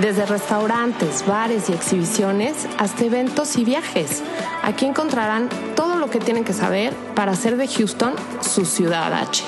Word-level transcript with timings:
Desde 0.00 0.26
restaurantes, 0.26 1.24
bares 1.24 1.70
y 1.70 1.72
exhibiciones 1.72 2.66
hasta 2.78 3.04
eventos 3.04 3.56
y 3.56 3.64
viajes. 3.64 4.24
Aquí 4.64 4.86
encontrarán 4.86 5.48
todo 5.76 5.94
lo 5.94 6.10
que 6.10 6.18
tienen 6.18 6.42
que 6.42 6.52
saber 6.52 6.92
para 7.14 7.30
hacer 7.30 7.56
de 7.56 7.68
Houston 7.68 8.12
su 8.40 8.64
ciudad 8.64 9.12
H. 9.12 9.44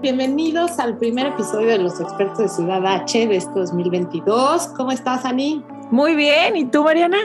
Bienvenidos 0.00 0.78
al 0.78 0.96
primer 0.98 1.26
episodio 1.26 1.70
de 1.70 1.78
Los 1.78 2.00
Expertos 2.00 2.38
de 2.38 2.48
Ciudad 2.48 2.86
H 2.86 3.26
de 3.26 3.36
este 3.36 3.52
2022. 3.52 4.68
¿Cómo 4.76 4.92
estás, 4.92 5.24
Ani? 5.24 5.64
Muy 5.90 6.14
bien, 6.14 6.54
¿y 6.54 6.66
tú, 6.66 6.84
Mariana? 6.84 7.18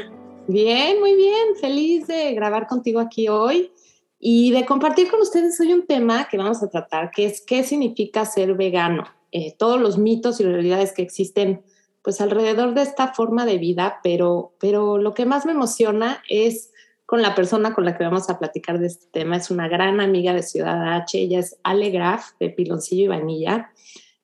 Bien, 0.48 0.99
muy 0.99 1.13
bien. 1.13 1.55
Feliz 1.62 2.07
de 2.07 2.34
grabar 2.34 2.66
contigo 2.66 2.99
aquí 2.99 3.27
hoy 3.27 3.71
y 4.20 4.52
de 4.52 4.66
compartir 4.66 5.09
con 5.09 5.21
ustedes 5.21 5.59
hoy 5.59 5.73
un 5.73 5.85
tema 5.85 6.27
que 6.30 6.37
vamos 6.37 6.63
a 6.63 6.70
tratar, 6.70 7.12
que 7.12 7.26
es 7.26 7.41
qué 7.41 7.63
significa 7.63 8.26
ser 8.26 8.55
vegano. 8.55 9.04
Eh, 9.32 9.55
todos 9.57 9.79
los 9.79 9.98
mitos 9.98 10.40
y 10.40 10.43
realidades 10.43 10.93
que 10.93 11.01
existen 11.01 11.62
pues 12.01 12.21
alrededor 12.21 12.74
de 12.74 12.84
esta 12.84 13.13
forma 13.13 13.46
de 13.46 13.57
vida, 13.57 13.99
pero, 14.01 14.54
pero 14.59 14.98
lo 14.98 15.13
que 15.13 15.26
más 15.26 15.46
me 15.46 15.51
emociona 15.51 16.24
es 16.29 16.71
con 17.05 17.21
la 17.21 17.35
persona 17.35 17.74
con 17.74 17.85
la 17.85 17.98
que 17.98 18.04
vamos 18.04 18.29
a 18.29 18.40
platicar 18.40 18.79
de 18.79 18.87
este 18.87 19.07
tema. 19.12 19.37
Es 19.37 19.51
una 19.51 19.68
gran 19.68 19.99
amiga 19.99 20.34
de 20.34 20.41
Ciudad 20.41 20.96
H, 20.96 21.20
ella 21.20 21.40
es 21.40 21.57
Ale 21.63 21.90
Graf 21.90 22.31
de 22.40 22.49
Piloncillo 22.49 23.04
y 23.04 23.07
Vanilla. 23.07 23.71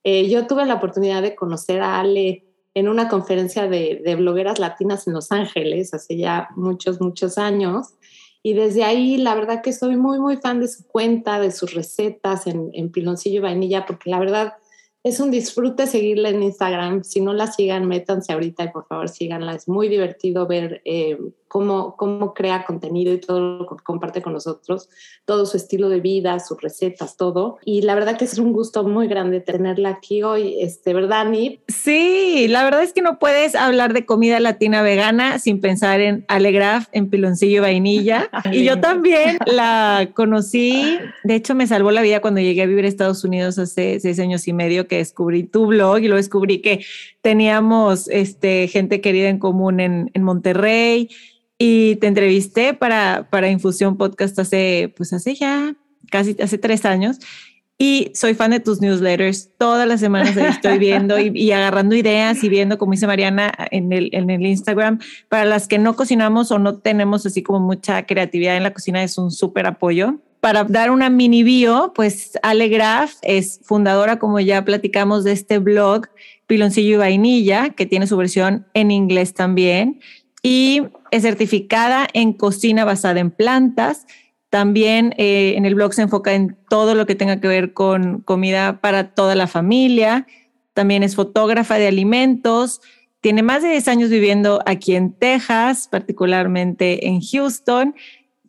Eh, 0.03 0.29
yo 0.29 0.47
tuve 0.47 0.65
la 0.65 0.75
oportunidad 0.75 1.21
de 1.21 1.35
conocer 1.35 1.81
a 1.81 1.99
Ale 1.99 2.45
en 2.73 2.87
una 2.87 3.07
conferencia 3.07 3.67
de, 3.67 4.01
de, 4.03 4.15
blogueras 4.15 4.59
latinas 4.59 5.07
en 5.07 5.13
Los 5.13 5.31
Ángeles 5.31 5.93
hace 5.93 6.17
ya 6.17 6.49
muchos, 6.55 6.99
muchos 6.99 7.37
años. 7.37 7.93
Y 8.45 8.53
desde 8.53 8.83
ahí, 8.83 9.15
la 9.15 9.35
verdad 9.35 9.61
que 9.63 9.71
soy 9.71 9.95
muy, 9.95 10.19
muy 10.19 10.35
fan 10.35 10.59
de 10.59 10.67
su 10.67 10.85
cuenta, 10.85 11.39
de 11.39 11.49
sus 11.51 11.73
recetas 11.73 12.45
en, 12.45 12.91
Piloncillo 12.91 13.37
y 13.37 13.39
Vainilla, 13.39 13.85
porque 13.85 14.09
la 14.09 14.19
verdad 14.19 14.53
es 15.01 15.21
un 15.21 15.31
disfrute 15.31 15.87
seguirla 15.87 16.29
en 16.29 16.43
Instagram. 16.43 17.05
Si 17.05 17.21
no 17.21 17.33
la 17.33 17.47
sigan, 17.47 17.87
métanse 17.87 18.33
ahorita 18.33 18.65
y 18.65 18.71
por 18.71 18.85
favor 18.85 19.07
síganla. 19.07 19.55
Es 19.55 19.69
muy 19.69 19.87
divertido 19.87 20.45
ver 20.45 20.81
eh, 20.83 21.17
cómo, 21.53 21.95
cómo 21.97 22.33
crea 22.33 22.65
contenido 22.65 23.13
y 23.13 23.19
todo 23.19 23.39
lo 23.39 23.67
que 23.67 23.83
comparte 23.83 24.23
con 24.23 24.33
nosotros, 24.33 24.89
todo 25.23 25.45
su 25.45 25.55
estilo 25.55 25.87
de 25.87 25.99
vida, 25.99 26.39
sus 26.39 26.59
recetas, 26.59 27.15
todo. 27.15 27.59
Y 27.63 27.83
la 27.83 27.93
verdad 27.93 28.17
que 28.17 28.25
es 28.25 28.39
un 28.39 28.53
gusto 28.53 28.83
muy 28.83 29.07
grande 29.07 29.39
tenerla 29.39 29.89
aquí 29.89 30.23
hoy, 30.23 30.55
este, 30.59 30.95
¿verdad, 30.95 31.27
Ani? 31.27 31.59
Sí, 31.67 32.47
la 32.49 32.63
verdad 32.63 32.81
es 32.81 32.91
que 32.91 33.03
no 33.03 33.19
puedes 33.19 33.53
hablar 33.53 33.93
de 33.93 34.03
comida 34.03 34.39
latina 34.39 34.81
vegana 34.81 35.37
sin 35.37 35.61
pensar 35.61 36.01
en 36.01 36.25
Alegraf, 36.27 36.87
en 36.91 37.11
piloncillo 37.11 37.57
y 37.57 37.59
vainilla. 37.59 38.31
y 38.51 38.63
yo 38.63 38.79
también 38.79 39.37
la 39.45 40.09
conocí, 40.15 40.97
de 41.23 41.35
hecho 41.35 41.53
me 41.53 41.67
salvó 41.67 41.91
la 41.91 42.01
vida 42.01 42.19
cuando 42.19 42.41
llegué 42.41 42.63
a 42.63 42.65
vivir 42.65 42.85
a 42.85 42.87
Estados 42.87 43.23
Unidos 43.23 43.59
hace 43.59 43.99
seis 43.99 44.19
años 44.19 44.47
y 44.47 44.53
medio 44.53 44.87
que 44.87 44.97
descubrí 44.97 45.43
tu 45.43 45.67
blog 45.67 45.99
y 45.99 46.07
lo 46.07 46.15
descubrí 46.15 46.63
que 46.63 46.83
teníamos 47.21 48.07
este, 48.07 48.67
gente 48.69 49.01
querida 49.01 49.29
en 49.29 49.37
común 49.37 49.79
en, 49.79 50.09
en 50.15 50.23
Monterrey 50.23 51.09
y 51.57 51.95
te 51.97 52.07
entrevisté 52.07 52.73
para, 52.73 53.27
para 53.29 53.49
Infusión 53.49 53.97
Podcast 53.97 54.37
hace, 54.39 54.93
pues 54.95 55.13
hace 55.13 55.35
ya 55.35 55.75
casi 56.09 56.35
hace 56.41 56.57
tres 56.57 56.85
años 56.85 57.19
y 57.77 58.11
soy 58.13 58.33
fan 58.33 58.51
de 58.51 58.59
tus 58.59 58.81
newsletters. 58.81 59.49
Todas 59.57 59.87
las 59.87 59.99
semanas 59.99 60.37
estoy 60.37 60.77
viendo 60.77 61.19
y, 61.19 61.51
agarrando 61.51 61.95
ideas 61.95 62.43
y 62.43 62.49
viendo, 62.49 62.77
como 62.77 62.93
dice 62.93 63.07
Mariana, 63.07 63.51
en 63.71 63.91
el, 63.91 64.09
en 64.13 64.29
el 64.29 64.45
Instagram. 64.45 64.99
Para 65.27 65.45
las 65.45 65.67
que 65.67 65.79
no 65.79 65.95
cocinamos 65.95 66.51
o 66.51 66.59
no 66.59 66.77
tenemos 66.77 67.25
así 67.25 67.43
como 67.43 67.59
mucha 67.59 68.05
creatividad 68.05 68.57
en 68.57 68.63
la 68.63 68.73
cocina, 68.73 69.03
es 69.03 69.17
un 69.17 69.31
súper 69.31 69.65
apoyo. 69.65 70.19
Para 70.39 70.65
dar 70.65 70.91
una 70.91 71.09
mini 71.09 71.43
bio, 71.43 71.93
pues 71.95 72.37
Ale 72.43 72.67
Graf 72.67 73.13
es 73.21 73.59
fundadora, 73.63 74.19
como 74.19 74.39
ya 74.39 74.63
platicamos, 74.63 75.23
de 75.23 75.31
este 75.31 75.57
blog 75.57 76.07
Piloncillo 76.47 76.95
y 76.95 76.97
Vainilla, 76.97 77.69
que 77.69 77.85
tiene 77.85 78.07
su 78.07 78.17
versión 78.17 78.65
en 78.73 78.91
inglés 78.91 79.33
también. 79.33 79.99
Y 80.43 80.81
es 81.09 81.23
certificada 81.23 82.07
en 82.13 82.33
cocina 82.33 82.83
basada 82.83 83.21
en 83.21 83.31
plantas. 83.31 84.05
También 84.49 85.15
eh, 85.17 85.55
en 85.57 85.65
el 85.65 85.73
blog 85.73 85.93
se 85.93 86.03
enfoca 86.03 86.33
en 86.33 86.57
todo 86.69 86.93
lo 86.93 87.07
que 87.07 87.15
tenga 87.15 87.39
que 87.39 87.47
ver 87.47 87.73
con 87.73 88.21
comida 88.21 88.81
para 88.81 89.15
toda 89.15 89.33
la 89.33 89.47
familia. 89.47 90.27
También 90.73 91.01
es 91.01 91.15
fotógrafa 91.15 91.77
de 91.77 91.87
alimentos. 91.87 92.81
Tiene 93.21 93.41
más 93.41 93.63
de 93.63 93.69
10 93.69 93.87
años 93.87 94.09
viviendo 94.09 94.61
aquí 94.65 94.95
en 94.95 95.13
Texas, 95.13 95.87
particularmente 95.89 97.07
en 97.07 97.21
Houston. 97.21 97.95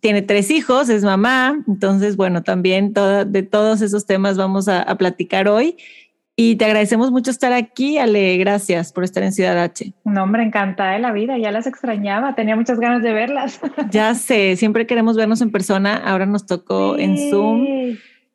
Tiene 0.00 0.20
tres 0.20 0.50
hijos, 0.50 0.88
es 0.88 1.04
mamá. 1.04 1.62
Entonces, 1.68 2.16
bueno, 2.16 2.42
también 2.42 2.92
de 2.92 3.42
todos 3.44 3.80
esos 3.82 4.04
temas 4.04 4.36
vamos 4.36 4.68
a, 4.68 4.82
a 4.82 4.98
platicar 4.98 5.48
hoy. 5.48 5.76
Y 6.36 6.56
te 6.56 6.64
agradecemos 6.64 7.12
mucho 7.12 7.30
estar 7.30 7.52
aquí, 7.52 7.98
Ale. 7.98 8.36
Gracias 8.38 8.92
por 8.92 9.04
estar 9.04 9.22
en 9.22 9.32
Ciudad 9.32 9.56
H. 9.56 9.92
No, 10.04 10.24
hombre, 10.24 10.42
encantada 10.42 10.92
de 10.92 10.98
la 10.98 11.12
vida. 11.12 11.38
Ya 11.38 11.52
las 11.52 11.68
extrañaba. 11.68 12.34
Tenía 12.34 12.56
muchas 12.56 12.80
ganas 12.80 13.02
de 13.02 13.12
verlas. 13.12 13.60
Ya 13.90 14.14
sé, 14.14 14.56
siempre 14.56 14.86
queremos 14.86 15.16
vernos 15.16 15.40
en 15.42 15.52
persona. 15.52 15.96
Ahora 15.96 16.26
nos 16.26 16.46
tocó 16.46 16.96
sí. 16.96 17.02
en 17.02 17.30
Zoom, 17.30 17.66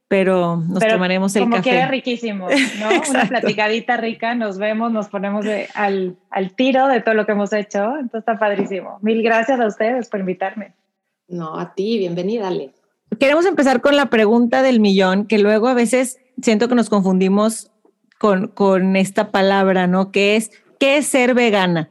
pero 0.08 0.58
nos 0.58 0.80
pero 0.80 0.94
tomaremos 0.94 1.36
el 1.36 1.44
como 1.44 1.58
café. 1.58 1.78
Como 1.78 1.92
riquísimo, 1.92 2.48
¿no? 2.80 2.90
Una 3.10 3.26
platicadita 3.26 3.98
rica. 3.98 4.34
Nos 4.34 4.58
vemos, 4.58 4.94
nos 4.94 5.10
ponemos 5.10 5.44
de, 5.44 5.68
al, 5.74 6.16
al 6.30 6.56
tiro 6.56 6.88
de 6.88 7.02
todo 7.02 7.16
lo 7.16 7.26
que 7.26 7.34
hemos 7.34 7.52
hecho. 7.52 7.98
Entonces 7.98 8.20
está 8.20 8.40
padrísimo. 8.40 9.00
Mil 9.02 9.22
gracias 9.22 9.60
a 9.60 9.68
ustedes 9.68 10.08
por 10.08 10.22
invitarme. 10.22 10.74
No, 11.28 11.60
a 11.60 11.74
ti. 11.74 11.98
Bienvenida, 11.98 12.48
Ale. 12.48 12.72
Queremos 13.20 13.46
empezar 13.46 13.82
con 13.82 13.98
la 13.98 14.06
pregunta 14.06 14.62
del 14.62 14.80
millón, 14.80 15.26
que 15.26 15.40
luego 15.40 15.68
a 15.68 15.74
veces 15.74 16.20
siento 16.42 16.70
que 16.70 16.76
nos 16.76 16.90
confundimos 16.90 17.72
con, 18.20 18.50
con 18.50 18.96
esta 18.96 19.32
palabra, 19.32 19.88
¿no? 19.88 20.12
Que 20.12 20.36
es, 20.36 20.52
¿qué 20.80 20.98
es 20.98 21.08
ser 21.08 21.34
vegana? 21.34 21.90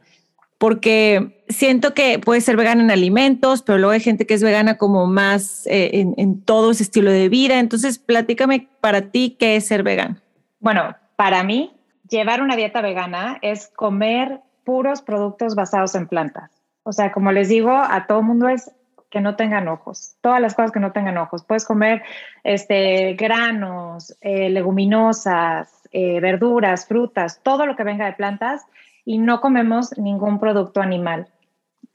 Porque 0.57 1.43
siento 1.49 1.93
que 1.93 2.19
puede 2.19 2.39
ser 2.39 2.55
vegana 2.55 2.81
en 2.83 2.91
alimentos, 2.91 3.63
pero 3.63 3.79
luego 3.79 3.91
hay 3.91 3.99
gente 3.99 4.25
que 4.25 4.35
es 4.35 4.43
vegana 4.43 4.77
como 4.77 5.07
más 5.07 5.65
eh, 5.67 5.89
en, 5.93 6.13
en, 6.17 6.41
todo 6.41 6.71
ese 6.71 6.83
estilo 6.83 7.11
de 7.11 7.27
vida. 7.27 7.59
Entonces, 7.59 7.99
platícame 7.99 8.69
para 8.79 9.09
ti, 9.09 9.35
¿qué 9.39 9.55
es 9.57 9.67
ser 9.67 9.83
vegana? 9.83 10.21
Bueno, 10.59 10.95
para 11.15 11.43
mí, 11.43 11.73
llevar 12.09 12.41
una 12.41 12.55
dieta 12.55 12.81
vegana 12.81 13.39
es 13.41 13.67
comer 13.75 14.41
puros 14.63 15.01
productos 15.01 15.55
basados 15.55 15.95
en 15.95 16.07
plantas. 16.07 16.51
O 16.83 16.93
sea, 16.93 17.11
como 17.11 17.31
les 17.31 17.49
digo, 17.49 17.71
a 17.71 18.05
todo 18.07 18.21
mundo 18.21 18.47
es 18.49 18.71
que 19.09 19.21
no 19.21 19.35
tengan 19.35 19.67
ojos, 19.67 20.15
todas 20.21 20.39
las 20.39 20.53
cosas 20.53 20.71
que 20.71 20.79
no 20.79 20.91
tengan 20.91 21.17
ojos. 21.17 21.43
Puedes 21.43 21.65
comer 21.65 22.03
este, 22.43 23.13
granos, 23.13 24.15
eh, 24.21 24.49
leguminosas, 24.49 25.78
eh, 25.91 26.19
verduras, 26.19 26.87
frutas, 26.87 27.41
todo 27.43 27.65
lo 27.65 27.75
que 27.75 27.83
venga 27.83 28.05
de 28.05 28.13
plantas 28.13 28.65
y 29.05 29.17
no 29.17 29.41
comemos 29.41 29.97
ningún 29.97 30.39
producto 30.39 30.81
animal. 30.81 31.27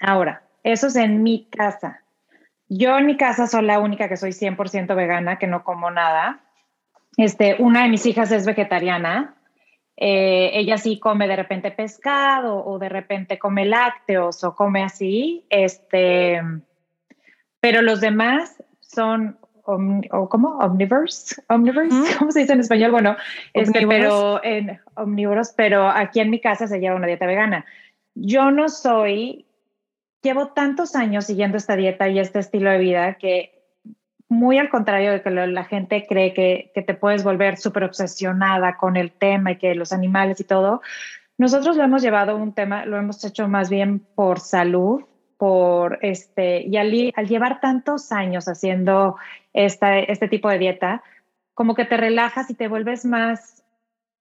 Ahora, 0.00 0.42
eso 0.62 0.88
es 0.88 0.96
en 0.96 1.22
mi 1.22 1.44
casa. 1.44 2.02
Yo 2.68 2.98
en 2.98 3.06
mi 3.06 3.16
casa 3.16 3.46
soy 3.46 3.62
la 3.62 3.78
única 3.78 4.08
que 4.08 4.16
soy 4.16 4.30
100% 4.32 4.94
vegana, 4.96 5.38
que 5.38 5.46
no 5.46 5.62
como 5.62 5.90
nada. 5.90 6.40
Este, 7.16 7.56
una 7.60 7.82
de 7.82 7.88
mis 7.88 8.06
hijas 8.06 8.32
es 8.32 8.46
vegetariana. 8.46 9.36
Eh, 9.96 10.50
ella 10.54 10.76
sí 10.76 10.98
come 10.98 11.28
de 11.28 11.36
repente 11.36 11.70
pescado 11.70 12.64
o 12.64 12.80
de 12.80 12.88
repente 12.88 13.38
come 13.38 13.64
lácteos 13.64 14.42
o 14.42 14.56
come 14.56 14.82
así. 14.82 15.44
Este, 15.50 16.42
pero 17.60 17.82
los 17.82 18.00
demás 18.00 18.62
son 18.80 19.38
Omni, 19.64 20.08
o 20.12 20.28
¿cómo? 20.28 20.58
Omnivores, 20.58 21.42
omnivores, 21.48 21.92
¿Mm? 21.92 22.04
¿cómo 22.18 22.30
se 22.30 22.40
dice 22.40 22.52
en 22.52 22.60
español? 22.60 22.90
Bueno, 22.90 23.16
este, 23.52 23.86
pero 23.86 24.42
en 24.44 24.80
omnívoros, 24.94 25.52
pero 25.56 25.88
aquí 25.88 26.20
en 26.20 26.30
mi 26.30 26.40
casa 26.40 26.66
se 26.66 26.80
lleva 26.80 26.96
una 26.96 27.06
dieta 27.06 27.26
vegana. 27.26 27.64
Yo 28.14 28.50
no 28.50 28.68
soy, 28.68 29.46
llevo 30.22 30.48
tantos 30.48 30.94
años 30.94 31.26
siguiendo 31.26 31.56
esta 31.56 31.76
dieta 31.76 32.08
y 32.08 32.18
este 32.18 32.38
estilo 32.38 32.70
de 32.70 32.78
vida 32.78 33.14
que 33.14 33.54
muy 34.28 34.58
al 34.58 34.68
contrario 34.68 35.12
de 35.12 35.22
que 35.22 35.30
la 35.30 35.64
gente 35.64 36.06
cree 36.08 36.32
que, 36.32 36.72
que 36.74 36.82
te 36.82 36.94
puedes 36.94 37.22
volver 37.24 37.56
súper 37.56 37.84
obsesionada 37.84 38.76
con 38.76 38.96
el 38.96 39.12
tema 39.12 39.52
y 39.52 39.58
que 39.58 39.74
los 39.74 39.92
animales 39.92 40.40
y 40.40 40.44
todo, 40.44 40.82
nosotros 41.36 41.76
lo 41.76 41.84
hemos 41.84 42.02
llevado 42.02 42.36
un 42.36 42.52
tema, 42.52 42.86
lo 42.86 42.96
hemos 42.96 43.24
hecho 43.24 43.48
más 43.48 43.68
bien 43.68 44.00
por 44.00 44.40
salud, 44.40 45.04
por 45.44 45.98
este, 46.00 46.62
y 46.62 46.78
al, 46.78 47.12
al, 47.14 47.28
llevar 47.28 47.60
tantos 47.60 48.12
años 48.12 48.48
haciendo 48.48 49.16
esta, 49.52 49.98
este 49.98 50.26
tipo 50.26 50.48
de 50.48 50.56
dieta, 50.56 51.02
como 51.52 51.74
que 51.74 51.84
te 51.84 51.98
relajas 51.98 52.48
y 52.48 52.54
te 52.54 52.66
vuelves 52.66 53.04
más 53.04 53.62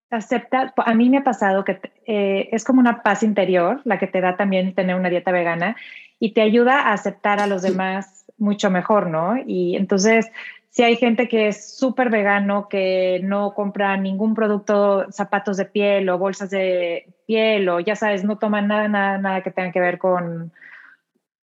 acepta, 0.09 0.73
a 0.75 0.93
mí 0.93 1.09
me 1.09 1.19
ha 1.19 1.23
pasado 1.23 1.63
que 1.63 1.79
eh, 2.07 2.49
es 2.51 2.65
como 2.65 2.81
una 2.81 3.03
paz 3.03 3.23
interior 3.23 3.79
la 3.85 3.99
que 3.99 4.07
te 4.07 4.19
da 4.19 4.35
también 4.35 4.75
tener 4.75 4.97
una 4.97 5.09
dieta 5.09 5.31
vegana 5.31 5.77
y 6.19 6.33
te 6.33 6.41
ayuda 6.41 6.81
a 6.81 6.91
aceptar 6.91 7.39
a 7.39 7.47
los 7.47 7.61
demás 7.61 8.25
mucho 8.37 8.69
mejor, 8.69 9.07
¿no? 9.07 9.37
Y 9.47 9.77
entonces, 9.77 10.29
si 10.71 10.83
hay 10.83 10.97
gente 10.97 11.29
que 11.29 11.47
es 11.47 11.77
súper 11.77 12.09
vegano, 12.09 12.67
que 12.67 13.21
no 13.23 13.53
compra 13.53 13.95
ningún 13.95 14.35
producto, 14.35 15.09
zapatos 15.09 15.55
de 15.55 15.65
piel 15.67 16.09
o 16.09 16.17
bolsas 16.17 16.49
de 16.49 17.07
piel 17.25 17.69
o 17.69 17.79
ya 17.79 17.95
sabes, 17.95 18.25
no 18.25 18.37
toman 18.37 18.67
nada, 18.67 18.89
nada, 18.89 19.17
nada 19.19 19.41
que 19.41 19.51
tenga 19.51 19.71
que 19.71 19.79
ver 19.79 19.99
con 19.99 20.51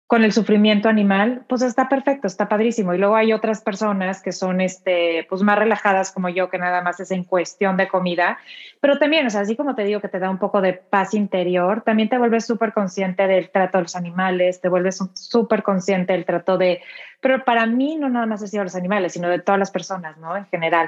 con 0.08 0.24
el 0.24 0.32
sufrimiento 0.32 0.88
animal, 0.88 1.44
pues 1.48 1.60
está 1.60 1.86
perfecto, 1.86 2.26
está 2.26 2.48
padrísimo. 2.48 2.94
Y 2.94 2.98
luego 2.98 3.14
hay 3.14 3.34
otras 3.34 3.60
personas 3.60 4.22
que 4.22 4.32
son 4.32 4.62
este, 4.62 5.26
pues 5.28 5.42
más 5.42 5.58
relajadas 5.58 6.12
como 6.12 6.30
yo, 6.30 6.48
que 6.48 6.56
nada 6.56 6.80
más 6.80 6.98
es 6.98 7.10
en 7.10 7.24
cuestión 7.24 7.76
de 7.76 7.88
comida. 7.88 8.38
Pero 8.80 8.98
también, 8.98 9.26
o 9.26 9.30
sea, 9.30 9.42
así 9.42 9.54
como 9.54 9.74
te 9.74 9.84
digo 9.84 10.00
que 10.00 10.08
te 10.08 10.18
da 10.18 10.30
un 10.30 10.38
poco 10.38 10.62
de 10.62 10.72
paz 10.72 11.12
interior, 11.12 11.82
también 11.82 12.08
te 12.08 12.16
vuelves 12.16 12.46
súper 12.46 12.72
consciente 12.72 13.26
del 13.26 13.50
trato 13.50 13.76
de 13.76 13.82
los 13.82 13.96
animales, 13.96 14.62
te 14.62 14.70
vuelves 14.70 14.98
súper 15.12 15.62
consciente 15.62 16.14
del 16.14 16.24
trato 16.24 16.56
de... 16.56 16.80
Pero 17.20 17.44
para 17.44 17.66
mí 17.66 17.96
no 17.96 18.08
nada 18.08 18.24
más 18.24 18.40
es 18.40 18.50
de 18.50 18.64
los 18.64 18.76
animales, 18.76 19.12
sino 19.12 19.28
de 19.28 19.40
todas 19.40 19.58
las 19.58 19.70
personas, 19.70 20.16
¿no? 20.16 20.34
En 20.34 20.46
general. 20.46 20.86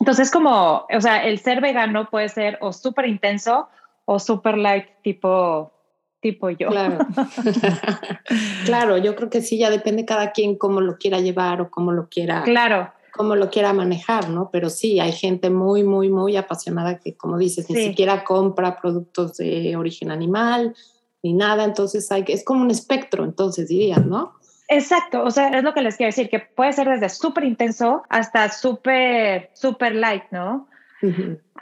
Entonces, 0.00 0.30
como, 0.30 0.86
o 0.94 1.00
sea, 1.00 1.24
el 1.24 1.38
ser 1.38 1.62
vegano 1.62 2.10
puede 2.10 2.28
ser 2.28 2.58
o 2.60 2.74
súper 2.74 3.06
intenso 3.06 3.70
o 4.04 4.18
súper 4.18 4.58
light, 4.58 4.86
tipo 5.02 5.72
tipo 6.20 6.50
yo. 6.50 6.68
Claro. 6.68 6.98
claro, 8.64 8.98
yo 8.98 9.14
creo 9.16 9.30
que 9.30 9.42
sí, 9.42 9.58
ya 9.58 9.70
depende 9.70 10.04
cada 10.04 10.32
quien 10.32 10.56
cómo 10.56 10.80
lo 10.80 10.96
quiera 10.96 11.20
llevar 11.20 11.60
o 11.60 11.70
cómo 11.70 11.92
lo 11.92 12.08
quiera. 12.08 12.42
Claro. 12.42 12.92
Cómo 13.12 13.34
lo 13.34 13.50
quiera 13.50 13.72
manejar, 13.72 14.28
¿no? 14.28 14.50
Pero 14.52 14.68
sí, 14.68 15.00
hay 15.00 15.12
gente 15.12 15.48
muy, 15.48 15.82
muy, 15.82 16.10
muy 16.10 16.36
apasionada 16.36 16.98
que, 16.98 17.16
como 17.16 17.38
dices, 17.38 17.70
ni 17.70 17.82
siquiera 17.82 18.24
compra 18.24 18.78
productos 18.80 19.36
de 19.38 19.74
origen 19.76 20.10
animal 20.10 20.74
ni 21.22 21.32
nada. 21.32 21.64
Entonces, 21.64 22.10
hay, 22.12 22.24
es 22.28 22.44
como 22.44 22.62
un 22.62 22.70
espectro, 22.70 23.24
entonces 23.24 23.68
dirías, 23.68 24.04
¿no? 24.04 24.34
Exacto, 24.68 25.22
o 25.22 25.30
sea, 25.30 25.48
es 25.48 25.62
lo 25.62 25.72
que 25.74 25.82
les 25.82 25.96
quiero 25.96 26.08
decir, 26.08 26.28
que 26.28 26.40
puede 26.40 26.72
ser 26.72 26.88
desde 26.88 27.08
súper 27.08 27.44
intenso 27.44 28.02
hasta 28.08 28.50
súper, 28.50 29.50
súper 29.54 29.94
light, 29.94 30.24
¿no? 30.30 30.68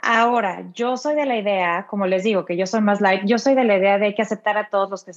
Ahora, 0.07 0.63
yo 0.75 0.97
soy 0.97 1.15
de 1.15 1.25
la 1.25 1.35
idea, 1.35 1.87
como 1.89 2.05
les 2.05 2.23
digo, 2.23 2.45
que 2.45 2.55
yo 2.55 2.67
soy 2.67 2.79
más 2.81 3.01
light, 3.01 3.23
yo 3.25 3.39
soy 3.39 3.55
de 3.55 3.63
la 3.63 3.75
idea 3.75 3.97
de 3.97 4.13
que 4.13 4.21
aceptar 4.21 4.55
a 4.55 4.69
todos 4.69 4.91
los 4.91 5.03
que 5.03 5.13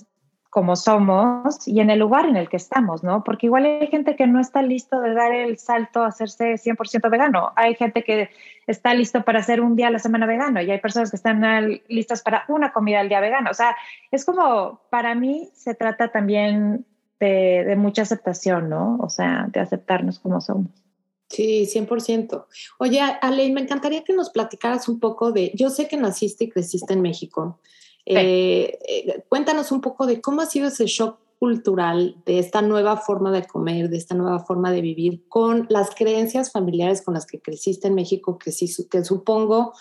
como 0.48 0.76
somos 0.76 1.68
y 1.68 1.80
en 1.80 1.90
el 1.90 1.98
lugar 1.98 2.24
en 2.24 2.36
el 2.36 2.48
que 2.48 2.56
estamos, 2.56 3.04
¿no? 3.04 3.22
Porque 3.22 3.46
igual 3.46 3.66
hay 3.66 3.86
gente 3.88 4.16
que 4.16 4.26
no 4.26 4.40
está 4.40 4.62
listo 4.62 4.98
de 4.98 5.12
dar 5.12 5.34
el 5.34 5.58
salto 5.58 6.02
a 6.02 6.06
hacerse 6.06 6.54
100% 6.54 7.10
vegano. 7.10 7.52
Hay 7.54 7.74
gente 7.74 8.02
que 8.02 8.30
está 8.66 8.94
listo 8.94 9.24
para 9.24 9.40
hacer 9.40 9.60
un 9.60 9.76
día 9.76 9.88
a 9.88 9.90
la 9.90 9.98
semana 9.98 10.24
vegano 10.24 10.62
y 10.62 10.70
hay 10.70 10.80
personas 10.80 11.10
que 11.10 11.16
están 11.16 11.42
listas 11.88 12.22
para 12.22 12.46
una 12.48 12.72
comida 12.72 13.00
al 13.00 13.10
día 13.10 13.20
vegano. 13.20 13.50
O 13.50 13.54
sea, 13.54 13.76
es 14.10 14.24
como, 14.24 14.80
para 14.88 15.14
mí 15.14 15.50
se 15.52 15.74
trata 15.74 16.08
también 16.08 16.86
de, 17.20 17.64
de 17.66 17.76
mucha 17.76 18.02
aceptación, 18.02 18.70
¿no? 18.70 18.96
O 19.02 19.10
sea, 19.10 19.48
de 19.50 19.60
aceptarnos 19.60 20.18
como 20.18 20.40
somos. 20.40 20.87
Sí, 21.28 21.66
100%. 21.66 22.46
Oye, 22.78 23.00
Ale, 23.00 23.50
me 23.50 23.60
encantaría 23.60 24.02
que 24.02 24.14
nos 24.14 24.30
platicaras 24.30 24.88
un 24.88 24.98
poco 24.98 25.30
de, 25.30 25.52
yo 25.54 25.68
sé 25.70 25.86
que 25.86 25.96
naciste 25.96 26.44
y 26.44 26.48
creciste 26.48 26.94
en 26.94 27.02
México. 27.02 27.60
Eh, 28.06 28.78
eh, 28.88 29.24
cuéntanos 29.28 29.70
un 29.70 29.82
poco 29.82 30.06
de 30.06 30.22
cómo 30.22 30.40
ha 30.40 30.46
sido 30.46 30.68
ese 30.68 30.86
shock 30.86 31.18
cultural 31.38 32.16
de 32.24 32.38
esta 32.38 32.62
nueva 32.62 32.96
forma 32.96 33.30
de 33.30 33.44
comer, 33.44 33.90
de 33.90 33.98
esta 33.98 34.14
nueva 34.14 34.40
forma 34.40 34.72
de 34.72 34.80
vivir 34.80 35.28
con 35.28 35.66
las 35.68 35.90
creencias 35.94 36.50
familiares 36.50 37.02
con 37.02 37.14
las 37.14 37.26
que 37.26 37.40
creciste 37.40 37.88
en 37.88 37.94
México, 37.94 38.38
que, 38.38 38.50
sí, 38.50 38.68
que 38.90 39.04
supongo 39.04 39.74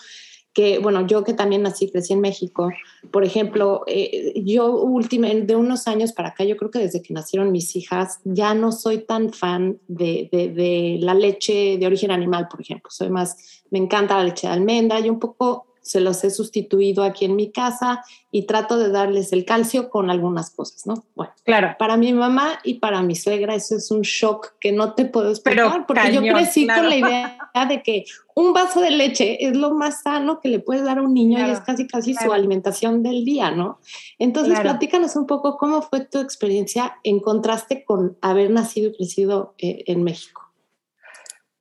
que, 0.58 0.80
bueno, 0.80 1.06
yo 1.06 1.22
que 1.22 1.34
también 1.34 1.62
nací, 1.62 1.88
crecí 1.88 2.14
en 2.14 2.20
México, 2.20 2.68
por 3.12 3.22
ejemplo, 3.22 3.84
eh, 3.86 4.32
yo 4.44 4.72
últimamente, 4.72 5.46
de 5.46 5.54
unos 5.54 5.86
años 5.86 6.12
para 6.12 6.30
acá, 6.30 6.42
yo 6.42 6.56
creo 6.56 6.72
que 6.72 6.80
desde 6.80 7.00
que 7.00 7.14
nacieron 7.14 7.52
mis 7.52 7.76
hijas, 7.76 8.18
ya 8.24 8.54
no 8.54 8.72
soy 8.72 8.98
tan 8.98 9.32
fan 9.32 9.78
de, 9.86 10.28
de, 10.32 10.48
de 10.48 10.98
la 11.00 11.14
leche 11.14 11.78
de 11.78 11.86
origen 11.86 12.10
animal, 12.10 12.48
por 12.50 12.60
ejemplo. 12.60 12.90
Soy 12.90 13.08
más, 13.08 13.62
me 13.70 13.78
encanta 13.78 14.16
la 14.16 14.24
leche 14.24 14.48
de 14.48 14.52
almendra 14.52 14.98
y 14.98 15.08
un 15.08 15.20
poco 15.20 15.66
se 15.88 16.00
los 16.00 16.22
he 16.22 16.30
sustituido 16.30 17.02
aquí 17.02 17.24
en 17.24 17.34
mi 17.34 17.50
casa 17.50 18.04
y 18.30 18.46
trato 18.46 18.76
de 18.76 18.90
darles 18.90 19.32
el 19.32 19.46
calcio 19.46 19.88
con 19.88 20.10
algunas 20.10 20.50
cosas, 20.50 20.86
¿no? 20.86 21.04
Bueno, 21.14 21.32
claro. 21.44 21.74
Para 21.78 21.96
mi 21.96 22.12
mamá 22.12 22.58
y 22.62 22.74
para 22.74 23.02
mi 23.02 23.14
suegra 23.14 23.54
eso 23.54 23.76
es 23.76 23.90
un 23.90 24.02
shock 24.02 24.58
que 24.60 24.70
no 24.70 24.94
te 24.94 25.06
puedo 25.06 25.30
explicar 25.30 25.86
porque 25.86 26.12
yo 26.12 26.20
crecí 26.20 26.66
con 26.66 26.88
la 26.88 26.96
idea 26.96 27.38
de 27.66 27.82
que 27.82 28.04
un 28.34 28.52
vaso 28.52 28.80
de 28.80 28.90
leche 28.90 29.46
es 29.46 29.56
lo 29.56 29.72
más 29.72 30.02
sano 30.02 30.40
que 30.40 30.48
le 30.48 30.60
puedes 30.60 30.84
dar 30.84 30.98
a 30.98 31.02
un 31.02 31.14
niño 31.14 31.38
y 31.38 31.50
es 31.50 31.60
casi 31.60 31.86
casi 31.86 32.14
su 32.14 32.32
alimentación 32.32 33.02
del 33.02 33.24
día, 33.24 33.50
¿no? 33.50 33.80
Entonces, 34.18 34.60
platícanos 34.60 35.16
un 35.16 35.26
poco 35.26 35.56
cómo 35.56 35.80
fue 35.82 36.04
tu 36.04 36.18
experiencia 36.18 36.98
en 37.02 37.20
contraste 37.20 37.84
con 37.84 38.18
haber 38.20 38.50
nacido 38.50 38.90
y 38.90 38.96
crecido 38.96 39.54
eh, 39.58 39.84
en 39.86 40.02
México. 40.04 40.52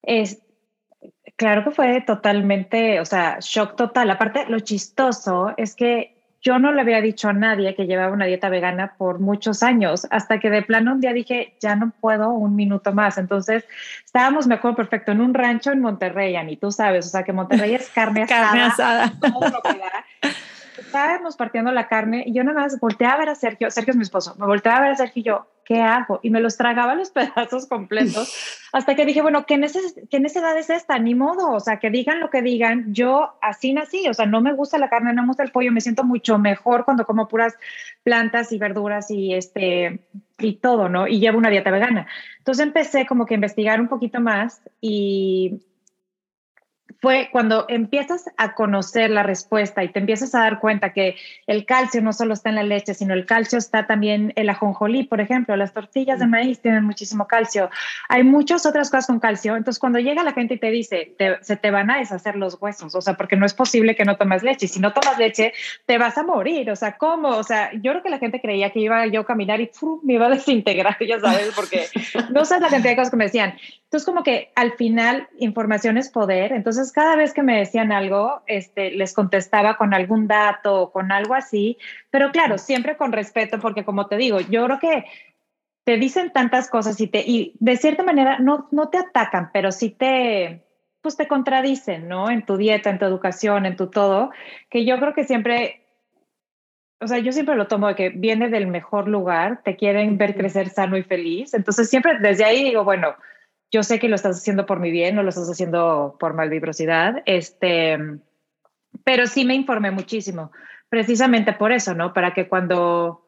Es, 0.03 0.39
Claro 1.37 1.63
que 1.63 1.71
fue 1.71 2.01
totalmente, 2.01 2.99
o 2.99 3.05
sea, 3.05 3.37
shock 3.39 3.75
total. 3.75 4.09
Aparte, 4.09 4.45
lo 4.47 4.59
chistoso 4.59 5.53
es 5.55 5.75
que 5.75 6.17
yo 6.41 6.57
no 6.57 6.71
le 6.71 6.81
había 6.81 6.99
dicho 6.99 7.29
a 7.29 7.33
nadie 7.33 7.75
que 7.75 7.85
llevaba 7.85 8.11
una 8.11 8.25
dieta 8.25 8.49
vegana 8.49 8.95
por 8.97 9.19
muchos 9.19 9.61
años, 9.61 10.07
hasta 10.09 10.39
que 10.39 10.49
de 10.49 10.63
plano 10.63 10.93
un 10.93 11.01
día 11.01 11.13
dije, 11.13 11.55
ya 11.59 11.75
no 11.75 11.91
puedo 12.01 12.31
un 12.31 12.55
minuto 12.55 12.91
más. 12.91 13.19
Entonces, 13.19 13.65
estábamos, 14.03 14.47
mejor 14.47 14.75
perfecto, 14.75 15.11
en 15.11 15.21
un 15.21 15.35
rancho 15.35 15.71
en 15.71 15.81
Monterrey, 15.81 16.35
y 16.49 16.57
tú 16.57 16.71
sabes, 16.71 17.05
o 17.05 17.09
sea, 17.09 17.23
que 17.23 17.33
Monterrey 17.33 17.75
es 17.75 17.89
carne 17.93 18.23
asada. 18.23 18.45
carne 18.47 18.61
asada. 18.63 19.13
Todo 19.19 19.49
lo 19.49 19.61
que 19.61 19.77
da. 19.77 20.31
Estábamos 20.87 21.35
partiendo 21.35 21.69
la 21.73 21.89
carne 21.89 22.23
y 22.25 22.33
yo 22.33 22.45
nada 22.45 22.61
más 22.61 22.79
volteaba 22.79 23.15
a 23.15 23.17
ver 23.17 23.29
a 23.29 23.35
Sergio, 23.35 23.69
Sergio 23.69 23.91
es 23.91 23.97
mi 23.97 24.03
esposo, 24.03 24.35
me 24.39 24.45
volteaba 24.45 24.77
a 24.77 24.81
ver 24.83 24.91
a 24.91 24.95
Sergio 24.95 25.19
y 25.19 25.23
yo, 25.23 25.47
¿qué 25.65 25.81
hago? 25.81 26.21
Y 26.23 26.29
me 26.29 26.39
los 26.39 26.55
tragaba 26.55 26.95
los 26.95 27.09
pedazos 27.11 27.67
completos 27.67 28.33
hasta 28.71 28.95
que 28.95 29.05
dije, 29.05 29.21
bueno, 29.21 29.45
¿qué, 29.45 29.59
¿qué 30.09 30.19
necesidad 30.21 30.57
es 30.57 30.69
esta? 30.69 30.97
Ni 30.97 31.13
modo, 31.13 31.51
o 31.51 31.59
sea, 31.59 31.77
que 31.77 31.89
digan 31.89 32.21
lo 32.21 32.29
que 32.29 32.41
digan, 32.41 32.93
yo 32.93 33.33
así 33.41 33.73
nací, 33.73 34.07
o 34.07 34.13
sea, 34.13 34.25
no 34.25 34.39
me 34.39 34.53
gusta 34.53 34.77
la 34.77 34.87
carne, 34.87 35.13
no 35.13 35.23
me 35.23 35.27
gusta 35.27 35.43
el 35.43 35.51
pollo, 35.51 35.73
me 35.73 35.81
siento 35.81 36.05
mucho 36.05 36.39
mejor 36.39 36.85
cuando 36.85 37.05
como 37.05 37.27
puras 37.27 37.55
plantas 38.03 38.53
y 38.53 38.57
verduras 38.57 39.11
y 39.11 39.33
este 39.33 40.07
y 40.39 40.53
todo, 40.53 40.87
¿no? 40.87 41.05
Y 41.07 41.19
llevo 41.19 41.37
una 41.37 41.49
dieta 41.49 41.69
vegana. 41.69 42.07
Entonces 42.37 42.65
empecé 42.65 43.05
como 43.05 43.25
que 43.25 43.33
a 43.33 43.35
investigar 43.35 43.81
un 43.81 43.89
poquito 43.89 44.21
más 44.21 44.61
y 44.79 45.66
fue 47.01 47.29
cuando 47.31 47.65
empiezas 47.69 48.25
a 48.37 48.53
conocer 48.53 49.09
la 49.09 49.23
respuesta 49.23 49.83
y 49.83 49.89
te 49.89 49.99
empiezas 49.99 50.33
a 50.35 50.39
dar 50.39 50.59
cuenta 50.59 50.93
que 50.93 51.15
el 51.45 51.65
calcio 51.65 52.01
no 52.01 52.13
solo 52.13 52.33
está 52.33 52.49
en 52.49 52.55
la 52.55 52.63
leche, 52.63 52.93
sino 52.93 53.13
el 53.13 53.25
calcio 53.25 53.57
está 53.57 53.87
también 53.87 54.33
en 54.35 54.45
la 54.45 54.53
ajonjolí, 54.53 55.03
por 55.03 55.21
ejemplo, 55.21 55.55
las 55.55 55.73
tortillas 55.73 56.19
de 56.19 56.27
maíz 56.27 56.61
tienen 56.61 56.83
muchísimo 56.83 57.27
calcio. 57.27 57.69
Hay 58.09 58.23
muchas 58.23 58.65
otras 58.65 58.89
cosas 58.89 59.07
con 59.07 59.19
calcio. 59.19 59.55
Entonces, 59.55 59.79
cuando 59.79 59.99
llega 59.99 60.23
la 60.23 60.33
gente 60.33 60.55
y 60.55 60.59
te 60.59 60.71
dice, 60.71 61.15
se 61.41 61.55
te 61.57 61.71
van 61.71 61.91
a 61.91 61.97
deshacer 61.97 62.35
los 62.35 62.57
huesos, 62.61 62.93
o 62.95 63.01
sea, 63.01 63.15
porque 63.15 63.35
no 63.35 63.45
es 63.45 63.53
posible 63.53 63.95
que 63.95 64.05
no 64.05 64.17
tomes 64.17 64.43
leche. 64.43 64.65
Y 64.65 64.69
si 64.69 64.79
no 64.79 64.93
tomas 64.93 65.17
leche, 65.17 65.53
te 65.85 65.97
vas 65.97 66.17
a 66.17 66.23
morir. 66.23 66.71
O 66.71 66.75
sea, 66.75 66.97
¿cómo? 66.97 67.29
O 67.29 67.43
sea, 67.43 67.71
yo 67.73 67.91
creo 67.91 68.03
que 68.03 68.09
la 68.09 68.19
gente 68.19 68.41
creía 68.41 68.71
que 68.71 68.79
iba 68.79 69.05
yo 69.07 69.21
a 69.21 69.25
caminar 69.25 69.61
y 69.61 69.69
me 70.03 70.13
iba 70.13 70.27
a 70.27 70.29
desintegrar, 70.29 70.97
ya 71.07 71.19
sabes, 71.19 71.51
porque 71.55 71.87
no 72.31 72.45
sabes 72.45 72.63
la 72.63 72.69
cantidad 72.69 72.91
de 72.91 72.95
cosas 72.95 73.11
que 73.11 73.17
me 73.17 73.25
decían. 73.25 73.55
Entonces, 73.83 74.05
como 74.05 74.23
que 74.23 74.51
al 74.55 74.73
final, 74.73 75.27
información 75.39 75.97
es 75.97 76.09
poder. 76.09 76.51
Entonces, 76.51 76.86
cada 76.91 77.15
vez 77.15 77.33
que 77.33 77.43
me 77.43 77.57
decían 77.57 77.91
algo, 77.91 78.41
este, 78.47 78.91
les 78.91 79.13
contestaba 79.13 79.77
con 79.77 79.93
algún 79.93 80.27
dato 80.27 80.81
o 80.81 80.91
con 80.91 81.11
algo 81.11 81.33
así, 81.33 81.77
pero 82.09 82.31
claro, 82.31 82.57
siempre 82.57 82.97
con 82.97 83.11
respeto, 83.11 83.59
porque 83.59 83.85
como 83.85 84.07
te 84.07 84.17
digo, 84.17 84.39
yo 84.39 84.65
creo 84.65 84.79
que 84.79 85.05
te 85.83 85.97
dicen 85.97 86.31
tantas 86.33 86.69
cosas 86.69 86.99
y, 86.99 87.07
te, 87.07 87.19
y 87.19 87.53
de 87.59 87.77
cierta 87.77 88.03
manera 88.03 88.39
no, 88.39 88.67
no 88.71 88.89
te 88.89 88.97
atacan, 88.97 89.51
pero 89.53 89.71
sí 89.71 89.89
te, 89.89 90.63
pues 91.01 91.15
te 91.15 91.27
contradicen, 91.27 92.07
¿no? 92.07 92.29
En 92.29 92.45
tu 92.45 92.57
dieta, 92.57 92.89
en 92.89 92.99
tu 92.99 93.05
educación, 93.05 93.65
en 93.65 93.75
tu 93.75 93.87
todo, 93.87 94.31
que 94.69 94.85
yo 94.85 94.99
creo 94.99 95.13
que 95.13 95.23
siempre 95.23 95.87
o 96.99 97.07
sea, 97.07 97.19
yo 97.19 97.31
siempre 97.31 97.55
lo 97.55 97.67
tomo 97.67 97.87
de 97.87 97.95
que 97.95 98.09
viene 98.09 98.49
del 98.49 98.67
mejor 98.67 99.07
lugar, 99.07 99.61
te 99.63 99.75
quieren 99.75 100.17
ver 100.17 100.35
crecer 100.35 100.69
sano 100.69 100.97
y 100.97 101.03
feliz. 101.03 101.53
Entonces, 101.53 101.89
siempre 101.89 102.17
desde 102.19 102.43
ahí 102.43 102.63
digo, 102.63 102.83
bueno, 102.83 103.15
yo 103.71 103.83
sé 103.83 103.99
que 103.99 104.09
lo 104.09 104.15
estás 104.15 104.37
haciendo 104.37 104.65
por 104.65 104.79
mi 104.79 104.91
bien, 104.91 105.15
no 105.15 105.23
lo 105.23 105.29
estás 105.29 105.49
haciendo 105.49 106.15
por 106.19 106.33
malvibrosidad, 106.33 107.21
este, 107.25 107.97
pero 109.03 109.27
sí 109.27 109.45
me 109.45 109.55
informé 109.55 109.91
muchísimo, 109.91 110.51
precisamente 110.89 111.53
por 111.53 111.71
eso, 111.71 111.93
¿no? 111.93 112.13
Para 112.13 112.33
que 112.33 112.47
cuando 112.47 113.25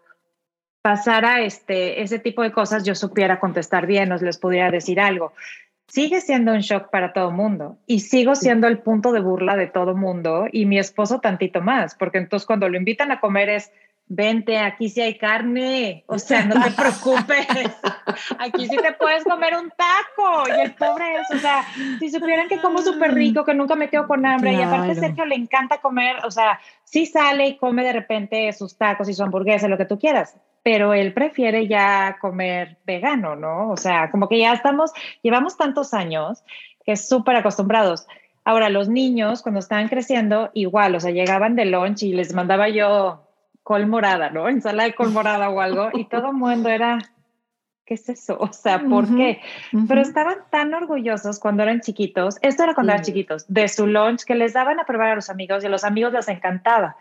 pasara 0.81 1.41
este, 1.41 2.01
ese 2.01 2.19
tipo 2.19 2.41
de 2.41 2.51
cosas 2.51 2.84
yo 2.84 2.96
supiera 2.96 3.39
contestar 3.39 3.86
bien, 3.86 4.12
os 4.12 4.22
les 4.22 4.38
pudiera 4.38 4.72
decir 4.72 5.00
algo. 5.00 5.34
Sigue 5.88 6.22
siendo 6.22 6.53
un 6.53 6.60
shock 6.60 6.89
para 6.91 7.13
todo 7.13 7.31
mundo 7.31 7.79
y 7.88 8.01
sigo 8.01 8.36
siendo 8.36 8.67
el 8.67 8.79
punto 8.79 9.12
de 9.12 9.22
burla 9.22 9.55
de 9.55 9.67
todo 9.67 9.96
mundo 9.96 10.46
y 10.51 10.65
mi 10.67 10.77
esposo 10.77 11.19
tantito 11.19 11.62
más, 11.62 11.96
porque 11.96 12.19
entonces 12.19 12.46
cuando 12.46 12.69
lo 12.69 12.77
invitan 12.77 13.12
a 13.12 13.19
comer 13.19 13.50
es, 13.50 13.72
vente, 14.09 14.57
aquí 14.57 14.89
sí 14.89 14.99
hay 15.01 15.17
carne, 15.17 16.03
o 16.07 16.17
sea, 16.17 16.43
no 16.43 16.61
te 16.61 16.71
preocupes. 16.77 17.47
Aquí 18.39 18.67
sí 18.67 18.75
te 18.75 18.91
puedes 18.93 19.23
comer 19.23 19.55
un 19.55 19.69
taco. 19.69 20.43
Y 20.47 20.61
el 20.61 20.73
pobre 20.73 21.15
es, 21.15 21.37
o 21.37 21.39
sea, 21.39 21.63
si 21.99 22.09
supieran 22.09 22.49
que 22.49 22.59
como 22.59 22.81
súper 22.81 23.13
rico, 23.13 23.45
que 23.45 23.53
nunca 23.53 23.75
me 23.75 23.89
quedo 23.89 24.07
con 24.07 24.25
hambre. 24.25 24.53
Y 24.53 24.61
aparte 24.61 24.95
Sergio 24.95 25.25
le 25.25 25.35
encanta 25.35 25.77
comer, 25.77 26.17
o 26.25 26.31
sea, 26.31 26.59
sí 26.83 27.05
sale 27.05 27.47
y 27.47 27.57
come 27.57 27.83
de 27.83 27.93
repente 27.93 28.51
sus 28.51 28.77
tacos 28.77 29.07
y 29.07 29.13
su 29.13 29.23
hamburguesa, 29.23 29.67
lo 29.67 29.77
que 29.77 29.85
tú 29.85 29.99
quieras. 29.99 30.35
Pero 30.63 30.93
él 30.93 31.13
prefiere 31.13 31.67
ya 31.67 32.17
comer 32.19 32.77
vegano, 32.85 33.35
¿no? 33.35 33.69
O 33.69 33.77
sea, 33.77 34.11
como 34.11 34.27
que 34.27 34.39
ya 34.39 34.53
estamos, 34.53 34.91
llevamos 35.21 35.55
tantos 35.55 35.93
años 35.93 36.43
que 36.83 36.93
es 36.93 37.07
súper 37.07 37.35
acostumbrados. 37.35 38.07
Ahora, 38.43 38.69
los 38.69 38.89
niños, 38.89 39.43
cuando 39.43 39.59
estaban 39.59 39.89
creciendo, 39.89 40.49
igual, 40.53 40.95
o 40.95 40.99
sea, 40.99 41.11
llegaban 41.11 41.55
de 41.55 41.65
lunch 41.65 42.03
y 42.03 42.13
les 42.13 42.33
mandaba 42.33 42.67
yo 42.69 43.28
col 43.63 43.87
morada, 43.87 44.29
¿no? 44.29 44.49
Ensalada 44.49 44.87
de 44.87 44.95
col 44.95 45.11
morada 45.11 45.49
o 45.49 45.61
algo, 45.61 45.89
y 45.93 46.05
todo 46.05 46.29
el 46.29 46.33
mundo 46.33 46.69
era, 46.69 46.97
¿qué 47.85 47.93
es 47.95 48.09
eso? 48.09 48.37
O 48.39 48.51
sea, 48.53 48.79
¿por 48.79 49.07
qué? 49.15 49.41
Pero 49.87 50.01
estaban 50.01 50.37
tan 50.49 50.73
orgullosos 50.73 51.39
cuando 51.39 51.63
eran 51.63 51.81
chiquitos, 51.81 52.37
esto 52.41 52.63
era 52.63 52.73
cuando 52.73 52.93
eran 52.93 53.03
chiquitos, 53.03 53.45
de 53.47 53.67
su 53.67 53.87
lunch 53.87 54.23
que 54.23 54.35
les 54.35 54.53
daban 54.53 54.79
a 54.79 54.85
probar 54.85 55.09
a 55.09 55.15
los 55.15 55.29
amigos 55.29 55.63
y 55.63 55.67
a 55.67 55.69
los 55.69 55.83
amigos 55.83 56.13
les 56.13 56.27
encantaba. 56.27 56.95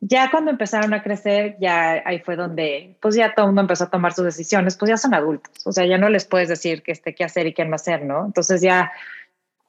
Ya 0.00 0.30
cuando 0.30 0.52
empezaron 0.52 0.94
a 0.94 1.02
crecer, 1.02 1.56
ya 1.60 2.02
ahí 2.04 2.20
fue 2.20 2.36
donde, 2.36 2.96
pues 3.02 3.16
ya 3.16 3.34
todo 3.34 3.46
el 3.46 3.48
mundo 3.48 3.62
empezó 3.62 3.84
a 3.84 3.90
tomar 3.90 4.12
sus 4.12 4.24
decisiones, 4.24 4.76
pues 4.76 4.90
ya 4.90 4.96
son 4.96 5.12
adultos, 5.12 5.66
o 5.66 5.72
sea, 5.72 5.86
ya 5.86 5.98
no 5.98 6.08
les 6.08 6.24
puedes 6.24 6.48
decir 6.48 6.84
qué, 6.84 6.92
este, 6.92 7.16
qué 7.16 7.24
hacer 7.24 7.48
y 7.48 7.52
qué 7.52 7.64
no 7.64 7.74
hacer, 7.74 8.04
¿no? 8.04 8.26
Entonces 8.26 8.60
ya 8.60 8.92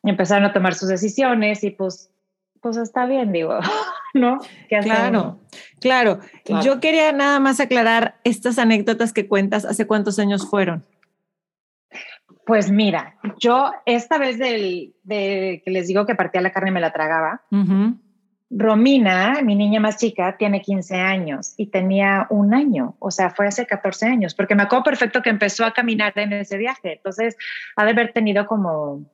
empezaron 0.04 0.46
a 0.46 0.54
tomar 0.54 0.76
sus 0.76 0.90
decisiones 0.90 1.64
y 1.64 1.72
pues, 1.72 2.12
pues 2.62 2.78
está 2.78 3.06
bien, 3.06 3.32
digo, 3.32 3.60
¿no? 4.14 4.40
Claro, 4.68 5.40
claro, 5.80 6.20
claro. 6.46 6.64
Yo 6.64 6.80
quería 6.80 7.12
nada 7.12 7.40
más 7.40 7.60
aclarar 7.60 8.16
estas 8.24 8.60
anécdotas 8.60 9.14
que 9.14 9.28
cuentas, 9.28 9.66
¿hace 9.66 9.88
cuántos 9.88 10.20
años 10.20 10.50
fueron? 10.50 10.86
Pues 12.46 12.72
mira, 12.72 13.16
yo 13.40 13.72
esta 13.86 14.18
vez 14.18 14.40
del, 14.40 14.96
de 15.04 15.62
que 15.64 15.72
les 15.72 15.88
digo 15.88 16.06
que 16.06 16.16
partía 16.16 16.42
la 16.42 16.52
carne 16.52 16.70
y 16.70 16.74
me 16.74 16.82
la 16.82 16.92
tragaba, 16.92 17.44
Romina, 18.52 19.42
mi 19.44 19.56
niña 19.56 19.80
más 19.80 19.98
chica, 19.98 20.36
tiene 20.36 20.62
15 20.62 20.96
años 20.96 21.54
y 21.56 21.68
tenía 21.68 22.26
un 22.32 22.56
año, 22.56 22.96
o 22.98 23.12
sea, 23.12 23.30
fue 23.30 23.46
hace 23.46 23.68
14 23.68 24.08
años, 24.08 24.34
porque 24.34 24.56
me 24.56 24.64
acuerdo 24.64 24.86
perfecto 24.86 25.22
que 25.22 25.30
empezó 25.30 25.64
a 25.64 25.74
caminar 25.74 26.14
en 26.18 26.34
ese 26.34 26.58
viaje, 26.58 26.94
entonces 26.94 27.38
ha 27.76 27.86
de 27.86 27.92
haber 27.92 28.14
tenido 28.14 28.48
como 28.48 29.06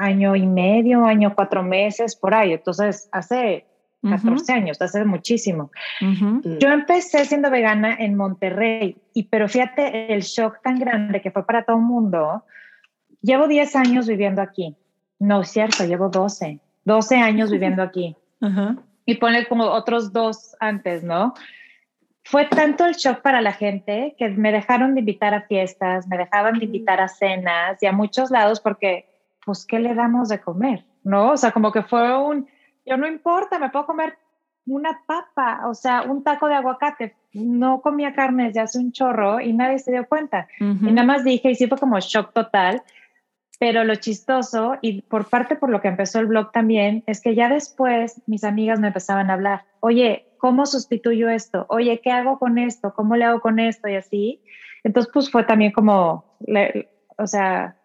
año 0.00 0.34
y 0.34 0.46
medio, 0.46 1.04
año 1.04 1.34
cuatro 1.34 1.62
meses, 1.62 2.16
por 2.16 2.34
ahí. 2.34 2.52
Entonces, 2.52 3.08
hace 3.12 3.66
14 4.02 4.52
años, 4.52 4.80
hace 4.80 5.04
muchísimo. 5.04 5.70
Yo 6.00 6.68
empecé 6.68 7.24
siendo 7.24 7.50
vegana 7.50 7.94
en 7.98 8.16
Monterrey, 8.16 8.96
y 9.12 9.24
pero 9.24 9.48
fíjate 9.48 10.12
el 10.12 10.22
shock 10.22 10.62
tan 10.62 10.78
grande 10.78 11.20
que 11.20 11.30
fue 11.30 11.44
para 11.44 11.64
todo 11.64 11.76
el 11.76 11.82
mundo. 11.82 12.44
Llevo 13.20 13.46
10 13.46 13.76
años 13.76 14.06
viviendo 14.06 14.40
aquí. 14.40 14.76
No 15.18 15.42
es 15.42 15.50
cierto, 15.50 15.84
llevo 15.84 16.08
12. 16.08 16.60
12 16.84 17.16
años 17.16 17.50
viviendo 17.50 17.82
aquí. 17.82 18.16
Y 19.04 19.16
pone 19.16 19.46
como 19.46 19.64
otros 19.64 20.12
dos 20.12 20.56
antes, 20.60 21.02
¿no? 21.02 21.34
Fue 22.24 22.46
tanto 22.46 22.86
el 22.86 22.94
shock 22.94 23.22
para 23.22 23.40
la 23.42 23.52
gente 23.52 24.14
que 24.18 24.28
me 24.28 24.52
dejaron 24.52 24.94
de 24.94 25.00
invitar 25.00 25.34
a 25.34 25.42
fiestas, 25.42 26.06
me 26.06 26.16
dejaban 26.16 26.58
de 26.58 26.64
invitar 26.64 27.00
a 27.00 27.08
cenas 27.08 27.82
y 27.82 27.86
a 27.86 27.92
muchos 27.92 28.30
lados 28.30 28.60
porque 28.60 29.06
pues, 29.44 29.66
¿qué 29.66 29.78
le 29.78 29.94
damos 29.94 30.28
de 30.28 30.40
comer? 30.40 30.84
¿No? 31.02 31.32
O 31.32 31.36
sea, 31.36 31.50
como 31.50 31.72
que 31.72 31.82
fue 31.82 32.16
un, 32.16 32.46
yo 32.90 32.96
no 32.96 33.06
importa, 33.06 33.60
me 33.60 33.70
puedo 33.70 33.86
comer 33.86 34.18
una 34.66 35.00
papa, 35.06 35.68
o 35.68 35.74
sea, 35.74 36.02
un 36.02 36.24
taco 36.24 36.48
de 36.48 36.54
aguacate. 36.54 37.14
No 37.32 37.80
comía 37.80 38.12
carne 38.14 38.46
desde 38.46 38.60
hace 38.60 38.78
un 38.80 38.90
chorro 38.90 39.40
y 39.40 39.52
nadie 39.52 39.78
se 39.78 39.92
dio 39.92 40.06
cuenta. 40.08 40.48
Y 40.58 40.64
nada 40.64 41.06
más 41.06 41.22
dije, 41.22 41.52
y 41.52 41.54
sí 41.54 41.68
fue 41.68 41.78
como 41.78 42.00
shock 42.00 42.32
total. 42.32 42.82
Pero 43.60 43.84
lo 43.84 43.94
chistoso, 43.94 44.78
y 44.80 45.02
por 45.02 45.28
parte 45.28 45.54
por 45.54 45.68
lo 45.68 45.82
que 45.82 45.88
empezó 45.88 46.18
el 46.18 46.26
blog 46.26 46.50
también, 46.50 47.04
es 47.06 47.20
que 47.20 47.34
ya 47.34 47.48
después 47.50 48.22
mis 48.26 48.42
amigas 48.42 48.80
me 48.80 48.86
empezaban 48.86 49.30
a 49.30 49.34
hablar, 49.34 49.64
oye, 49.80 50.26
¿cómo 50.38 50.64
sustituyo 50.64 51.28
esto? 51.28 51.66
Oye, 51.68 52.00
¿qué 52.02 52.10
hago 52.10 52.38
con 52.38 52.58
esto? 52.58 52.94
¿Cómo 52.94 53.16
le 53.16 53.26
hago 53.26 53.40
con 53.40 53.60
esto? 53.60 53.86
Y 53.88 53.96
así. 53.96 54.42
Entonces, 54.82 55.12
pues 55.12 55.30
fue 55.30 55.44
también 55.44 55.72
como, 55.72 56.24
o 57.18 57.26
sea, 57.26 57.76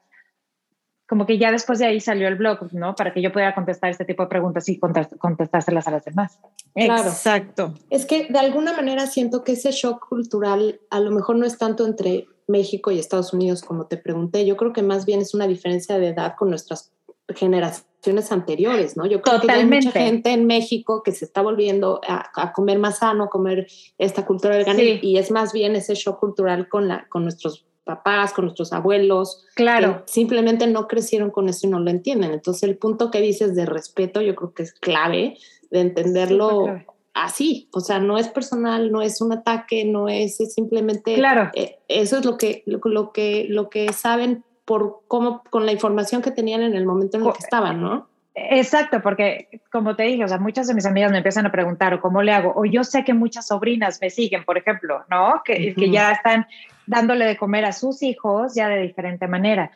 como 1.08 1.26
que 1.26 1.38
ya 1.38 1.52
después 1.52 1.80
de 1.80 1.86
ahí 1.86 2.00
salió 2.00 2.28
el 2.28 2.36
blog, 2.36 2.74
¿no? 2.74 2.96
Para 2.96 3.14
que 3.14 3.22
yo 3.22 3.32
pudiera 3.32 3.54
contestar 3.54 3.92
este 3.92 4.06
tipo 4.06 4.24
de 4.24 4.30
preguntas 4.30 4.68
y 4.70 4.80
contestárselas 4.80 5.88
a 5.88 5.92
las 5.92 6.06
demás. 6.06 6.40
Claro. 6.74 7.10
Exacto. 7.10 7.74
Es 7.90 8.06
que 8.06 8.28
de 8.30 8.40
alguna 8.40 8.74
manera 8.74 9.06
siento 9.06 9.44
que 9.44 9.54
ese 9.54 9.72
shock 9.72 10.08
cultural 10.08 10.80
a 10.90 11.00
lo 11.00 11.12
mejor 11.12 11.36
no 11.36 11.46
es 11.46 11.58
tanto 11.58 11.86
entre 11.86 12.28
México 12.48 12.92
y 12.92 13.00
Estados 13.00 13.34
Unidos 13.34 13.62
como 13.62 13.86
te 13.86 13.98
pregunté. 13.98 14.46
Yo 14.46 14.58
creo 14.58 14.74
que 14.74 14.82
más 14.82 15.06
bien 15.06 15.22
es 15.22 15.34
una 15.34 15.48
diferencia 15.48 16.00
de 16.00 16.10
edad 16.10 16.36
con 16.38 16.50
nuestras 16.50 16.92
generaciones 17.30 18.32
anteriores, 18.32 18.98
¿no? 18.98 19.06
Yo 19.06 19.22
creo 19.22 19.42
que 19.42 19.52
hay 19.52 19.66
mucha 19.66 19.92
gente 19.92 20.32
en 20.32 20.46
México 20.46 21.02
que 21.04 21.12
se 21.12 21.26
está 21.26 21.42
volviendo 21.42 22.00
a, 22.08 22.54
comer 22.54 22.78
más 22.78 23.00
sano, 23.00 23.30
comer 23.30 23.68
esta 23.98 24.26
cultura 24.26 24.58
vegana 24.58 24.82
y 24.82 25.18
es 25.18 25.32
más 25.32 25.54
bien 25.54 25.76
ese 25.76 25.96
shock 25.96 26.20
cultural 26.20 26.70
con, 26.70 26.88
la, 26.88 27.08
con 27.10 27.24
nuestros 27.24 27.66
papás, 27.86 28.34
con 28.34 28.46
nuestros 28.46 28.74
abuelos. 28.74 29.46
Claro. 29.56 30.04
simplemente 30.08 30.68
no 30.68 30.88
crecieron 30.88 31.32
con 31.32 31.48
eso 31.48 31.68
y 31.68 31.70
no 31.70 31.80
lo 31.80 31.90
entienden. 31.90 32.32
Entonces, 32.34 32.64
el 32.64 32.78
punto 32.78 33.12
que 33.12 33.22
dices 33.22 33.56
de 33.56 33.66
respeto, 33.66 34.22
yo 34.22 34.36
creo 34.36 34.54
que 34.54 34.64
es 34.64 34.74
clave 34.74 35.38
de 35.72 35.80
entenderlo 35.80 36.66
así. 37.14 37.70
O 37.72 37.80
sea, 37.80 38.00
no 38.00 38.18
es 38.18 38.28
personal, 38.28 38.92
no 38.92 39.02
es 39.02 39.22
un 39.22 39.32
ataque, 39.32 39.86
no 39.86 40.10
es, 40.10 40.38
simplemente. 40.54 41.16
Claro. 41.16 41.50
Eh, 41.54 41.78
eso 41.88 42.18
es 42.18 42.26
lo 42.26 42.38
que, 42.38 42.64
lo, 42.66 43.14
que, 43.14 43.46
lo 43.50 43.70
que 43.70 43.94
saben 43.94 44.44
por 44.66 45.02
cómo, 45.08 45.44
con 45.50 45.66
la 45.66 45.72
información 45.72 46.22
que 46.22 46.32
tenían 46.32 46.62
en 46.62 46.76
el 46.76 46.86
momento 46.86 47.18
en 47.18 47.26
el 47.26 47.32
que 47.32 47.40
estaban, 47.40 47.82
¿no? 47.82 48.10
Exacto, 48.38 49.02
porque 49.02 49.62
como 49.72 49.96
te 49.96 50.04
dije, 50.04 50.26
o 50.26 50.28
sea, 50.28 50.38
muchas 50.38 50.68
de 50.68 50.74
mis 50.74 50.86
amigas 50.86 51.10
me 51.10 51.18
empiezan 51.18 51.46
a 51.46 51.52
preguntar, 51.52 51.94
¿o 51.94 52.02
cómo 52.02 52.22
le 52.22 52.34
hago? 52.34 52.54
O 52.56 52.66
yo 52.66 52.84
sé 52.84 53.06
que 53.06 53.14
muchas 53.14 53.48
sobrinas 53.48 54.00
me 54.02 54.10
siguen, 54.10 54.44
por 54.44 54.58
ejemplo, 54.58 55.06
¿no? 55.10 55.42
Que, 55.46 55.74
que 55.74 55.90
ya 55.90 56.12
están 56.12 56.46
dándole 56.86 57.26
de 57.26 57.38
comer 57.38 57.64
a 57.64 57.72
sus 57.72 58.04
hijos 58.04 58.54
ya 58.54 58.68
de 58.68 58.82
diferente 58.82 59.28
manera. 59.28 59.72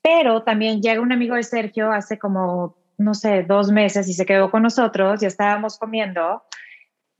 Pero 0.00 0.42
también 0.42 0.80
llega 0.80 1.02
un 1.02 1.12
amigo 1.12 1.34
de 1.34 1.42
Sergio 1.42 1.92
hace 1.92 2.18
como, 2.18 2.76
no 2.96 3.12
sé, 3.12 3.42
dos 3.42 3.70
meses 3.70 4.08
y 4.08 4.14
se 4.14 4.24
quedó 4.24 4.50
con 4.50 4.62
nosotros, 4.62 5.20
ya 5.20 5.28
estábamos 5.28 5.78
comiendo 5.78 6.42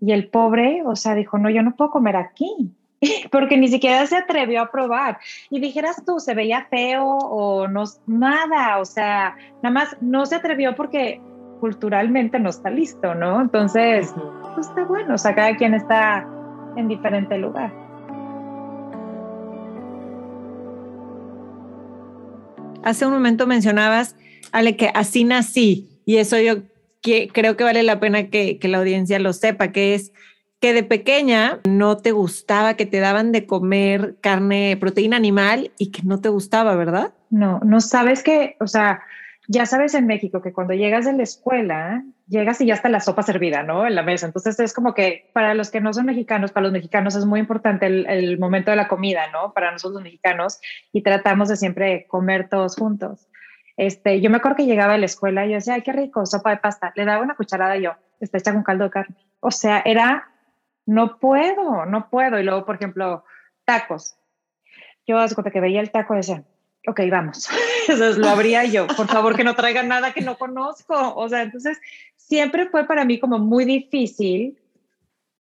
y 0.00 0.12
el 0.12 0.28
pobre, 0.28 0.82
o 0.86 0.96
sea, 0.96 1.14
dijo, 1.14 1.38
no, 1.38 1.50
yo 1.50 1.62
no 1.62 1.76
puedo 1.76 1.90
comer 1.90 2.16
aquí, 2.16 2.72
porque 3.30 3.56
ni 3.56 3.68
siquiera 3.68 4.06
se 4.06 4.16
atrevió 4.16 4.62
a 4.62 4.70
probar. 4.70 5.18
Y 5.50 5.60
dijeras 5.60 6.02
tú, 6.04 6.20
se 6.20 6.34
veía 6.34 6.66
feo 6.70 7.04
o 7.06 7.68
no, 7.68 7.84
nada, 8.06 8.78
o 8.78 8.84
sea, 8.84 9.36
nada 9.62 9.72
más 9.72 9.96
no 10.00 10.26
se 10.26 10.36
atrevió 10.36 10.74
porque 10.74 11.20
culturalmente 11.60 12.38
no 12.38 12.50
está 12.50 12.70
listo, 12.70 13.14
¿no? 13.14 13.40
Entonces, 13.40 14.14
pues 14.54 14.68
está 14.68 14.84
bueno, 14.84 15.14
o 15.14 15.18
sea, 15.18 15.34
cada 15.34 15.56
quien 15.56 15.74
está 15.74 16.26
en 16.76 16.88
diferente 16.88 17.36
lugar. 17.38 17.72
Hace 22.84 23.06
un 23.06 23.12
momento 23.12 23.46
mencionabas, 23.46 24.16
Ale, 24.52 24.76
que 24.76 24.90
así 24.94 25.24
nací, 25.24 26.00
y 26.06 26.16
eso 26.16 26.38
yo 26.38 26.62
creo 27.32 27.56
que 27.56 27.64
vale 27.64 27.82
la 27.82 28.00
pena 28.00 28.30
que, 28.30 28.58
que 28.58 28.68
la 28.68 28.78
audiencia 28.78 29.18
lo 29.18 29.32
sepa, 29.32 29.72
que 29.72 29.94
es 29.94 30.12
que 30.60 30.72
de 30.72 30.82
pequeña 30.82 31.60
no 31.68 31.98
te 31.98 32.12
gustaba, 32.12 32.74
que 32.74 32.86
te 32.86 33.00
daban 33.00 33.32
de 33.32 33.46
comer 33.46 34.16
carne, 34.20 34.76
proteína 34.80 35.16
animal 35.16 35.70
y 35.78 35.90
que 35.90 36.02
no 36.02 36.20
te 36.20 36.28
gustaba, 36.28 36.74
¿verdad? 36.74 37.12
No, 37.30 37.60
no 37.64 37.80
sabes 37.80 38.22
que, 38.22 38.56
o 38.60 38.66
sea, 38.66 39.00
ya 39.50 39.64
sabes 39.64 39.94
en 39.94 40.06
México 40.06 40.42
que 40.42 40.52
cuando 40.52 40.74
llegas 40.74 41.06
de 41.06 41.14
la 41.14 41.22
escuela, 41.22 42.04
llegas 42.26 42.60
y 42.60 42.66
ya 42.66 42.74
está 42.74 42.90
la 42.90 43.00
sopa 43.00 43.22
servida, 43.22 43.62
¿no? 43.62 43.86
En 43.86 43.94
la 43.94 44.02
mesa. 44.02 44.26
Entonces 44.26 44.60
es 44.60 44.74
como 44.74 44.94
que 44.94 45.30
para 45.32 45.54
los 45.54 45.70
que 45.70 45.80
no 45.80 45.92
son 45.94 46.04
mexicanos, 46.04 46.52
para 46.52 46.64
los 46.64 46.72
mexicanos 46.72 47.16
es 47.16 47.24
muy 47.24 47.40
importante 47.40 47.86
el, 47.86 48.38
momento 48.38 48.70
de 48.70 48.76
la 48.76 48.88
comida, 48.88 49.22
¿no? 49.32 49.54
Para 49.54 49.72
nosotros 49.72 49.94
los 49.94 50.02
mexicanos 50.02 50.60
y 50.92 51.02
tratamos 51.02 51.48
de 51.48 51.56
siempre 51.56 52.06
comer 52.08 52.50
todos 52.50 52.76
juntos. 52.76 53.26
Este, 53.78 54.20
yo 54.20 54.28
me 54.28 54.36
acuerdo 54.36 54.56
que 54.56 54.66
llegaba 54.66 54.94
a 54.94 54.98
la 54.98 55.06
escuela 55.06 55.46
y 55.46 55.50
yo 55.50 55.54
decía, 55.54 55.74
ay, 55.74 55.82
qué 55.82 55.92
rico, 55.92 56.26
sopa 56.26 56.50
de 56.50 56.58
pasta. 56.58 56.92
Le 56.94 57.06
daba 57.06 57.22
una 57.22 57.34
cucharada 57.34 57.78
yo, 57.78 57.92
está 58.20 58.36
hecha 58.36 58.52
con 58.52 58.64
caldo 58.64 58.84
de 58.84 58.90
carne. 58.90 59.16
O 59.40 59.50
sea, 59.50 59.82
era, 59.84 60.28
no 60.88 61.18
puedo, 61.18 61.84
no 61.84 62.08
puedo. 62.08 62.40
Y 62.40 62.44
luego, 62.44 62.64
por 62.64 62.76
ejemplo, 62.76 63.22
tacos. 63.66 64.16
Yo 65.06 65.18
hago 65.18 65.42
que 65.42 65.60
veía 65.60 65.82
el 65.82 65.90
taco 65.90 66.14
y 66.14 66.18
decía, 66.18 66.44
ok, 66.86 67.00
vamos. 67.10 67.48
Entonces 67.88 68.16
lo 68.16 68.28
abría 68.28 68.64
yo, 68.64 68.86
por 68.86 69.06
favor 69.06 69.36
que 69.36 69.44
no 69.44 69.54
traigan 69.54 69.88
nada 69.88 70.14
que 70.14 70.22
no 70.22 70.38
conozco. 70.38 71.14
O 71.14 71.28
sea, 71.28 71.42
entonces 71.42 71.78
siempre 72.16 72.68
fue 72.68 72.86
para 72.86 73.04
mí 73.04 73.18
como 73.18 73.38
muy 73.38 73.64
difícil 73.66 74.58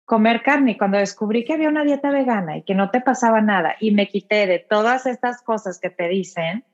comer 0.04 0.42
carne. 0.42 0.78
Cuando 0.78 0.99
descubrí 0.99 1.44
que 1.44 1.54
había 1.54 1.68
una 1.68 1.84
dieta 1.84 2.11
vegana 2.11 2.58
y 2.58 2.62
que 2.62 2.75
no 2.75 2.90
te 2.90 3.00
pasaba 3.00 3.40
nada 3.40 3.76
y 3.80 3.90
me 3.92 4.08
quité 4.08 4.46
de 4.46 4.58
todas 4.58 5.06
estas 5.06 5.42
cosas 5.42 5.78
que 5.78 5.90
te 5.90 6.08
dicen, 6.08 6.64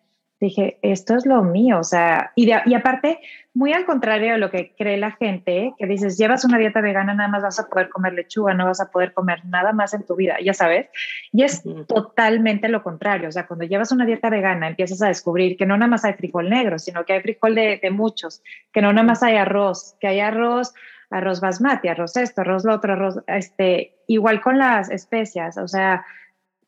dije, 0.40 0.78
esto 0.82 1.16
es 1.16 1.26
lo 1.26 1.42
mío, 1.42 1.80
o 1.80 1.84
sea, 1.84 2.32
y, 2.34 2.48
y 2.48 2.74
aparte, 2.74 3.20
muy 3.54 3.72
al 3.72 3.84
contrario 3.84 4.32
de 4.32 4.38
lo 4.38 4.50
que 4.50 4.74
cree 4.76 4.96
la 4.96 5.12
gente, 5.12 5.74
que 5.78 5.86
dices, 5.86 6.16
llevas 6.16 6.44
una 6.44 6.58
dieta 6.58 6.80
vegana, 6.80 7.14
nada 7.14 7.28
más 7.28 7.42
vas 7.42 7.58
a 7.58 7.68
poder 7.68 7.88
comer 7.88 8.12
lechuga, 8.12 8.54
no 8.54 8.66
vas 8.66 8.80
a 8.80 8.90
poder 8.90 9.12
comer 9.12 9.44
nada 9.46 9.72
más 9.72 9.94
en 9.94 10.04
tu 10.04 10.14
vida, 10.16 10.36
ya 10.42 10.54
sabes, 10.54 10.88
y 11.32 11.42
es 11.42 11.62
totalmente 11.86 12.68
lo 12.68 12.82
contrario, 12.82 13.28
o 13.28 13.32
sea, 13.32 13.46
cuando 13.46 13.64
llevas 13.64 13.90
una 13.90 14.06
dieta 14.06 14.30
vegana, 14.30 14.68
empiezas 14.68 15.02
a 15.02 15.08
descubrir 15.08 15.56
que 15.56 15.66
no 15.66 15.76
nada 15.76 15.90
más 15.90 16.04
hay 16.04 16.14
frijol 16.14 16.48
negro, 16.48 16.78
sino 16.78 17.04
que 17.04 17.14
hay 17.14 17.20
frijol 17.20 17.54
de, 17.54 17.80
de 17.82 17.90
muchos, 17.90 18.42
que 18.72 18.80
no 18.82 18.92
nada 18.92 19.06
más 19.06 19.22
hay 19.22 19.36
arroz, 19.36 19.96
que 20.00 20.06
hay 20.06 20.20
arroz 20.20 20.74
arroz 21.10 21.40
basmati, 21.40 21.88
arroz 21.88 22.16
esto, 22.16 22.42
arroz 22.42 22.64
lo 22.64 22.74
otro, 22.74 22.92
arroz, 22.92 23.20
este, 23.26 23.94
igual 24.06 24.40
con 24.40 24.58
las 24.58 24.90
especias, 24.90 25.56
o 25.58 25.66
sea, 25.66 26.04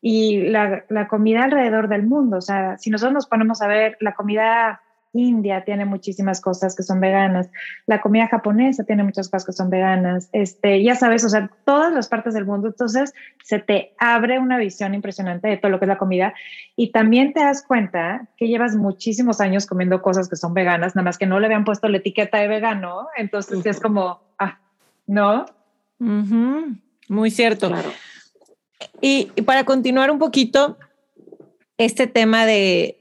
y 0.01 0.49
la, 0.49 0.83
la, 0.89 1.07
comida 1.07 1.43
alrededor 1.43 1.87
del 1.87 2.03
mundo. 2.03 2.37
O 2.37 2.41
sea, 2.41 2.77
si 2.77 2.89
nosotros 2.89 3.13
nos 3.13 3.27
ponemos 3.27 3.61
a 3.61 3.67
ver, 3.67 3.97
la 3.99 4.13
comida 4.13 4.81
india 5.13 5.63
tiene 5.63 5.85
muchísimas 5.85 6.39
cosas 6.41 6.75
que 6.75 6.83
son 6.83 6.99
veganas, 6.99 7.49
la 7.85 8.01
comida 8.01 8.27
japonesa 8.27 8.83
tiene 8.83 9.03
muchas 9.03 9.29
cosas 9.29 9.45
que 9.45 9.51
son 9.51 9.69
veganas, 9.69 10.29
este, 10.31 10.81
ya 10.83 10.95
sabes, 10.95 11.23
o 11.25 11.29
sea, 11.29 11.49
todas 11.65 11.93
las 11.93 12.07
partes 12.07 12.33
del 12.33 12.45
mundo, 12.45 12.69
entonces 12.69 13.13
se 13.43 13.59
te 13.59 13.93
abre 13.97 14.39
una 14.39 14.57
visión 14.57 14.93
impresionante 14.93 15.47
de 15.47 15.57
todo 15.57 15.71
lo 15.71 15.79
que 15.79 15.85
es 15.85 15.89
la 15.89 15.97
comida 15.97 16.33
y 16.75 16.91
también 16.91 17.33
te 17.33 17.41
das 17.41 17.63
cuenta 17.65 18.27
que 18.37 18.47
llevas 18.47 18.75
muchísimos 18.75 19.41
años 19.41 19.65
comiendo 19.65 20.01
cosas 20.01 20.29
que 20.29 20.35
son 20.35 20.53
veganas, 20.53 20.95
nada 20.95 21.05
más 21.05 21.17
que 21.17 21.25
no 21.25 21.39
le 21.39 21.47
habían 21.47 21.65
puesto 21.65 21.89
la 21.89 21.97
etiqueta 21.97 22.37
de 22.37 22.47
vegano, 22.47 23.07
entonces 23.17 23.65
es 23.65 23.79
como, 23.79 24.21
ah, 24.39 24.59
¿no? 25.07 25.45
Muy 27.09 27.31
cierto. 27.31 27.67
Claro. 27.67 27.89
Y, 29.01 29.25
para 29.45 29.65
continuar 29.65 30.11
un 30.11 30.19
poquito, 30.19 30.77
este 31.77 32.07
tema 32.07 32.45
de, 32.45 32.97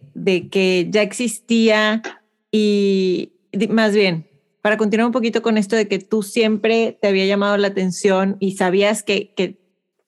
que 0.51 0.89
ya 0.91 1.03
existía 1.03 2.03
y 2.51 3.33
más 3.69 3.95
bien, 3.95 4.27
para 4.63 4.77
continuar 4.77 5.07
un 5.07 5.13
poquito 5.13 5.43
con 5.43 5.57
esto 5.57 5.77
de 5.77 5.89
que 5.89 5.99
tú 5.99 6.23
siempre 6.23 6.99
te 7.01 7.09
había 7.09 7.27
llamado 7.27 7.57
la 7.57 7.69
atención 7.69 8.37
y 8.41 8.57
sabías 8.57 9.03
que, 9.03 9.33
que, 9.35 9.59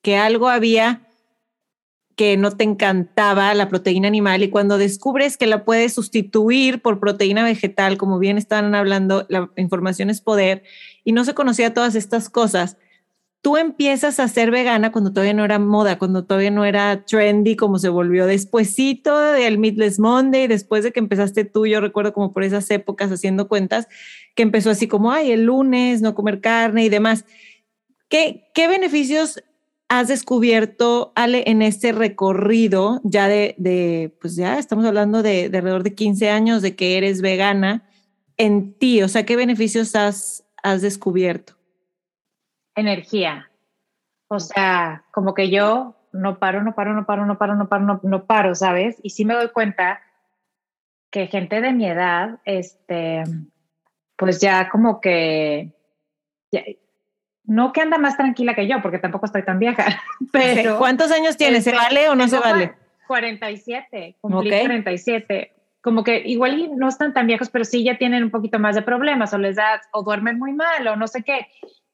que 0.03 0.17
algo 0.17 0.49
había 0.49 1.09
que 2.17 2.37
no 2.37 2.51
te 2.51 2.65
encantaba 2.65 3.55
la 3.55 3.69
proteína 3.69 4.09
animal 4.09 4.43
y 4.43 4.51
cuando 4.51 4.79
descubres 4.79 5.37
que 5.37 5.47
la 5.47 5.65
puedes 5.65 5.95
sustituir 5.95 6.83
por 6.83 7.01
proteína 7.01 7.43
vegetal, 7.43 7.97
como 7.97 8.19
bien 8.19 8.37
estaban 8.37 8.75
hablando, 8.75 9.27
la 9.29 9.51
información 9.57 10.11
es 10.11 10.21
poder 10.21 10.63
y 11.05 11.13
no 11.13 11.25
se 11.25 11.35
conocía 11.35 11.73
todas 11.73 11.95
estas 11.95 12.29
cosas, 12.29 12.77
tú 13.43 13.57
empiezas 13.57 14.21
a 14.21 14.29
ser 14.29 14.53
vegana 14.53 14.93
cuando 14.93 15.13
todavía 15.13 15.35
no 15.35 15.45
era 15.45 15.59
moda, 15.59 15.99
cuando 15.99 16.25
todavía 16.25 16.53
no 16.53 16.65
era 16.65 17.05
trendy 17.05 17.57
como 17.57 17.79
se 17.79 17.89
volvió 17.89 18.27
despuésito 18.27 19.21
del 19.21 19.59
Meatless 19.59 19.99
Monday, 19.99 20.47
después 20.47 20.85
de 20.85 20.93
que 20.93 21.01
empezaste 21.01 21.45
tú, 21.45 21.67
yo 21.67 21.81
recuerdo 21.81 22.13
como 22.13 22.33
por 22.33 22.45
esas 22.45 22.71
épocas 22.71 23.11
haciendo 23.11 23.49
cuentas, 23.49 23.89
que 24.37 24.45
empezó 24.45 24.71
así 24.71 24.87
como, 24.87 25.11
ay, 25.11 25.33
el 25.33 25.45
lunes 25.45 26.01
no 26.01 26.15
comer 26.15 26.41
carne 26.41 26.85
y 26.85 26.89
demás. 26.89 27.25
¿Qué, 28.09 28.45
beneficios 28.55 29.43
has 29.89 30.07
descubierto, 30.07 31.13
Ale, 31.17 31.43
en 31.47 31.63
este 31.63 31.91
recorrido 31.91 33.01
ya 33.03 33.27
de, 33.27 33.57
de 33.59 34.17
pues 34.21 34.37
ya 34.37 34.59
estamos 34.59 34.85
hablando 34.85 35.23
de, 35.23 35.49
de, 35.49 35.59
alrededor 35.59 35.83
de 35.83 35.95
15 35.95 36.31
años 36.31 36.63
de 36.63 36.77
que 36.77 36.97
eres 36.97 37.21
vegana 37.21 37.89
en 38.37 38.73
ti? 38.75 39.03
O 39.03 39.09
sea, 39.09 39.27
¿qué 39.27 39.35
beneficios 39.35 39.97
has, 39.97 40.45
has 40.63 40.81
descubierto? 40.81 41.55
Energía. 42.75 43.51
O 44.29 44.41
sea, 44.41 45.05
como 45.13 45.35
que 45.35 45.51
yo 45.51 45.97
no 46.13 46.39
paro, 46.39 46.63
no 46.63 46.75
paro, 46.75 46.95
no 46.95 47.07
paro, 47.07 47.27
no 47.27 47.39
paro, 47.39 47.55
no 47.55 47.69
paro, 47.69 47.85
no, 47.85 48.01
no 48.03 48.25
paro, 48.27 48.55
¿sabes? 48.55 48.99
Y 49.03 49.11
sí 49.11 49.25
me 49.25 49.35
doy 49.35 49.49
cuenta 49.49 50.01
que 51.11 51.27
gente 51.27 51.61
de 51.61 51.73
mi 51.73 51.87
edad, 51.87 52.39
este, 52.45 53.25
pues 54.17 54.41
ya 54.41 54.71
como 54.71 55.01
que, 55.01 55.73
no 57.45 57.73
que 57.73 57.81
anda 57.83 57.99
más 57.99 58.17
tranquila 58.17 58.55
que 58.55 58.67
yo, 58.67 58.81
porque 58.81 58.99
tampoco 58.99 59.27
estoy 59.27 59.45
tan 59.45 59.59
vieja, 59.59 59.85
pero... 60.33 60.79
¿Cuántos 60.79 61.11
años 61.11 61.37
tienes? 61.37 61.65
¿Se 61.65 61.71
este, 61.71 61.83
vale 61.83 62.09
o 62.09 62.15
no 62.15 62.29
se 62.29 62.39
vale? 62.39 62.75
47, 63.07 64.17
cumplí 64.21 64.51
47. 64.51 65.53
Como 65.83 66.05
que 66.05 66.23
igual 66.25 66.71
no 66.77 66.89
están 66.89 67.13
tan 67.13 67.27
viejos, 67.27 67.51
pero 67.51 67.65
sí 67.65 67.83
ya 67.83 67.99
tienen 67.99 68.23
un 68.23 68.31
poquito 68.31 68.59
más 68.59 68.77
de 68.77 68.83
problemas, 68.83 69.35
o 69.35 69.39
les 69.39 69.57
da, 69.57 69.81
o 69.91 70.03
duermen 70.03 70.39
muy 70.39 70.53
mal, 70.53 70.87
o 70.87 70.97
no 70.97 71.07
sé 71.09 71.23
qué 71.23 71.49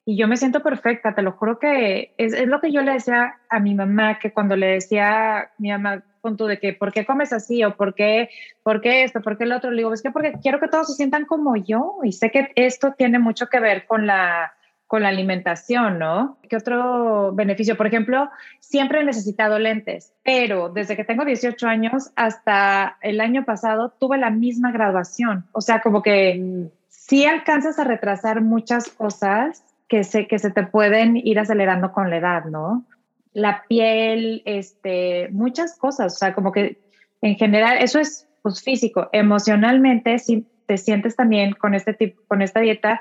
y 0.08 0.16
yo 0.16 0.26
me 0.26 0.38
siento 0.38 0.62
perfecta, 0.62 1.14
te 1.14 1.20
lo 1.20 1.32
juro 1.32 1.58
que 1.58 2.14
es, 2.16 2.32
es, 2.32 2.48
lo 2.48 2.62
que 2.62 2.72
yo 2.72 2.80
le 2.80 2.92
decía 2.92 3.34
a 3.50 3.60
mi 3.60 3.74
mamá, 3.74 4.18
que 4.18 4.32
cuando 4.32 4.56
le 4.56 4.68
decía 4.68 5.50
mi 5.58 5.70
mamá, 5.70 6.02
punto 6.22 6.46
de 6.46 6.58
que, 6.58 6.72
¿por 6.72 6.94
qué 6.94 7.04
comes 7.04 7.30
así? 7.34 7.62
O 7.62 7.76
¿por 7.76 7.94
qué, 7.94 8.30
por 8.62 8.80
qué 8.80 9.02
esto? 9.02 9.20
¿Por 9.20 9.36
qué 9.36 9.44
el 9.44 9.52
otro? 9.52 9.70
Le 9.70 9.82
digo, 9.82 9.92
es 9.92 10.00
que 10.00 10.10
porque 10.10 10.32
quiero 10.42 10.60
que 10.60 10.68
todos 10.68 10.86
se 10.86 10.94
sientan 10.94 11.26
como 11.26 11.56
yo 11.56 11.98
y 12.02 12.12
sé 12.12 12.30
que 12.30 12.52
esto 12.54 12.94
tiene 12.96 13.18
mucho 13.18 13.48
que 13.48 13.60
ver 13.60 13.84
con 13.86 14.06
la, 14.06 14.54
con 14.86 15.02
la 15.02 15.10
alimentación, 15.10 15.98
¿no? 15.98 16.38
¿Qué 16.48 16.56
otro 16.56 17.34
beneficio? 17.34 17.76
Por 17.76 17.86
ejemplo, 17.86 18.30
siempre 18.60 19.02
he 19.02 19.04
necesitado 19.04 19.58
lentes, 19.58 20.14
pero 20.22 20.70
desde 20.70 20.96
que 20.96 21.04
tengo 21.04 21.26
18 21.26 21.66
años 21.66 22.12
hasta 22.16 22.96
el 23.02 23.20
año 23.20 23.44
pasado 23.44 23.90
tuve 23.90 24.16
la 24.16 24.30
misma 24.30 24.72
graduación. 24.72 25.44
O 25.52 25.60
sea, 25.60 25.82
como 25.82 26.00
que 26.00 26.70
sí 26.88 27.26
alcanzas 27.26 27.78
a 27.78 27.84
retrasar 27.84 28.40
muchas 28.40 28.88
cosas 28.88 29.64
que 29.88 30.04
se, 30.04 30.26
que 30.26 30.38
se 30.38 30.50
te 30.50 30.64
pueden 30.64 31.16
ir 31.16 31.38
acelerando 31.38 31.92
con 31.92 32.10
la 32.10 32.16
edad, 32.18 32.44
¿no? 32.44 32.84
La 33.32 33.64
piel, 33.68 34.42
este, 34.44 35.28
muchas 35.30 35.76
cosas, 35.76 36.14
o 36.14 36.18
sea, 36.18 36.34
como 36.34 36.52
que 36.52 36.80
en 37.20 37.36
general, 37.36 37.78
eso 37.80 37.98
es 37.98 38.28
pues, 38.42 38.62
físico, 38.62 39.08
emocionalmente, 39.12 40.18
si 40.18 40.46
te 40.66 40.76
sientes 40.76 41.16
también 41.16 41.52
con 41.52 41.74
este 41.74 41.94
tipo, 41.94 42.22
con 42.28 42.42
esta 42.42 42.60
dieta, 42.60 43.00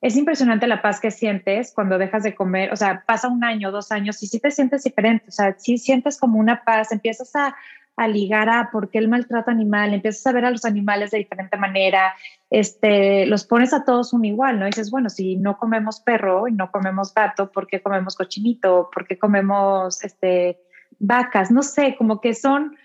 es 0.00 0.16
impresionante 0.16 0.66
la 0.66 0.82
paz 0.82 1.00
que 1.00 1.10
sientes 1.10 1.72
cuando 1.72 1.98
dejas 1.98 2.24
de 2.24 2.34
comer, 2.34 2.72
o 2.72 2.76
sea, 2.76 3.04
pasa 3.06 3.28
un 3.28 3.44
año, 3.44 3.70
dos 3.70 3.92
años 3.92 4.22
y 4.22 4.26
sí 4.26 4.40
te 4.40 4.50
sientes 4.50 4.82
diferente, 4.82 5.26
o 5.28 5.30
sea, 5.30 5.54
sí 5.58 5.78
sientes 5.78 6.18
como 6.18 6.38
una 6.38 6.64
paz, 6.64 6.90
empiezas 6.90 7.34
a, 7.36 7.54
a 8.02 8.08
ligar 8.08 8.48
a 8.48 8.70
por 8.70 8.90
qué 8.90 8.98
el 8.98 9.08
maltrato 9.08 9.50
animal, 9.50 9.94
empiezas 9.94 10.26
a 10.26 10.32
ver 10.32 10.44
a 10.44 10.50
los 10.50 10.64
animales 10.64 11.10
de 11.10 11.18
diferente 11.18 11.56
manera, 11.56 12.14
este, 12.50 13.26
los 13.26 13.44
pones 13.44 13.72
a 13.72 13.84
todos 13.84 14.12
un 14.12 14.24
igual, 14.24 14.58
¿no? 14.58 14.66
Dices, 14.66 14.90
bueno, 14.90 15.08
si 15.08 15.36
no 15.36 15.58
comemos 15.58 16.00
perro 16.00 16.48
y 16.48 16.52
no 16.52 16.70
comemos 16.70 17.14
gato, 17.14 17.50
¿por 17.50 17.66
qué 17.66 17.80
comemos 17.80 18.16
cochinito? 18.16 18.90
¿Por 18.92 19.06
qué 19.06 19.18
comemos 19.18 20.02
este, 20.04 20.60
vacas? 20.98 21.50
No 21.50 21.62
sé, 21.62 21.96
como 21.96 22.20
que 22.20 22.34
son, 22.34 22.76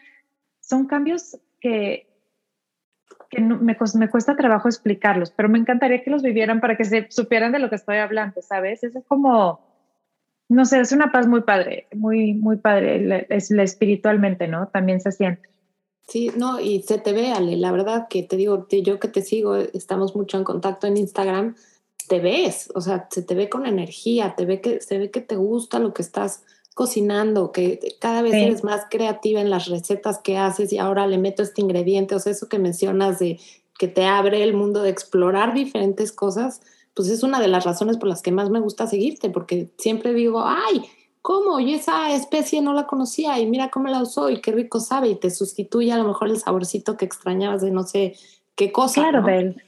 son 0.59 0.87
cambios 0.87 1.37
que, 1.59 2.07
que 3.29 3.41
me, 3.41 3.77
me, 3.95 4.09
cuesta 4.09 4.35
trabajo 4.35 4.67
explicarlos, 4.67 5.31
pero 5.31 5.49
me 5.49 5.59
encantaría 5.59 6.03
que 6.03 6.11
los 6.11 6.23
vivieran 6.23 6.61
para 6.61 6.77
que 6.77 6.85
se 6.85 7.07
supieran 7.09 7.51
de 7.51 7.59
lo 7.59 7.69
que 7.69 7.75
estoy 7.75 7.97
hablando, 7.97 8.41
¿sabes? 8.41 8.83
Es 8.83 8.93
como 9.07 9.67
no 10.49 10.65
sé, 10.65 10.79
es 10.79 10.91
una 10.91 11.11
paz 11.11 11.27
muy 11.27 11.41
padre, 11.41 11.87
muy, 11.93 12.33
muy 12.33 12.57
padre, 12.57 13.27
es 13.29 13.51
la 13.51 13.63
espiritualmente, 13.63 14.47
¿no? 14.47 14.67
También 14.67 15.01
se 15.01 15.11
siente. 15.11 15.49
Sí, 16.07 16.31
no, 16.37 16.61
y 16.61 16.83
se 16.83 16.99
te 16.99 17.11
ve, 17.11 17.31
Ale, 17.31 17.57
la 17.57 17.71
verdad 17.71 18.07
que 18.09 18.23
te 18.23 18.37
digo, 18.37 18.65
yo 18.69 18.99
que 18.99 19.09
te 19.09 19.21
sigo, 19.21 19.57
estamos 19.57 20.15
mucho 20.15 20.37
en 20.37 20.45
contacto 20.45 20.87
en 20.87 20.95
Instagram, 20.95 21.55
te 22.07 22.19
ves, 22.19 22.69
o 22.73 22.79
sea, 22.79 23.07
se 23.11 23.21
te 23.21 23.35
ve 23.35 23.49
con 23.49 23.65
energía, 23.65 24.33
te 24.37 24.45
ve 24.45 24.61
que, 24.61 24.79
se 24.79 24.97
ve 24.97 25.11
que 25.11 25.19
te 25.19 25.35
gusta 25.35 25.79
lo 25.79 25.93
que 25.93 26.01
estás 26.01 26.43
cocinando, 26.73 27.51
que 27.51 27.97
cada 27.99 28.21
vez 28.21 28.35
eres 28.35 28.63
más 28.63 28.85
creativa 28.89 29.41
en 29.41 29.49
las 29.49 29.67
recetas 29.67 30.19
que 30.19 30.37
haces 30.37 30.71
y 30.71 30.77
ahora 30.77 31.07
le 31.07 31.17
meto 31.17 31.43
este 31.43 31.61
ingrediente, 31.61 32.15
o 32.15 32.19
sea, 32.19 32.31
eso 32.31 32.47
que 32.47 32.59
mencionas 32.59 33.19
de 33.19 33.39
que 33.77 33.89
te 33.89 34.05
abre 34.05 34.43
el 34.43 34.53
mundo 34.53 34.83
de 34.83 34.89
explorar 34.91 35.53
diferentes 35.53 36.13
cosas, 36.13 36.61
pues 36.97 37.09
es 37.09 37.21
una 37.21 37.39
de 37.39 37.47
las 37.47 37.63
razones 37.63 37.97
por 37.97 38.09
las 38.09 38.23
que 38.23 38.31
más 38.31 38.49
me 38.49 38.59
gusta 38.59 38.87
seguirte, 38.87 39.29
porque 39.29 39.69
siempre 39.77 40.15
digo, 40.15 40.43
ay, 40.43 40.81
¿cómo? 41.21 41.59
Yo 41.59 41.75
esa 41.75 42.11
especie 42.11 42.59
no 42.59 42.73
la 42.73 42.87
conocía 42.87 43.39
y 43.39 43.45
mira 43.45 43.69
cómo 43.69 43.87
la 43.87 44.01
usó 44.01 44.31
y 44.31 44.41
qué 44.41 44.51
rico 44.51 44.79
sabe 44.79 45.09
y 45.09 45.15
te 45.15 45.29
sustituye 45.29 45.91
a 45.91 45.97
lo 45.97 46.05
mejor 46.05 46.29
el 46.29 46.39
saborcito 46.39 46.97
que 46.97 47.05
extrañabas 47.05 47.61
de 47.61 47.69
no 47.69 47.83
sé 47.83 48.15
qué 48.55 48.71
cosa. 48.71 49.01
Claro, 49.01 49.23
Bel. 49.23 49.63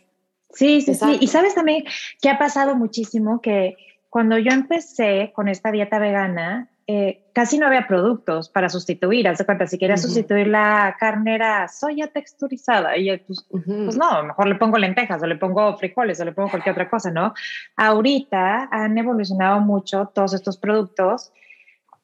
Sí, 0.52 0.82
sí, 0.82 0.96
sí. 0.96 1.18
Y 1.20 1.28
sabes 1.28 1.54
también 1.54 1.84
que 2.20 2.30
ha 2.30 2.40
pasado 2.40 2.76
muchísimo 2.76 3.42
que 3.42 3.78
cuando 4.10 4.40
yo 4.40 4.50
empecé 4.50 5.32
con 5.36 5.48
esta 5.50 5.72
dieta 5.72 6.00
vegana, 6.00 6.72
eh, 6.88 7.29
casi 7.40 7.58
no 7.58 7.68
había 7.68 7.88
productos 7.88 8.50
para 8.50 8.68
sustituir. 8.68 9.26
Haz 9.26 9.38
de 9.38 9.46
cuenta, 9.46 9.66
si 9.66 9.78
querías 9.78 10.02
sustituir 10.02 10.48
la 10.48 10.98
carne 11.00 11.36
era 11.36 11.70
soya 11.70 12.08
texturizada. 12.08 12.98
Y 12.98 13.16
pues, 13.20 13.48
pues, 13.50 13.96
no, 13.96 14.24
mejor 14.24 14.48
le 14.48 14.56
pongo 14.56 14.78
lentejas 14.78 15.24
o 15.24 15.26
le 15.26 15.38
pongo 15.38 15.78
frijoles 15.78 16.20
o 16.20 16.26
le 16.26 16.34
pongo 16.34 16.50
cualquier 16.50 16.74
otra 16.74 16.90
cosa, 16.90 17.12
¿no? 17.12 17.34
Ahorita 17.78 18.68
han 18.70 18.98
evolucionado 18.98 19.62
mucho 19.62 20.12
todos 20.14 20.34
estos 20.34 20.58
productos. 20.58 21.32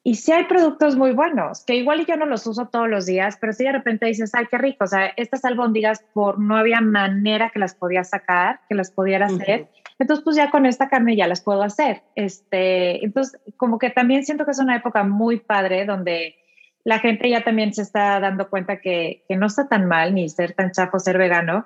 Y 0.03 0.15
sí 0.15 0.31
hay 0.31 0.45
productos 0.45 0.95
muy 0.95 1.11
buenos, 1.11 1.65
que 1.65 1.75
igual 1.75 2.05
yo 2.05 2.15
no 2.15 2.25
los 2.25 2.47
uso 2.47 2.67
todos 2.67 2.87
los 2.87 3.05
días, 3.05 3.37
pero 3.41 3.51
si 3.51 3.65
de 3.65 3.73
repente 3.73 4.05
dices, 4.05 4.33
ay, 4.35 4.45
qué 4.49 4.57
rico, 4.57 4.85
o 4.85 4.87
sea, 4.87 5.07
estas 5.17 5.43
albóndigas 5.43 6.05
por 6.13 6.39
no 6.39 6.55
había 6.55 6.79
manera 6.79 7.49
que 7.49 7.59
las 7.59 7.75
podía 7.75 8.05
sacar, 8.05 8.61
que 8.69 8.75
las 8.75 8.89
pudiera 8.89 9.25
hacer. 9.25 9.67
Entonces, 9.97 10.23
pues 10.23 10.35
ya 10.35 10.51
con 10.51 10.65
esta 10.65 10.89
carne 10.89 11.15
ya 11.15 11.27
las 11.27 11.41
puedo 11.41 11.63
hacer. 11.63 12.03
Este, 12.15 13.03
entonces, 13.03 13.39
como 13.57 13.79
que 13.79 13.89
también 13.89 14.25
siento 14.25 14.45
que 14.45 14.51
es 14.51 14.59
una 14.59 14.75
época 14.75 15.03
muy 15.03 15.39
padre 15.39 15.85
donde 15.85 16.35
la 16.83 16.99
gente 16.99 17.29
ya 17.29 17.43
también 17.43 17.73
se 17.73 17.81
está 17.81 18.19
dando 18.19 18.49
cuenta 18.49 18.79
que, 18.79 19.23
que 19.27 19.35
no 19.35 19.47
está 19.47 19.67
tan 19.67 19.87
mal 19.87 20.13
ni 20.13 20.29
ser 20.29 20.53
tan 20.53 20.71
chafo, 20.71 20.99
ser 20.99 21.17
vegano. 21.17 21.65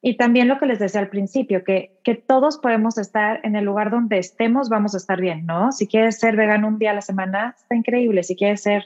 Y 0.00 0.16
también 0.16 0.46
lo 0.46 0.58
que 0.58 0.66
les 0.66 0.78
decía 0.78 1.00
al 1.00 1.08
principio, 1.08 1.64
que, 1.64 1.98
que 2.04 2.14
todos 2.14 2.58
podemos 2.58 2.98
estar 2.98 3.40
en 3.42 3.56
el 3.56 3.64
lugar 3.64 3.90
donde 3.90 4.18
estemos, 4.18 4.68
vamos 4.68 4.94
a 4.94 4.98
estar 4.98 5.20
bien, 5.20 5.46
¿no? 5.46 5.72
Si 5.72 5.88
quieres 5.88 6.18
ser 6.20 6.36
vegano 6.36 6.68
un 6.68 6.78
día 6.78 6.92
a 6.92 6.94
la 6.94 7.00
semana, 7.00 7.56
está 7.58 7.74
increíble. 7.74 8.22
Si 8.22 8.36
quieres 8.36 8.62
ser 8.62 8.84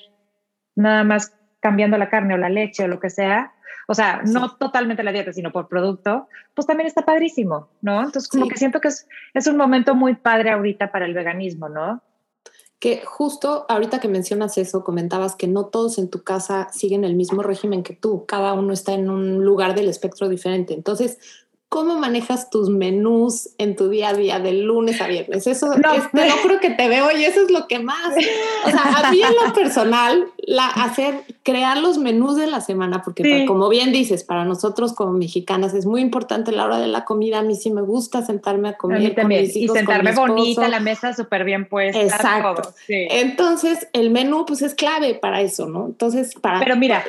nada 0.74 1.04
más 1.04 1.34
cambiando 1.60 1.98
la 1.98 2.08
carne 2.08 2.34
o 2.34 2.38
la 2.38 2.48
leche 2.48 2.84
o 2.84 2.88
lo 2.88 2.98
que 2.98 3.10
sea, 3.10 3.52
o 3.92 3.94
sea, 3.94 4.22
no 4.24 4.56
totalmente 4.56 5.02
la 5.02 5.12
dieta, 5.12 5.34
sino 5.34 5.52
por 5.52 5.68
producto, 5.68 6.26
pues 6.54 6.66
también 6.66 6.86
está 6.86 7.02
padrísimo, 7.04 7.68
¿no? 7.82 8.02
Entonces, 8.02 8.26
como 8.26 8.48
que 8.48 8.56
siento 8.56 8.80
que 8.80 8.88
es, 8.88 9.06
es 9.34 9.46
un 9.46 9.58
momento 9.58 9.94
muy 9.94 10.14
padre 10.14 10.50
ahorita 10.50 10.90
para 10.90 11.04
el 11.04 11.12
veganismo, 11.12 11.68
¿no? 11.68 12.00
que 12.78 13.02
justo 13.04 13.64
ahorita 13.68 14.00
que 14.00 14.08
mencionas 14.08 14.58
eso, 14.58 14.82
comentabas 14.82 15.36
que 15.36 15.46
no 15.46 15.66
todos 15.66 15.98
en 15.98 16.10
tu 16.10 16.24
casa 16.24 16.68
siguen 16.72 17.04
el 17.04 17.14
mismo 17.14 17.44
régimen 17.44 17.84
que 17.84 17.94
tú, 17.94 18.24
cada 18.26 18.54
uno 18.54 18.72
está 18.72 18.94
en 18.94 19.08
un 19.08 19.44
lugar 19.44 19.76
del 19.76 19.88
espectro 19.88 20.28
diferente. 20.28 20.74
Entonces, 20.74 21.18
¿Cómo 21.72 21.98
manejas 21.98 22.50
tus 22.50 22.68
menús 22.68 23.48
en 23.56 23.76
tu 23.76 23.88
día 23.88 24.10
a 24.10 24.12
día 24.12 24.38
de 24.40 24.52
lunes 24.52 25.00
a 25.00 25.06
viernes? 25.06 25.46
Eso 25.46 25.68
no, 25.78 25.94
este, 25.94 26.28
no 26.28 26.34
creo 26.42 26.60
que 26.60 26.68
te 26.68 26.86
veo 26.86 27.10
y 27.16 27.24
eso 27.24 27.40
es 27.40 27.50
lo 27.50 27.66
que 27.66 27.78
más. 27.78 28.12
O 28.66 28.70
sea, 28.70 28.82
a 28.82 29.10
mí 29.10 29.22
en 29.22 29.34
lo 29.34 29.54
personal, 29.54 30.28
la, 30.36 30.66
hacer, 30.66 31.24
crear 31.42 31.78
los 31.78 31.96
menús 31.96 32.36
de 32.36 32.46
la 32.46 32.60
semana, 32.60 33.00
porque 33.02 33.46
como 33.46 33.70
bien 33.70 33.90
dices, 33.90 34.22
para 34.22 34.44
nosotros 34.44 34.92
como 34.92 35.12
mexicanas 35.12 35.72
es 35.72 35.86
muy 35.86 36.02
importante 36.02 36.52
la 36.52 36.66
hora 36.66 36.78
de 36.78 36.88
la 36.88 37.06
comida. 37.06 37.38
A 37.38 37.42
mí 37.42 37.56
sí 37.56 37.70
me 37.70 37.80
gusta 37.80 38.20
sentarme 38.20 38.68
a 38.68 38.76
comer. 38.76 38.98
A 38.98 39.00
mí 39.00 39.14
también. 39.14 39.44
y 39.44 39.66
sentarme 39.66 40.12
bonita, 40.12 40.68
la 40.68 40.80
mesa 40.80 41.14
súper 41.14 41.44
bien 41.44 41.66
puesta. 41.70 42.02
Exacto. 42.02 42.74
Entonces, 42.86 43.88
el 43.94 44.10
menú 44.10 44.44
pues 44.44 44.60
es 44.60 44.74
clave 44.74 45.14
para 45.14 45.40
eso, 45.40 45.64
¿no? 45.64 45.86
Entonces, 45.86 46.34
para... 46.34 46.58
Pero 46.58 46.76
mira, 46.76 47.02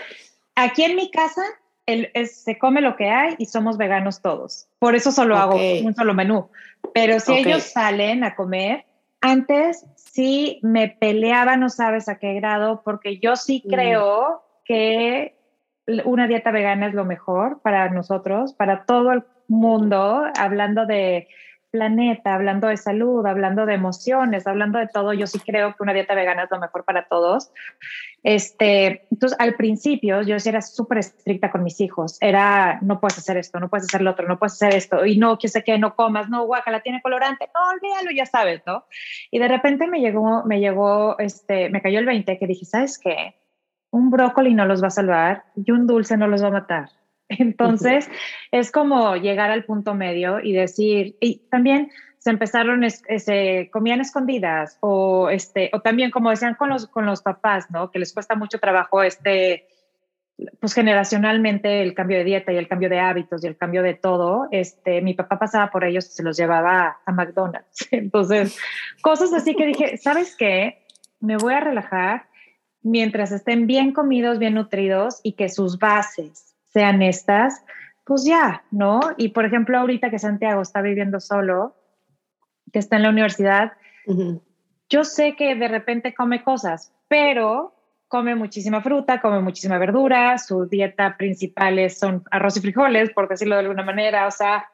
aquí 0.55 0.83
en 0.83 0.95
mi 0.95 1.11
casa 1.11 1.43
se 1.85 2.57
come 2.57 2.81
lo 2.81 2.95
que 2.95 3.09
hay 3.09 3.35
y 3.37 3.45
somos 3.45 3.77
veganos 3.77 4.21
todos. 4.21 4.67
Por 4.79 4.95
eso 4.95 5.11
solo 5.11 5.37
hago 5.37 5.55
un 5.55 5.93
solo 5.93 6.13
menú. 6.13 6.49
Pero 6.93 7.19
si 7.19 7.33
ellos 7.33 7.63
salen 7.63 8.23
a 8.23 8.35
comer, 8.35 8.85
antes 9.21 9.85
sí 9.95 10.59
me 10.61 10.89
peleaba, 10.89 11.57
no 11.57 11.69
sabes 11.69 12.09
a 12.09 12.19
qué 12.19 12.33
grado, 12.33 12.81
porque 12.83 13.19
yo 13.19 13.35
sí 13.35 13.63
mm. 13.65 13.69
creo 13.69 14.43
que 14.65 15.37
una 16.05 16.27
dieta 16.27 16.51
vegana 16.51 16.87
es 16.87 16.93
lo 16.93 17.05
mejor 17.05 17.61
para 17.61 17.89
nosotros, 17.89 18.53
para 18.53 18.85
todo 18.85 19.11
el 19.11 19.23
mundo, 19.47 20.23
hablando 20.37 20.85
de 20.85 21.27
planeta, 21.73 22.35
hablando 22.35 22.67
de 22.67 22.77
salud, 22.77 23.25
hablando 23.25 23.65
de 23.65 23.73
emociones, 23.73 24.45
hablando 24.45 24.77
de 24.77 24.87
todo, 24.87 25.11
yo 25.11 25.25
sí 25.25 25.39
creo 25.39 25.73
que 25.73 25.81
una 25.81 25.91
dieta 25.91 26.13
vegana 26.13 26.43
es 26.43 26.51
lo 26.51 26.59
mejor 26.59 26.85
para 26.85 27.07
todos. 27.07 27.51
Este, 28.21 29.07
entonces, 29.09 29.35
al 29.39 29.55
principio 29.55 30.21
yo 30.21 30.39
sí 30.39 30.49
era 30.49 30.61
súper 30.61 30.99
estricta 30.99 31.49
con 31.49 31.63
mis 31.63 31.81
hijos. 31.81 32.19
Era, 32.21 32.77
no 32.83 32.99
puedes 32.99 33.17
hacer 33.17 33.37
esto, 33.37 33.59
no 33.59 33.69
puedes 33.69 33.87
hacer 33.87 34.03
lo 34.03 34.11
otro, 34.11 34.27
no 34.27 34.37
puedes 34.37 34.53
hacer 34.53 34.75
esto. 34.75 35.03
Y 35.03 35.17
no, 35.17 35.39
que 35.39 35.47
sé 35.47 35.63
que 35.63 35.79
no 35.79 35.95
comas, 35.95 36.29
no, 36.29 36.47
la 36.47 36.81
tiene 36.81 37.01
colorante. 37.01 37.49
No, 37.55 37.71
olvídalo, 37.71 38.11
ya 38.15 38.27
sabes, 38.27 38.61
¿no? 38.67 38.85
Y 39.31 39.39
de 39.39 39.47
repente 39.47 39.87
me 39.87 39.99
llegó, 39.99 40.43
me 40.45 40.59
llegó, 40.59 41.17
este, 41.17 41.69
me 41.71 41.81
cayó 41.81 41.97
el 41.97 42.05
20 42.05 42.37
que 42.37 42.45
dije, 42.45 42.65
¿sabes 42.65 42.99
qué? 42.99 43.35
Un 43.89 44.11
brócoli 44.11 44.53
no 44.53 44.67
los 44.67 44.83
va 44.83 44.87
a 44.87 44.91
salvar 44.91 45.45
y 45.55 45.71
un 45.71 45.87
dulce 45.87 46.17
no 46.17 46.27
los 46.27 46.43
va 46.43 46.49
a 46.49 46.51
matar 46.51 46.89
entonces, 47.39 48.09
es 48.51 48.71
como 48.71 49.15
llegar 49.15 49.51
al 49.51 49.65
punto 49.65 49.93
medio 49.93 50.39
y 50.39 50.53
decir, 50.53 51.15
y 51.19 51.39
también 51.49 51.91
se 52.23 52.29
empezaron, 52.29 52.89
se 52.89 53.69
comían 53.71 53.99
escondidas 53.99 54.77
o, 54.79 55.29
este, 55.29 55.69
o 55.73 55.81
también 55.81 56.09
como 56.09 56.29
decían 56.29 56.55
con 56.55 56.69
los, 56.69 56.87
con 56.87 57.05
los 57.05 57.21
papás, 57.21 57.69
¿no? 57.69 57.91
Que 57.91 57.99
les 57.99 58.13
cuesta 58.13 58.35
mucho 58.35 58.59
trabajo 58.59 59.03
este, 59.03 59.67
pues 60.59 60.73
generacionalmente 60.73 61.81
el 61.81 61.93
cambio 61.93 62.17
de 62.17 62.23
dieta 62.23 62.53
y 62.53 62.57
el 62.57 62.69
cambio 62.69 62.87
de 62.87 62.99
hábitos 62.99 63.43
y 63.43 63.47
el 63.47 63.57
cambio 63.57 63.83
de 63.83 63.93
todo, 63.95 64.47
este, 64.51 65.01
mi 65.01 65.13
papá 65.13 65.37
pasaba 65.37 65.69
por 65.69 65.83
ellos 65.83 66.07
y 66.07 66.11
se 66.11 66.23
los 66.23 66.37
llevaba 66.37 66.99
a 67.05 67.11
McDonald's. 67.11 67.87
Entonces, 67.91 68.57
cosas 69.01 69.33
así 69.33 69.53
que 69.53 69.65
dije, 69.65 69.97
¿sabes 69.97 70.35
qué? 70.37 70.85
Me 71.19 71.35
voy 71.35 71.53
a 71.53 71.59
relajar 71.59 72.27
mientras 72.81 73.33
estén 73.33 73.67
bien 73.67 73.91
comidos, 73.91 74.39
bien 74.39 74.53
nutridos 74.53 75.19
y 75.23 75.33
que 75.33 75.49
sus 75.49 75.77
bases 75.77 76.52
sean 76.73 77.01
estas, 77.01 77.63
pues 78.03 78.25
ya, 78.25 78.63
¿no? 78.71 78.99
Y 79.17 79.29
por 79.29 79.45
ejemplo, 79.45 79.77
ahorita 79.77 80.09
que 80.09 80.19
Santiago 80.19 80.61
está 80.61 80.81
viviendo 80.81 81.19
solo, 81.19 81.75
que 82.71 82.79
está 82.79 82.97
en 82.97 83.03
la 83.03 83.09
universidad, 83.09 83.73
yo 84.89 85.03
sé 85.03 85.35
que 85.35 85.55
de 85.55 85.67
repente 85.67 86.13
come 86.13 86.43
cosas, 86.43 86.93
pero 87.07 87.75
come 88.07 88.35
muchísima 88.35 88.81
fruta, 88.81 89.21
come 89.21 89.39
muchísima 89.39 89.77
verdura, 89.77 90.37
su 90.37 90.67
dieta 90.67 91.15
principal 91.17 91.89
son 91.89 92.23
arroz 92.31 92.57
y 92.57 92.61
frijoles, 92.61 93.11
por 93.11 93.27
decirlo 93.27 93.55
de 93.55 93.61
alguna 93.61 93.83
manera, 93.83 94.27
o 94.27 94.31
sea, 94.31 94.67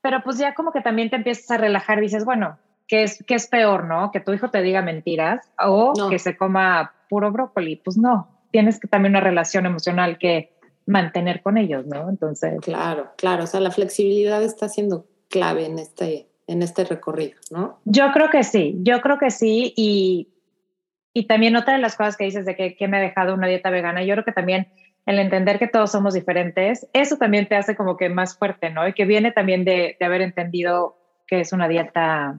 pero 0.00 0.22
pues 0.22 0.38
ya 0.38 0.54
como 0.54 0.72
que 0.72 0.80
también 0.80 1.08
te 1.08 1.16
empiezas 1.16 1.50
a 1.50 1.58
relajar 1.58 2.00
dices, 2.00 2.24
bueno, 2.24 2.58
¿qué 2.88 3.04
es, 3.04 3.24
qué 3.26 3.34
es 3.34 3.46
peor, 3.46 3.84
no? 3.84 4.10
Que 4.10 4.20
tu 4.20 4.32
hijo 4.32 4.50
te 4.50 4.60
diga 4.60 4.82
mentiras 4.82 5.48
o 5.58 5.94
que 6.10 6.18
se 6.18 6.36
coma 6.36 6.92
puro 7.08 7.30
brócoli. 7.30 7.76
Pues 7.76 7.96
no, 7.96 8.28
tienes 8.50 8.78
que 8.78 8.88
también 8.88 9.12
una 9.12 9.20
relación 9.20 9.64
emocional 9.64 10.18
que 10.18 10.51
mantener 10.86 11.42
con 11.42 11.58
ellos, 11.58 11.86
¿no? 11.86 12.08
Entonces. 12.08 12.60
Claro, 12.60 13.12
claro. 13.16 13.44
O 13.44 13.46
sea, 13.46 13.60
la 13.60 13.70
flexibilidad 13.70 14.42
está 14.42 14.68
siendo 14.68 15.06
clave 15.28 15.66
en 15.66 15.78
este, 15.78 16.28
en 16.46 16.62
este 16.62 16.84
recorrido, 16.84 17.38
¿no? 17.50 17.78
Yo 17.84 18.12
creo 18.12 18.30
que 18.30 18.44
sí, 18.44 18.76
yo 18.82 19.00
creo 19.00 19.18
que 19.18 19.30
sí. 19.30 19.72
Y, 19.76 20.28
y 21.12 21.26
también 21.26 21.56
otra 21.56 21.74
de 21.74 21.80
las 21.80 21.96
cosas 21.96 22.16
que 22.16 22.24
dices 22.24 22.44
de 22.44 22.56
que, 22.56 22.76
que 22.76 22.88
me 22.88 22.98
ha 22.98 23.00
dejado 23.00 23.34
una 23.34 23.48
dieta 23.48 23.70
vegana, 23.70 24.02
yo 24.04 24.14
creo 24.14 24.24
que 24.24 24.32
también 24.32 24.68
el 25.06 25.18
entender 25.18 25.58
que 25.58 25.66
todos 25.66 25.90
somos 25.90 26.14
diferentes, 26.14 26.86
eso 26.92 27.16
también 27.16 27.48
te 27.48 27.56
hace 27.56 27.74
como 27.74 27.96
que 27.96 28.08
más 28.08 28.36
fuerte, 28.36 28.70
¿no? 28.70 28.86
Y 28.86 28.92
que 28.92 29.04
viene 29.04 29.32
también 29.32 29.64
de, 29.64 29.96
de 29.98 30.06
haber 30.06 30.20
entendido 30.20 30.96
que 31.26 31.40
es 31.40 31.52
una 31.52 31.66
dieta 31.66 32.38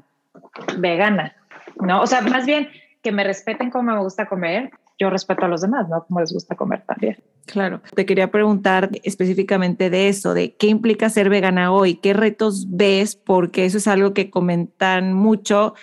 vegana, 0.77 1.35
¿no? 1.81 2.01
O 2.01 2.07
sea, 2.07 2.21
más 2.21 2.45
bien 2.45 2.69
que 3.01 3.11
me 3.11 3.23
respeten 3.23 3.69
cómo 3.69 3.91
me 3.91 3.99
gusta 3.99 4.27
comer, 4.27 4.71
yo 4.99 5.09
respeto 5.09 5.45
a 5.45 5.47
los 5.47 5.61
demás, 5.61 5.89
¿no? 5.89 6.03
Como 6.05 6.19
les 6.19 6.31
gusta 6.31 6.55
comer 6.55 6.83
también. 6.85 7.17
Claro, 7.45 7.81
te 7.95 8.05
quería 8.05 8.31
preguntar 8.31 8.89
específicamente 9.03 9.89
de 9.89 10.07
eso, 10.07 10.33
de 10.33 10.55
qué 10.55 10.67
implica 10.67 11.09
ser 11.09 11.29
vegana 11.29 11.71
hoy, 11.71 11.95
qué 11.95 12.13
retos 12.13 12.67
ves, 12.69 13.15
porque 13.15 13.65
eso 13.65 13.77
es 13.77 13.87
algo 13.87 14.13
que 14.13 14.29
comentan 14.29 15.13
mucho, 15.13 15.73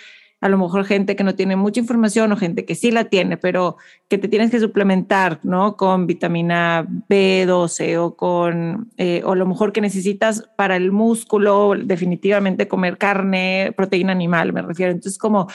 a 0.41 0.49
lo 0.49 0.57
mejor 0.57 0.85
gente 0.85 1.15
que 1.15 1.23
no 1.23 1.35
tiene 1.35 1.55
mucha 1.55 1.79
información 1.79 2.31
o 2.31 2.35
gente 2.35 2.65
que 2.65 2.73
sí 2.73 2.89
la 2.89 3.05
tiene, 3.05 3.37
pero 3.37 3.77
que 4.07 4.17
te 4.17 4.27
tienes 4.27 4.49
que 4.49 4.59
suplementar, 4.59 5.39
¿no? 5.43 5.77
Con 5.77 6.07
vitamina 6.07 6.83
B12 7.09 7.97
o 7.99 8.15
con, 8.15 8.89
eh, 8.97 9.21
o 9.23 9.33
a 9.33 9.35
lo 9.35 9.45
mejor 9.45 9.71
que 9.71 9.81
necesitas 9.81 10.49
para 10.57 10.77
el 10.77 10.91
músculo, 10.91 11.75
definitivamente 11.77 12.67
comer 12.67 12.97
carne, 12.97 13.71
proteína 13.77 14.13
animal, 14.13 14.51
me 14.51 14.63
refiero. 14.63 14.91
Entonces, 14.91 15.19
como 15.19 15.47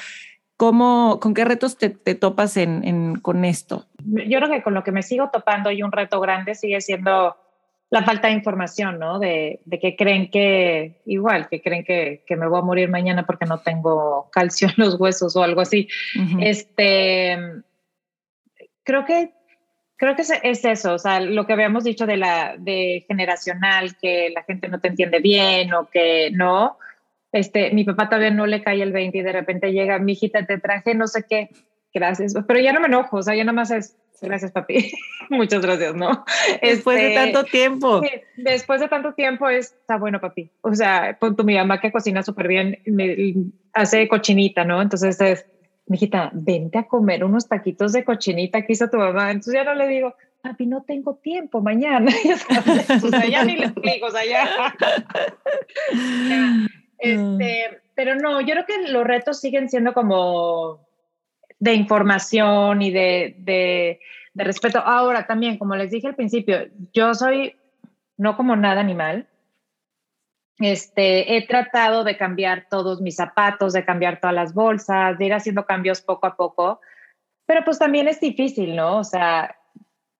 ¿Cómo, 0.56 1.20
¿Con 1.20 1.34
qué 1.34 1.44
retos 1.44 1.76
te, 1.76 1.90
topas 1.90 2.56
en, 2.56 3.16
con 3.16 3.44
esto? 3.44 3.86
Yo 3.98 4.38
creo 4.38 4.50
que 4.50 4.62
con 4.62 4.72
lo 4.72 4.82
que 4.82 4.92
me 4.92 5.02
sigo 5.02 5.28
topando 5.30 5.70
y 5.70 5.82
un 5.82 5.92
reto 5.92 6.18
grande 6.18 6.54
sigue 6.54 6.80
siendo 6.80 7.36
la 7.90 8.02
falta 8.02 8.28
de 8.28 8.34
información, 8.34 8.98
¿no? 8.98 9.18
De, 9.18 9.60
que 9.80 9.96
creen 9.96 10.30
que, 10.30 11.02
igual, 11.04 11.48
que 11.48 11.60
creen 11.60 11.84
que, 11.84 12.24
me 12.30 12.48
voy 12.48 12.58
a 12.58 12.62
morir 12.62 12.88
mañana 12.88 13.26
porque 13.26 13.44
no 13.44 13.60
tengo 13.60 14.30
calcio 14.32 14.68
en 14.68 14.74
los 14.78 14.98
huesos 14.98 15.36
o 15.36 15.42
algo 15.42 15.60
así. 15.60 15.88
Este, 16.40 17.38
creo 18.82 19.04
que, 19.04 19.32
creo 19.96 20.16
que 20.16 20.22
es, 20.22 20.32
es, 20.42 20.64
eso, 20.64 20.94
o 20.94 20.98
sea, 20.98 21.20
lo 21.20 21.46
que 21.46 21.52
habíamos 21.52 21.84
dicho 21.84 22.06
de 22.06 22.16
la, 22.16 22.56
de 22.58 23.04
generacional, 23.06 23.96
que 24.00 24.30
la 24.34 24.42
gente 24.42 24.68
no 24.68 24.80
te 24.80 24.88
entiende 24.88 25.20
bien 25.20 25.74
o 25.74 25.86
que 25.86 26.30
no, 26.32 26.78
este, 27.36 27.70
mi 27.72 27.84
papá 27.84 28.08
todavía 28.08 28.30
no 28.30 28.46
le 28.46 28.62
cae 28.62 28.82
el 28.82 28.92
20 28.92 29.18
y 29.18 29.22
de 29.22 29.32
repente 29.32 29.72
llega, 29.72 29.98
mi 29.98 30.12
hijita, 30.12 30.46
te 30.46 30.58
traje 30.58 30.94
no 30.94 31.06
sé 31.06 31.24
qué, 31.28 31.50
gracias, 31.92 32.34
pero 32.46 32.60
ya 32.60 32.72
no 32.72 32.80
me 32.80 32.86
enojo, 32.86 33.18
o 33.18 33.22
sea, 33.22 33.34
ya 33.34 33.44
nada 33.44 33.54
más 33.54 33.70
es, 33.70 33.96
gracias 34.20 34.52
papi, 34.52 34.92
muchas 35.30 35.62
gracias, 35.62 35.94
¿no? 35.94 36.24
Después 36.62 36.98
de 36.98 37.08
este, 37.08 37.32
tanto 37.32 37.44
tiempo. 37.44 38.00
después 38.36 38.80
de 38.80 38.88
tanto 38.88 39.14
tiempo 39.14 39.48
es, 39.48 39.72
está 39.72 39.96
bueno 39.96 40.20
papi, 40.20 40.50
o 40.62 40.74
sea, 40.74 41.16
con 41.18 41.36
tu 41.36 41.44
mi 41.44 41.56
mamá 41.56 41.80
que 41.80 41.92
cocina 41.92 42.22
súper 42.22 42.48
bien, 42.48 42.78
me, 42.86 43.34
hace 43.72 44.08
cochinita, 44.08 44.64
¿no? 44.64 44.80
Entonces 44.82 45.20
es, 45.20 45.46
hijita, 45.88 46.30
vente 46.32 46.78
a 46.78 46.86
comer 46.86 47.24
unos 47.24 47.48
taquitos 47.48 47.92
de 47.92 48.04
cochinita 48.04 48.62
que 48.62 48.72
hizo 48.72 48.88
tu 48.88 48.96
mamá, 48.96 49.30
entonces 49.30 49.54
ya 49.54 49.64
no 49.64 49.74
le 49.74 49.86
digo, 49.88 50.14
papi, 50.42 50.66
no 50.66 50.82
tengo 50.82 51.16
tiempo 51.16 51.60
mañana, 51.60 52.10
o 53.02 53.08
sea, 53.08 53.26
ya 53.26 53.44
ni 53.44 53.56
le 53.56 53.66
explico, 53.66 54.06
o 54.06 54.10
sea, 54.10 54.24
ya. 54.24 54.74
Este, 56.98 57.82
pero 57.94 58.14
no, 58.14 58.40
yo 58.40 58.54
creo 58.54 58.66
que 58.66 58.88
los 58.92 59.04
retos 59.04 59.40
siguen 59.40 59.68
siendo 59.68 59.92
como 59.92 60.86
de 61.58 61.74
información 61.74 62.82
y 62.82 62.90
de, 62.90 63.36
de, 63.38 64.00
de, 64.34 64.44
respeto. 64.44 64.78
Ahora 64.78 65.26
también, 65.26 65.58
como 65.58 65.76
les 65.76 65.90
dije 65.90 66.06
al 66.06 66.14
principio, 66.14 66.68
yo 66.92 67.14
soy 67.14 67.56
no 68.16 68.36
como 68.36 68.56
nada 68.56 68.80
animal. 68.80 69.28
Este, 70.58 71.36
he 71.36 71.46
tratado 71.46 72.02
de 72.02 72.16
cambiar 72.16 72.66
todos 72.70 73.02
mis 73.02 73.16
zapatos, 73.16 73.74
de 73.74 73.84
cambiar 73.84 74.20
todas 74.20 74.34
las 74.34 74.54
bolsas, 74.54 75.18
de 75.18 75.26
ir 75.26 75.34
haciendo 75.34 75.66
cambios 75.66 76.00
poco 76.00 76.26
a 76.26 76.36
poco, 76.36 76.80
pero 77.44 77.62
pues 77.62 77.78
también 77.78 78.08
es 78.08 78.20
difícil, 78.20 78.74
¿no? 78.74 78.98
O 78.98 79.04
sea, 79.04 79.54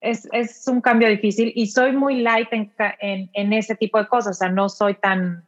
es, 0.00 0.28
es, 0.32 0.68
un 0.68 0.82
cambio 0.82 1.08
difícil 1.08 1.52
y 1.54 1.68
soy 1.68 1.92
muy 1.92 2.20
light 2.20 2.52
en, 2.52 2.72
en, 3.00 3.30
en, 3.32 3.52
ese 3.54 3.76
tipo 3.76 3.98
de 3.98 4.08
cosas, 4.08 4.36
o 4.36 4.38
sea, 4.38 4.50
no 4.50 4.68
soy 4.68 4.94
tan 4.94 5.46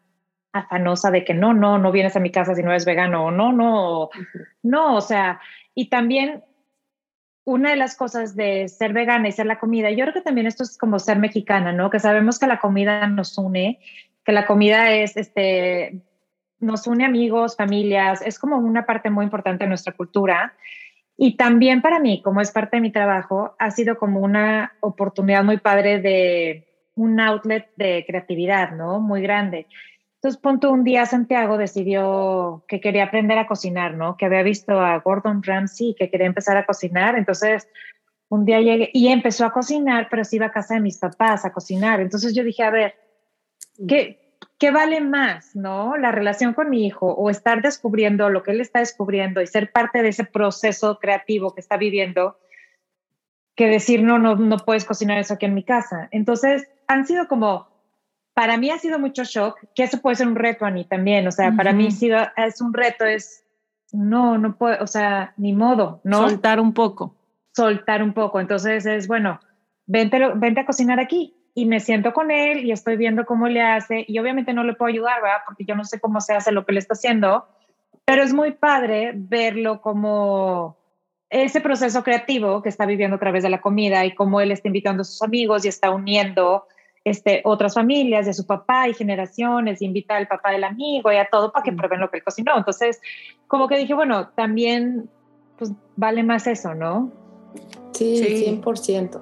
afanosa 0.52 1.10
de 1.10 1.24
que 1.24 1.34
no, 1.34 1.54
no, 1.54 1.78
no 1.78 1.92
vienes 1.92 2.16
a 2.16 2.20
mi 2.20 2.30
casa 2.30 2.54
si 2.54 2.62
no 2.62 2.70
eres 2.70 2.84
vegano 2.84 3.26
o 3.26 3.30
no, 3.30 3.52
no, 3.52 4.10
no, 4.62 4.96
o 4.96 5.00
sea, 5.00 5.40
y 5.74 5.88
también 5.88 6.44
una 7.44 7.70
de 7.70 7.76
las 7.76 7.96
cosas 7.96 8.36
de 8.36 8.68
ser 8.68 8.92
vegana 8.92 9.28
y 9.28 9.32
ser 9.32 9.46
la 9.46 9.58
comida, 9.58 9.90
yo 9.90 10.04
creo 10.04 10.12
que 10.12 10.20
también 10.20 10.46
esto 10.46 10.64
es 10.64 10.76
como 10.76 10.98
ser 10.98 11.18
mexicana, 11.18 11.72
¿no? 11.72 11.88
Que 11.88 11.98
sabemos 11.98 12.38
que 12.38 12.46
la 12.46 12.60
comida 12.60 13.06
nos 13.06 13.38
une, 13.38 13.80
que 14.22 14.32
la 14.32 14.46
comida 14.46 14.92
es, 14.92 15.16
este, 15.16 16.02
nos 16.60 16.86
une 16.86 17.06
amigos, 17.06 17.56
familias, 17.56 18.20
es 18.20 18.38
como 18.38 18.58
una 18.58 18.84
parte 18.84 19.08
muy 19.08 19.24
importante 19.24 19.64
de 19.64 19.68
nuestra 19.68 19.94
cultura. 19.94 20.54
Y 21.16 21.36
también 21.36 21.80
para 21.80 22.00
mí, 22.00 22.20
como 22.22 22.42
es 22.42 22.52
parte 22.52 22.76
de 22.76 22.82
mi 22.82 22.92
trabajo, 22.92 23.56
ha 23.58 23.70
sido 23.70 23.98
como 23.98 24.20
una 24.20 24.74
oportunidad 24.80 25.42
muy 25.42 25.56
padre 25.56 26.00
de 26.00 26.68
un 26.96 27.18
outlet 27.18 27.70
de 27.76 28.04
creatividad, 28.06 28.72
¿no? 28.72 29.00
Muy 29.00 29.22
grande. 29.22 29.66
Entonces, 30.18 30.40
punto 30.40 30.72
un 30.72 30.82
día 30.82 31.06
Santiago 31.06 31.58
decidió 31.58 32.64
que 32.66 32.80
quería 32.80 33.04
aprender 33.04 33.38
a 33.38 33.46
cocinar, 33.46 33.94
¿no? 33.94 34.16
Que 34.16 34.26
había 34.26 34.42
visto 34.42 34.80
a 34.80 34.98
Gordon 34.98 35.44
Ramsay 35.44 35.94
que 35.96 36.10
quería 36.10 36.26
empezar 36.26 36.56
a 36.56 36.66
cocinar. 36.66 37.16
Entonces, 37.16 37.68
un 38.28 38.44
día 38.44 38.60
llegué 38.60 38.90
y 38.92 39.08
empezó 39.08 39.44
a 39.44 39.52
cocinar, 39.52 40.08
pero 40.10 40.24
se 40.24 40.36
iba 40.36 40.46
a 40.46 40.50
casa 40.50 40.74
de 40.74 40.80
mis 40.80 40.98
papás 40.98 41.44
a 41.44 41.52
cocinar. 41.52 42.00
Entonces 42.00 42.34
yo 42.34 42.42
dije, 42.42 42.64
a 42.64 42.70
ver, 42.70 42.96
¿qué, 43.86 44.36
¿qué 44.58 44.72
vale 44.72 45.00
más, 45.00 45.54
no? 45.54 45.96
La 45.96 46.10
relación 46.10 46.52
con 46.52 46.68
mi 46.68 46.84
hijo 46.84 47.06
o 47.06 47.30
estar 47.30 47.62
descubriendo 47.62 48.28
lo 48.28 48.42
que 48.42 48.50
él 48.50 48.60
está 48.60 48.80
descubriendo 48.80 49.40
y 49.40 49.46
ser 49.46 49.70
parte 49.70 50.02
de 50.02 50.08
ese 50.08 50.24
proceso 50.24 50.98
creativo 50.98 51.54
que 51.54 51.60
está 51.60 51.76
viviendo 51.76 52.40
que 53.54 53.66
decir, 53.66 54.02
no, 54.02 54.18
no, 54.18 54.34
no 54.34 54.56
puedes 54.58 54.84
cocinar 54.84 55.18
eso 55.18 55.34
aquí 55.34 55.46
en 55.46 55.54
mi 55.54 55.62
casa. 55.62 56.08
Entonces, 56.10 56.68
han 56.88 57.06
sido 57.06 57.28
como 57.28 57.68
para 58.38 58.56
mí 58.56 58.70
ha 58.70 58.78
sido 58.78 59.00
mucho 59.00 59.24
shock, 59.24 59.58
que 59.74 59.82
eso 59.82 60.00
puede 60.00 60.14
ser 60.14 60.28
un 60.28 60.36
reto 60.36 60.64
a 60.64 60.70
mí 60.70 60.84
también, 60.84 61.26
o 61.26 61.32
sea, 61.32 61.50
para 61.56 61.72
mí 61.72 61.90
sido, 61.90 62.18
es 62.36 62.60
un 62.60 62.72
reto, 62.72 63.04
es, 63.04 63.44
no, 63.90 64.38
no 64.38 64.56
puedo, 64.56 64.80
o 64.80 64.86
sea, 64.86 65.34
ni 65.36 65.52
modo, 65.52 66.00
¿no? 66.04 66.28
Soltar 66.28 66.60
un 66.60 66.72
poco. 66.72 67.16
Soltar 67.50 68.00
un 68.00 68.12
poco, 68.12 68.38
entonces 68.38 68.86
es, 68.86 69.08
bueno, 69.08 69.40
vente, 69.86 70.20
vente 70.36 70.60
a 70.60 70.66
cocinar 70.66 71.00
aquí 71.00 71.34
y 71.52 71.66
me 71.66 71.80
siento 71.80 72.12
con 72.12 72.30
él 72.30 72.64
y 72.64 72.70
estoy 72.70 72.96
viendo 72.96 73.26
cómo 73.26 73.48
le 73.48 73.60
hace 73.60 74.04
y 74.06 74.16
obviamente 74.20 74.52
no 74.52 74.62
le 74.62 74.74
puedo 74.74 74.90
ayudar, 74.90 75.20
¿verdad? 75.20 75.38
Porque 75.44 75.64
yo 75.64 75.74
no 75.74 75.82
sé 75.82 75.98
cómo 75.98 76.20
se 76.20 76.34
hace 76.34 76.52
lo 76.52 76.64
que 76.64 76.74
le 76.74 76.78
está 76.78 76.94
haciendo, 76.94 77.44
pero 78.04 78.22
es 78.22 78.32
muy 78.32 78.52
padre 78.52 79.14
verlo 79.16 79.80
como 79.80 80.78
ese 81.28 81.60
proceso 81.60 82.04
creativo 82.04 82.62
que 82.62 82.68
está 82.68 82.86
viviendo 82.86 83.16
a 83.16 83.20
través 83.20 83.42
de 83.42 83.50
la 83.50 83.60
comida 83.60 84.06
y 84.06 84.14
cómo 84.14 84.40
él 84.40 84.52
está 84.52 84.68
invitando 84.68 85.00
a 85.00 85.04
sus 85.04 85.22
amigos 85.22 85.64
y 85.64 85.68
está 85.68 85.90
uniendo 85.90 86.68
este, 87.08 87.42
otras 87.44 87.74
familias 87.74 88.26
de 88.26 88.34
su 88.34 88.46
papá 88.46 88.88
y 88.88 88.94
generaciones, 88.94 89.82
invita 89.82 90.16
al 90.16 90.28
papá 90.28 90.50
del 90.50 90.64
amigo 90.64 91.12
y 91.12 91.16
a 91.16 91.28
todo 91.30 91.52
para 91.52 91.62
que 91.62 91.72
prueben 91.72 92.00
lo 92.00 92.10
que 92.10 92.18
él 92.18 92.24
cocinó. 92.24 92.56
Entonces, 92.56 93.00
como 93.46 93.68
que 93.68 93.78
dije, 93.78 93.94
bueno, 93.94 94.28
también 94.28 95.08
pues 95.56 95.72
vale 95.96 96.22
más 96.22 96.46
eso, 96.46 96.74
¿no? 96.74 97.10
Sí, 97.92 98.18
sí. 98.18 98.60
100%. 98.62 99.20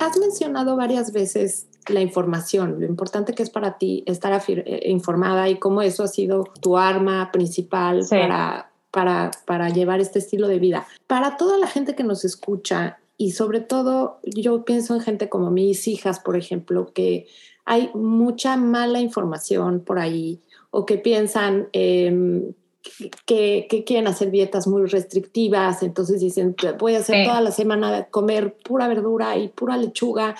Has 0.00 0.18
mencionado 0.18 0.76
varias 0.76 1.12
veces 1.12 1.68
la 1.88 2.00
información, 2.00 2.80
lo 2.80 2.86
importante 2.86 3.34
que 3.34 3.42
es 3.42 3.50
para 3.50 3.78
ti 3.78 4.04
estar 4.06 4.40
eh, 4.48 4.82
informada 4.86 5.48
y 5.48 5.58
cómo 5.58 5.82
eso 5.82 6.02
ha 6.04 6.08
sido 6.08 6.44
tu 6.60 6.76
arma 6.76 7.30
principal 7.32 8.04
para, 8.08 8.70
para, 8.90 9.30
para 9.46 9.68
llevar 9.70 10.00
este 10.00 10.18
estilo 10.18 10.48
de 10.48 10.58
vida. 10.58 10.86
Para 11.06 11.36
toda 11.36 11.58
la 11.58 11.66
gente 11.66 11.94
que 11.94 12.04
nos 12.04 12.24
escucha 12.24 12.98
y 13.16 13.32
sobre 13.32 13.60
todo 13.60 14.18
yo 14.24 14.64
pienso 14.64 14.94
en 14.94 15.00
gente 15.00 15.28
como 15.28 15.50
mis 15.50 15.86
hijas, 15.88 16.20
por 16.20 16.36
ejemplo, 16.36 16.92
que 16.92 17.26
hay 17.64 17.90
mucha 17.94 18.56
mala 18.56 19.00
información 19.00 19.80
por 19.80 19.98
ahí 19.98 20.40
o 20.70 20.84
que 20.84 20.98
piensan 20.98 21.68
que, 21.72 23.66
que, 23.70 23.84
quieren 23.86 24.06
hacer 24.06 24.30
dietas 24.30 24.66
muy 24.66 24.86
restrictivas, 24.86 25.82
entonces 25.82 26.20
dicen, 26.20 26.54
voy 26.78 26.94
a 26.94 26.98
hacer 26.98 27.26
toda 27.26 27.40
la 27.40 27.50
semana 27.50 28.08
comer 28.10 28.56
pura 28.62 28.88
verdura 28.88 29.38
y 29.38 29.48
pura 29.48 29.76
lechuga 29.76 30.34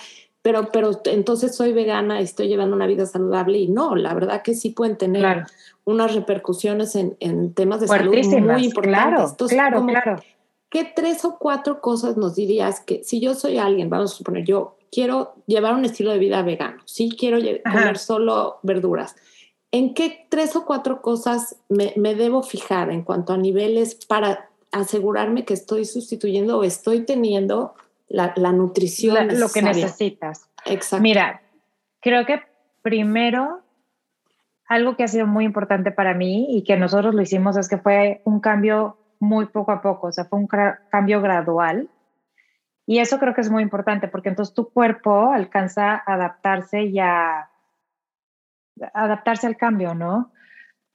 pero, 0.45 0.69
pero 0.71 0.91
entonces 1.05 1.55
soy 1.55 1.73
vegana 1.73 2.21
y 2.21 2.23
estoy 2.23 2.47
llevando 2.47 2.75
una 2.75 2.85
vida 2.85 3.07
saludable 3.07 3.57
y 3.57 3.67
no, 3.67 3.95
la 3.95 4.13
verdad 4.13 4.43
que 4.43 4.53
sí 4.53 4.69
pueden 4.69 4.95
tener 4.95 5.45
unas 5.85 6.13
repercusiones 6.13 6.95
en, 6.95 7.17
en, 7.19 7.55
temas 7.55 7.81
de 7.81 7.87
salud 7.87 8.13
muy 8.13 8.65
importantes. 8.65 8.83
Claro, 8.83 9.27
entonces, 9.27 9.57
claro, 9.57 9.85
claro. 9.87 10.21
¿Qué 10.69 10.93
tres 10.95 11.25
o 11.25 11.39
cuatro 11.39 11.81
cosas 11.81 12.15
nos 12.15 12.35
dirías 12.35 12.79
que 12.79 13.03
si 13.03 13.19
yo 13.19 13.33
soy 13.33 13.57
alguien, 13.57 13.89
vamos 13.89 14.13
a 14.13 14.17
suponer, 14.17 14.45
yo 14.45 14.77
quiero 14.91 15.33
llevar 15.47 15.73
un 15.73 15.83
estilo 15.83 16.11
de 16.11 16.19
vida 16.19 16.43
vegano, 16.43 16.79
sí 16.85 17.09
quiero 17.09 17.39
comer 17.63 17.97
solo 17.97 18.59
verduras, 18.61 19.15
¿en 19.71 19.95
qué 19.95 20.27
tres 20.29 20.55
o 20.55 20.63
cuatro 20.63 21.01
cosas 21.01 21.55
me, 21.69 21.91
me 21.95 22.13
debo 22.13 22.43
fijar 22.43 22.91
en 22.91 23.01
cuanto 23.01 23.33
a 23.33 23.37
niveles 23.37 23.95
para 23.95 24.51
asegurarme 24.71 25.43
que 25.43 25.55
estoy 25.55 25.85
sustituyendo 25.85 26.59
o 26.59 26.63
estoy 26.63 26.99
teniendo 26.99 27.73
la, 28.07 28.33
nutrición. 28.51 29.39
lo 29.39 29.49
que 29.49 29.61
necesitas. 29.61 30.49
Exacto. 30.65 31.01
Mira, 31.01 31.41
creo 32.01 32.25
que 32.25 32.41
primero, 32.81 33.63
algo 34.67 34.95
que 34.95 35.03
ha 35.03 35.07
sido 35.07 35.27
muy 35.27 35.45
importante 35.45 35.91
para 35.91 36.13
mí 36.13 36.47
y 36.49 36.63
que 36.63 36.77
nosotros 36.77 37.15
lo 37.15 37.21
hicimos 37.21 37.57
es 37.57 37.67
que 37.67 37.77
fue 37.77 38.21
un 38.25 38.39
cambio 38.39 38.97
muy 39.19 39.47
poco 39.47 39.71
a 39.71 39.81
poco, 39.81 40.07
o 40.07 40.11
sea, 40.11 40.25
fue 40.25 40.39
un 40.39 40.47
cambio 40.47 41.21
gradual. 41.21 41.89
Y 42.87 42.99
eso 42.99 43.17
creo 43.17 43.33
que 43.33 43.41
es 43.41 43.49
muy 43.49 43.63
importante 43.63 44.07
porque 44.07 44.29
entonces 44.29 44.53
tu 44.53 44.69
cuerpo 44.71 45.31
alcanza 45.31 45.95
a 45.95 46.13
adaptarse 46.13 46.83
y 46.83 46.99
a 46.99 47.49
adaptarse 48.93 49.47
al 49.47 49.57
cambio, 49.57 49.95
¿no? 49.95 50.31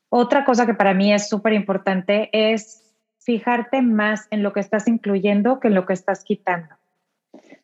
Otra 0.09 0.45
cosa 0.45 0.67
que 0.67 0.75
para 0.75 0.95
mí 0.95 1.13
es 1.13 1.29
súper 1.29 1.53
importante 1.53 2.31
es 2.33 2.95
fijarte 3.19 3.83
más 3.83 4.27
en 4.31 4.43
lo 4.43 4.53
que 4.53 4.61
estás 4.61 4.89
incluyendo 4.89 5.61
que 5.61 5.69
en 5.69 5.75
lo 5.75 5.87
que 5.87 5.93
estás 5.93 6.25
quitando. 6.25 6.80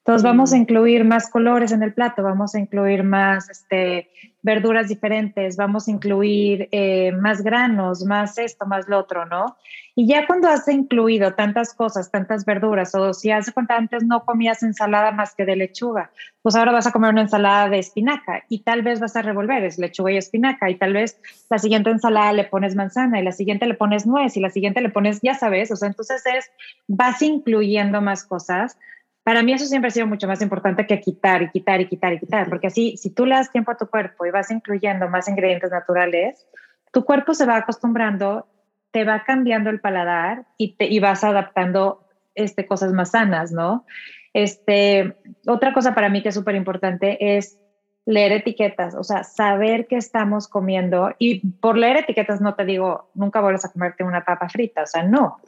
Entonces 0.07 0.23
vamos 0.23 0.53
a 0.53 0.57
incluir 0.57 1.05
más 1.05 1.29
colores 1.29 1.73
en 1.73 1.83
el 1.83 1.93
plato, 1.93 2.23
vamos 2.23 2.55
a 2.55 2.61
incluir 2.61 3.03
más 3.03 3.51
este, 3.51 4.09
verduras 4.41 4.87
diferentes, 4.87 5.57
vamos 5.57 5.89
a 5.89 5.91
incluir 5.91 6.69
eh, 6.71 7.11
más 7.11 7.43
granos, 7.43 8.05
más 8.05 8.39
esto, 8.39 8.67
más 8.67 8.87
lo 8.87 9.01
otro, 9.01 9.27
¿no? 9.27 9.57
Y 9.97 10.07
ya 10.07 10.25
cuando 10.29 10.47
has 10.47 10.69
incluido 10.69 11.35
tantas 11.35 11.75
cosas, 11.75 12.13
tantas 12.13 12.45
verduras, 12.45 12.95
o 12.95 13.13
si 13.15 13.33
hace 13.33 13.51
cuenta 13.51 13.77
antes 13.77 14.05
no 14.05 14.25
comías 14.25 14.63
ensalada 14.63 15.11
más 15.11 15.35
que 15.35 15.45
de 15.45 15.57
lechuga, 15.57 16.13
pues 16.41 16.55
ahora 16.55 16.71
vas 16.71 16.87
a 16.87 16.93
comer 16.93 17.11
una 17.11 17.23
ensalada 17.23 17.69
de 17.69 17.81
espinaca 17.81 18.45
y 18.49 18.61
tal 18.61 18.83
vez 18.83 19.01
vas 19.01 19.17
a 19.17 19.23
revolver, 19.23 19.65
es 19.65 19.77
lechuga 19.77 20.13
y 20.13 20.19
espinaca, 20.19 20.71
y 20.71 20.77
tal 20.77 20.93
vez 20.93 21.19
la 21.51 21.59
siguiente 21.59 21.91
ensalada 21.91 22.33
le 22.33 22.45
pones 22.45 22.77
manzana 22.77 23.19
y 23.19 23.25
la 23.25 23.33
siguiente 23.33 23.67
le 23.67 23.75
pones 23.75 24.07
nuez 24.07 24.37
y 24.37 24.41
la 24.41 24.51
siguiente 24.51 24.81
le 24.81 24.91
pones, 24.91 25.19
ya 25.21 25.35
sabes, 25.35 25.73
o 25.73 25.77
sea, 25.77 25.89
entonces 25.89 26.23
es, 26.27 26.49
vas 26.87 27.21
incluyendo 27.23 28.01
más 28.01 28.23
cosas 28.23 28.79
para 29.27 29.43
mí 29.43 29.53
eso 29.53 29.67
siempre 29.67 29.89
ha 29.89 29.91
sido 29.91 30.07
mucho 30.07 30.29
más 30.29 30.41
importante 30.41 30.87
que 30.87 31.01
quitar 31.01 31.43
y 31.43 31.51
quitar 31.51 31.81
y 31.81 31.89
quitar 31.89 32.13
y 32.13 32.21
quitar, 32.21 32.49
porque 32.49 32.69
así, 32.69 32.97
si 32.97 33.11
tú 33.11 33.27
le 33.27 33.35
das 33.35 33.51
tiempo 33.51 33.73
a 33.73 33.77
tu 33.77 33.89
cuerpo 33.89 34.25
y 34.25 34.31
vas 34.31 34.53
incluyendo 34.53 35.09
más 35.09 35.27
ingredientes 35.27 35.73
naturales, 35.73 36.47
tu 36.93 37.05
cuerpo 37.05 37.35
se 37.35 37.45
va 37.45 37.57
acostumbrando, 37.57 38.47
te 38.93 39.03
va 39.03 39.25
cambiando 39.25 39.69
el 39.69 39.81
paladar 39.81 40.45
y, 40.57 40.77
te, 40.77 40.85
y 40.85 41.01
vas 41.01 41.25
adaptando 41.25 42.07
este, 42.37 42.67
cosas 42.69 42.93
más 42.93 43.11
sanas, 43.11 43.51
¿no? 43.51 43.85
Este, 44.33 45.17
otra 45.49 45.75
cosa 45.75 45.93
para 45.93 46.09
mí 46.09 46.23
que 46.23 46.29
es 46.29 46.35
súper 46.37 46.55
importante 46.55 47.37
es 47.37 47.59
leer 48.05 48.31
etiquetas, 48.31 48.95
o 48.95 49.03
sea, 49.03 49.25
saber 49.25 49.89
qué 49.89 49.97
estamos 49.97 50.47
comiendo. 50.47 51.13
Y 51.19 51.45
por 51.49 51.77
leer 51.77 51.97
etiquetas 51.97 52.41
no 52.41 52.55
te 52.55 52.65
digo, 52.65 53.11
nunca 53.15 53.41
vuelvas 53.41 53.65
a 53.65 53.73
comerte 53.73 54.05
una 54.05 54.25
papa 54.25 54.49
frita, 54.49 54.85
o 54.85 54.87
sea, 54.87 55.03
no. 55.03 55.39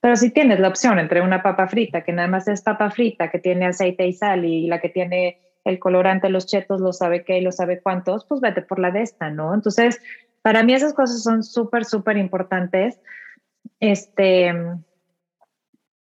Pero 0.00 0.16
si 0.16 0.30
tienes 0.30 0.60
la 0.60 0.68
opción 0.68 0.98
entre 0.98 1.20
una 1.20 1.42
papa 1.42 1.68
frita, 1.68 2.02
que 2.02 2.12
nada 2.12 2.28
más 2.28 2.48
es 2.48 2.62
papa 2.62 2.90
frita, 2.90 3.30
que 3.30 3.38
tiene 3.38 3.66
aceite 3.66 4.06
y 4.06 4.12
sal, 4.12 4.44
y 4.44 4.66
la 4.66 4.80
que 4.80 4.88
tiene 4.88 5.38
el 5.64 5.78
colorante, 5.78 6.30
los 6.30 6.46
chetos, 6.46 6.80
lo 6.80 6.92
sabe 6.92 7.24
qué 7.24 7.38
y 7.38 7.42
lo 7.42 7.52
sabe 7.52 7.80
cuántos, 7.82 8.24
pues 8.24 8.40
vete 8.40 8.62
por 8.62 8.78
la 8.78 8.90
de 8.90 9.02
esta, 9.02 9.30
¿no? 9.30 9.54
Entonces, 9.54 10.00
para 10.42 10.62
mí 10.62 10.72
esas 10.72 10.94
cosas 10.94 11.22
son 11.22 11.42
súper, 11.42 11.84
súper 11.84 12.16
importantes. 12.16 12.98
Este, 13.78 14.54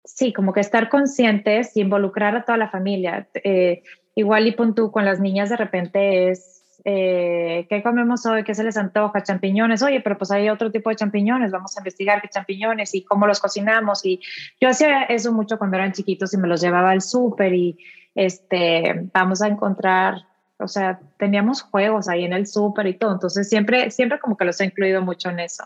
sí, 0.05 0.33
como 0.33 0.53
que 0.53 0.61
estar 0.61 0.89
conscientes 0.89 1.77
y 1.77 1.81
involucrar 1.81 2.35
a 2.37 2.45
toda 2.45 2.57
la 2.57 2.71
familia. 2.71 3.29
Eh, 3.45 3.83
igual 4.15 4.47
y 4.47 4.53
pon 4.53 4.75
tú 4.75 4.91
con 4.91 5.05
las 5.05 5.21
niñas 5.21 5.51
de 5.51 5.57
repente 5.57 6.31
es 6.31 6.62
eh, 6.85 7.67
¿qué 7.69 7.83
comemos 7.83 8.25
hoy? 8.27 8.45
¿Qué 8.45 8.55
se 8.55 8.65
les 8.65 8.77
antoja? 8.77 9.23
Champiñones. 9.23 9.83
Oye, 9.83 10.01
pero 10.01 10.19
pues 10.19 10.31
hay 10.31 10.49
otro 10.49 10.71
tipo 10.71 10.91
de 10.91 10.97
champiñones, 10.97 11.51
vamos 11.53 11.77
a 11.77 11.81
investigar 11.81 12.21
qué 12.21 12.29
champiñones 12.29 12.95
y 12.95 13.05
cómo 13.05 13.27
los 13.27 13.41
cocinamos. 13.41 14.05
Y 14.05 14.21
yo 14.61 14.69
hacía 14.69 15.05
eso 15.05 15.33
mucho 15.33 15.59
cuando 15.59 15.77
eran 15.77 15.93
chiquitos 15.93 16.33
y 16.35 16.37
me 16.37 16.49
los 16.49 16.61
llevaba 16.61 16.91
al 16.91 17.03
súper 17.03 17.55
y 17.55 17.79
este, 18.15 19.09
vamos 19.13 19.43
a 19.43 19.49
encontrar 19.49 20.27
o 20.63 20.69
sea, 20.69 21.01
teníamos 21.19 21.63
juegos 21.63 22.09
ahí 22.09 22.25
en 22.25 22.33
el 22.33 22.47
súper 22.47 22.87
y 22.87 22.95
todo, 22.95 23.13
entonces 23.13 23.49
siempre, 23.49 23.91
siempre 23.91 24.21
como 24.21 24.37
que 24.37 24.45
los 24.45 24.61
he 24.61 24.65
incluido 24.65 25.03
mucho 25.03 25.31
en 25.31 25.41
eso. 25.41 25.65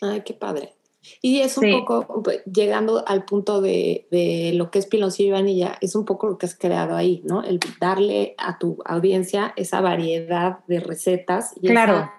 Ay, 0.00 0.22
qué 0.22 0.34
padre. 0.34 0.72
Y 1.22 1.40
es 1.40 1.58
un 1.58 1.70
poco, 1.70 2.22
pues, 2.22 2.42
llegando 2.44 3.04
al 3.06 3.24
punto 3.24 3.60
de, 3.60 4.06
de, 4.10 4.52
lo 4.54 4.70
que 4.70 4.78
es 4.78 4.86
piloncillo 4.86 5.28
y 5.28 5.32
vainilla, 5.32 5.78
es 5.80 5.94
un 5.94 6.04
poco 6.04 6.28
lo 6.28 6.38
que 6.38 6.46
has 6.46 6.54
creado 6.54 6.96
ahí, 6.96 7.22
¿no? 7.24 7.42
El 7.42 7.60
darle 7.80 8.34
a 8.38 8.58
tu 8.58 8.78
audiencia 8.84 9.52
esa 9.56 9.80
variedad 9.80 10.60
de 10.66 10.80
recetas 10.80 11.52
y 11.60 11.68
claro. 11.68 12.10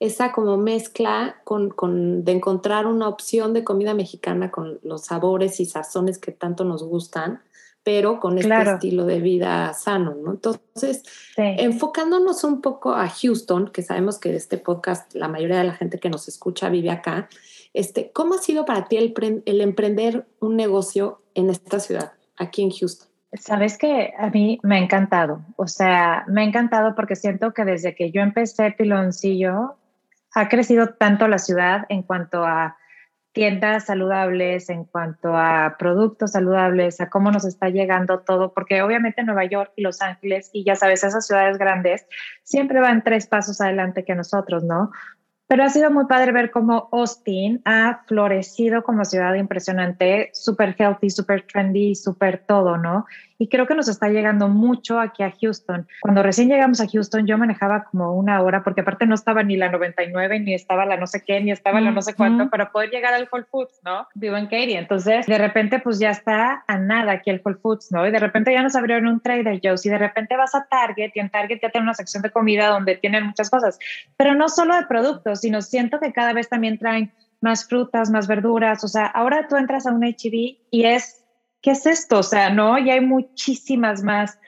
esa, 0.00 0.32
como 0.32 0.56
mezcla 0.56 1.36
con, 1.44 1.70
con, 1.70 2.24
de 2.24 2.32
encontrar 2.32 2.86
una 2.86 3.08
opción 3.08 3.52
de 3.52 3.64
comida 3.64 3.94
mexicana 3.94 4.50
con 4.50 4.78
los 4.82 5.04
sabores 5.04 5.60
y 5.60 5.66
sazones 5.66 6.18
que 6.18 6.32
tanto 6.32 6.64
nos 6.64 6.82
gustan 6.82 7.40
pero 7.84 8.18
con 8.18 8.38
este 8.38 8.62
estilo 8.62 9.04
de 9.04 9.20
vida 9.20 9.74
sano, 9.74 10.14
¿no? 10.14 10.32
Entonces, 10.32 11.02
enfocándonos 11.36 12.42
un 12.42 12.62
poco 12.62 12.94
a 12.94 13.08
Houston, 13.08 13.68
que 13.68 13.82
sabemos 13.82 14.18
que 14.18 14.34
este 14.34 14.56
podcast, 14.56 15.14
la 15.14 15.28
mayoría 15.28 15.58
de 15.58 15.64
la 15.64 15.74
gente 15.74 15.98
que 15.98 16.08
nos 16.08 16.26
escucha 16.26 16.70
vive 16.70 16.90
acá, 16.90 17.28
este, 17.74 18.10
¿cómo 18.12 18.34
ha 18.34 18.38
sido 18.38 18.64
para 18.64 18.86
ti 18.86 18.96
el, 18.96 19.42
el 19.44 19.60
emprender 19.60 20.26
un 20.40 20.56
negocio 20.56 21.20
en 21.34 21.50
esta 21.50 21.80
ciudad, 21.80 22.12
aquí 22.36 22.62
en 22.62 22.70
Houston? 22.70 23.08
Sabes 23.32 23.76
que 23.76 24.14
a 24.16 24.30
mí 24.30 24.60
me 24.62 24.76
ha 24.76 24.78
encantado, 24.78 25.42
o 25.56 25.66
sea, 25.66 26.24
me 26.28 26.42
ha 26.42 26.44
encantado 26.44 26.94
porque 26.94 27.16
siento 27.16 27.52
que 27.52 27.64
desde 27.64 27.96
que 27.96 28.12
yo 28.12 28.22
empecé 28.22 28.70
Piloncillo, 28.70 29.76
ha 30.34 30.48
crecido 30.48 30.94
tanto 30.94 31.28
la 31.28 31.38
ciudad 31.38 31.84
en 31.88 32.02
cuanto 32.02 32.44
a 32.44 32.76
tiendas 33.32 33.86
saludables, 33.86 34.70
en 34.70 34.84
cuanto 34.84 35.36
a 35.36 35.74
productos 35.76 36.32
saludables, 36.32 37.00
a 37.00 37.10
cómo 37.10 37.32
nos 37.32 37.44
está 37.44 37.68
llegando 37.68 38.20
todo, 38.20 38.52
porque 38.52 38.80
obviamente 38.82 39.24
Nueva 39.24 39.44
York 39.44 39.72
y 39.74 39.82
Los 39.82 40.00
Ángeles, 40.00 40.50
y 40.52 40.62
ya 40.62 40.76
sabes, 40.76 41.02
esas 41.02 41.26
ciudades 41.26 41.58
grandes 41.58 42.06
siempre 42.44 42.80
van 42.80 43.02
tres 43.02 43.26
pasos 43.26 43.60
adelante 43.60 44.04
que 44.04 44.14
nosotros, 44.14 44.62
¿no? 44.62 44.92
Pero 45.46 45.64
ha 45.64 45.68
sido 45.68 45.90
muy 45.90 46.06
padre 46.06 46.32
ver 46.32 46.50
cómo 46.50 46.88
Austin 46.90 47.60
ha 47.64 48.02
florecido 48.06 48.82
como 48.82 49.04
ciudad 49.04 49.34
impresionante, 49.34 50.30
súper 50.32 50.74
healthy, 50.78 51.10
súper 51.10 51.42
trendy, 51.42 51.94
súper 51.94 52.38
todo, 52.46 52.78
¿no? 52.78 53.04
Y 53.38 53.48
creo 53.48 53.66
que 53.66 53.74
nos 53.74 53.88
está 53.88 54.08
llegando 54.08 54.48
mucho 54.48 55.00
aquí 55.00 55.22
a 55.22 55.32
Houston. 55.40 55.86
Cuando 56.00 56.22
recién 56.22 56.48
llegamos 56.48 56.80
a 56.80 56.86
Houston, 56.86 57.26
yo 57.26 57.36
manejaba 57.36 57.84
como 57.84 58.14
una 58.14 58.40
hora, 58.42 58.62
porque 58.62 58.82
aparte 58.82 59.06
no 59.06 59.14
estaba 59.14 59.42
ni 59.42 59.56
la 59.56 59.70
99, 59.70 60.40
ni 60.40 60.54
estaba 60.54 60.86
la 60.86 60.96
no 60.96 61.06
sé 61.06 61.22
qué, 61.26 61.40
ni 61.40 61.50
estaba 61.50 61.80
la 61.80 61.90
no 61.90 62.00
sé 62.00 62.14
cuánto, 62.14 62.48
para 62.48 62.70
poder 62.70 62.90
llegar 62.90 63.12
al 63.12 63.28
Whole 63.30 63.44
Foods, 63.44 63.80
¿no? 63.84 64.06
Vivo 64.14 64.36
en 64.36 64.46
Katy. 64.46 64.74
Entonces, 64.74 65.26
de 65.26 65.38
repente, 65.38 65.80
pues 65.80 65.98
ya 65.98 66.10
está 66.10 66.64
a 66.66 66.78
nada 66.78 67.12
aquí 67.12 67.30
el 67.30 67.42
Whole 67.44 67.58
Foods, 67.58 67.90
¿no? 67.90 68.06
Y 68.06 68.10
de 68.10 68.18
repente 68.18 68.52
ya 68.52 68.62
nos 68.62 68.76
abrieron 68.76 69.08
un 69.08 69.20
Trader 69.20 69.60
Joe's 69.62 69.84
y 69.84 69.90
de 69.90 69.98
repente 69.98 70.36
vas 70.36 70.54
a 70.54 70.66
Target 70.66 71.10
y 71.14 71.20
en 71.20 71.30
Target 71.30 71.58
ya 71.60 71.70
tienen 71.70 71.88
una 71.88 71.94
sección 71.94 72.22
de 72.22 72.30
comida 72.30 72.68
donde 72.68 72.96
tienen 72.96 73.26
muchas 73.26 73.50
cosas, 73.50 73.78
pero 74.16 74.34
no 74.34 74.48
solo 74.48 74.76
de 74.76 74.86
productos, 74.86 75.33
sino 75.36 75.62
siento 75.62 76.00
que 76.00 76.12
cada 76.12 76.32
vez 76.32 76.48
también 76.48 76.78
traen 76.78 77.12
más 77.40 77.66
frutas, 77.68 78.10
más 78.10 78.26
verduras. 78.26 78.84
O 78.84 78.88
sea, 78.88 79.06
ahora 79.06 79.46
tú 79.48 79.56
entras 79.56 79.86
a 79.86 79.92
un 79.92 80.02
HB 80.02 80.58
y 80.70 80.84
es 80.84 81.24
¿qué 81.64 81.70
es 81.70 81.86
esto? 81.86 82.18
O 82.18 82.22
sea, 82.22 82.50
no, 82.50 82.78
y 82.78 82.90
hay 82.90 83.00
muchísimas 83.00 84.02
más 84.02 84.38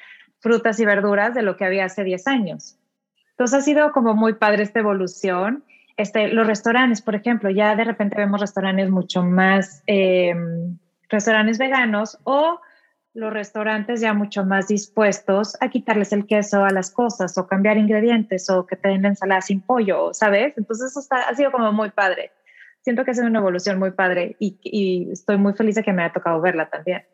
frutas 0.41 0.79
y 0.79 0.85
verduras 0.85 1.35
de 1.35 1.43
lo 1.43 1.57
que 1.57 1.65
había 1.65 1.87
hace 1.87 2.05
10 2.05 2.27
años. 2.27 2.79
Entonces 3.31 3.59
ha 3.59 3.63
sido 3.63 3.91
como 3.93 4.15
muy 4.15 4.35
padre 4.35 4.63
esta 4.63 4.81
evolución. 4.81 5.65
Este, 5.97 6.29
los 6.29 6.47
restaurantes, 6.47 7.01
por 7.01 7.15
ejemplo, 7.15 7.49
ya 7.49 7.75
de 7.75 7.85
repente 7.85 8.17
vemos 8.19 8.39
restaurantes 8.39 8.91
mucho 8.91 9.23
más, 9.23 9.83
em, 9.87 10.79
restaurantes 11.09 11.57
veganos 11.57 12.19
o 12.25 12.61
los 13.17 13.33
restaurantes 13.33 14.01
ya 14.01 14.15
mucho 14.15 14.45
más 14.45 14.69
dispuestos 14.69 15.57
a 15.61 15.69
quitarles 15.69 16.13
el 16.13 16.27
queso 16.27 16.65
a 16.65 16.71
las 16.71 16.91
cosas 16.91 17.37
o 17.39 17.47
cambiar 17.49 17.79
ingredientes 17.79 18.49
o 18.51 18.67
que 18.67 18.77
te 18.77 18.89
den 18.89 19.05
ensalada 19.05 19.41
sin 19.41 19.61
pollo, 19.61 20.13
¿sabes? 20.13 20.57
Entonces 20.57 20.97
eso 20.97 21.01
ha 21.11 21.35
sido 21.35 21.51
como 21.51 21.73
muy 21.73 21.91
padre 21.91 22.31
siento 22.87 23.05
que 23.05 23.11
es 23.11 23.19
una 23.19 23.41
evolución 23.41 23.81
muy 23.81 23.91
padre 23.91 24.37
y, 24.39 25.09
estoy 25.11 25.39
muy 25.39 25.55
feliz 25.55 25.75
de 25.75 25.83
que 25.83 25.93
me 25.93 26.05
haya 26.05 26.13
tocado 26.13 26.41
verla 26.41 26.71
también. 26.71 27.05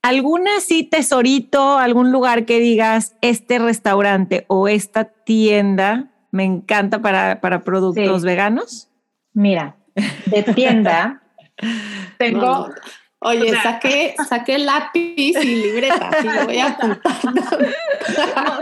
¿Alguna 0.00 0.58
sí 0.60 0.84
tesorito, 0.84 1.76
algún 1.76 2.10
lugar 2.10 2.46
que 2.46 2.58
digas, 2.60 3.14
este 3.20 3.58
restaurante 3.58 4.46
o 4.48 4.68
esta 4.68 5.04
tienda 5.04 6.08
me 6.30 6.44
encanta 6.44 7.02
para, 7.02 7.42
para 7.42 7.62
productos 7.62 8.24
veganos? 8.24 8.90
Mira, 9.34 9.76
de 10.24 10.42
tienda 10.54 11.22
tengo... 12.18 12.70
Oye, 13.22 13.54
saqué, 13.62 14.14
saqué 14.28 14.58
lápiz 14.58 15.14
y 15.18 15.32
libreta, 15.34 16.10
y 16.22 16.26
lo 16.26 16.44
voy 16.46 16.58
a 16.58 16.68
apuntar. 16.68 17.12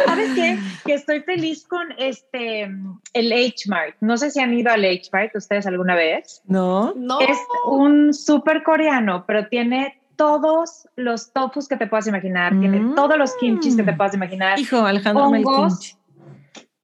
¿Sabes 0.05 0.31
qué? 0.35 0.59
Que 0.85 0.95
estoy 0.95 1.21
feliz 1.21 1.65
con 1.67 1.93
este 1.97 2.69
el 3.13 3.33
H-Mart. 3.33 3.97
No 4.01 4.17
sé 4.17 4.33
si 4.33 4.41
han 4.41 4.53
ido 4.53 4.73
al 4.73 4.85
H-Mart 4.85 5.37
ustedes 5.37 5.67
alguna 5.67 5.95
vez. 5.95 6.43
No. 6.47 6.93
No. 6.97 7.21
Es 7.21 7.39
un 7.67 8.13
súper 8.13 8.65
coreano, 8.65 9.25
pero 9.27 9.47
tiene 9.47 10.01
todos 10.17 10.89
los 10.97 11.33
tofus 11.33 11.69
que 11.69 11.77
te 11.77 11.87
puedas 11.87 12.09
imaginar, 12.09 12.59
tiene 12.59 12.81
mm. 12.81 12.95
todos 12.97 13.17
los 13.17 13.37
kimchis 13.37 13.77
que 13.77 13.85
te 13.85 13.93
puedas 13.93 14.15
imaginar. 14.15 14.59
Hijo, 14.59 14.85
Alejandro, 14.85 15.31
kimchi. 15.31 15.95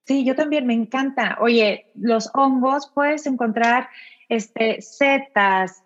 Sí, 0.06 0.24
yo 0.24 0.36
también 0.36 0.66
me 0.66 0.74
encanta. 0.74 1.38
Oye, 1.40 1.90
los 1.94 2.30
hongos 2.34 2.90
puedes 2.94 3.26
encontrar 3.26 3.88
este 4.28 4.80
setas, 4.80 5.83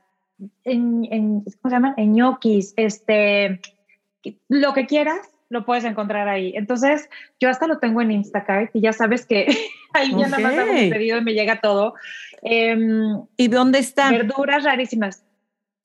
en, 0.64 1.06
en 1.10 1.40
¿cómo 1.40 1.70
se 1.70 1.70
llaman? 1.70 1.94
En 1.96 2.14
ñoquis, 2.14 2.74
este, 2.76 3.60
lo 4.48 4.72
que 4.72 4.86
quieras, 4.86 5.30
lo 5.48 5.64
puedes 5.64 5.84
encontrar 5.84 6.28
ahí. 6.28 6.52
Entonces, 6.54 7.08
yo 7.40 7.48
hasta 7.48 7.66
lo 7.66 7.78
tengo 7.78 8.02
en 8.02 8.10
Instacart 8.10 8.74
y 8.74 8.80
ya 8.80 8.92
sabes 8.92 9.26
que 9.26 9.46
ahí 9.94 10.10
ya 10.10 10.28
nada 10.28 10.38
más 10.38 10.58
hago 10.58 10.72
mi 10.72 10.90
pedido 10.90 11.18
y 11.18 11.24
me 11.24 11.34
llega 11.34 11.60
todo. 11.60 11.94
Em, 12.42 13.22
¿Y 13.36 13.48
dónde 13.48 13.78
está? 13.78 14.10
Verduras 14.10 14.64
rarísimas. 14.64 15.24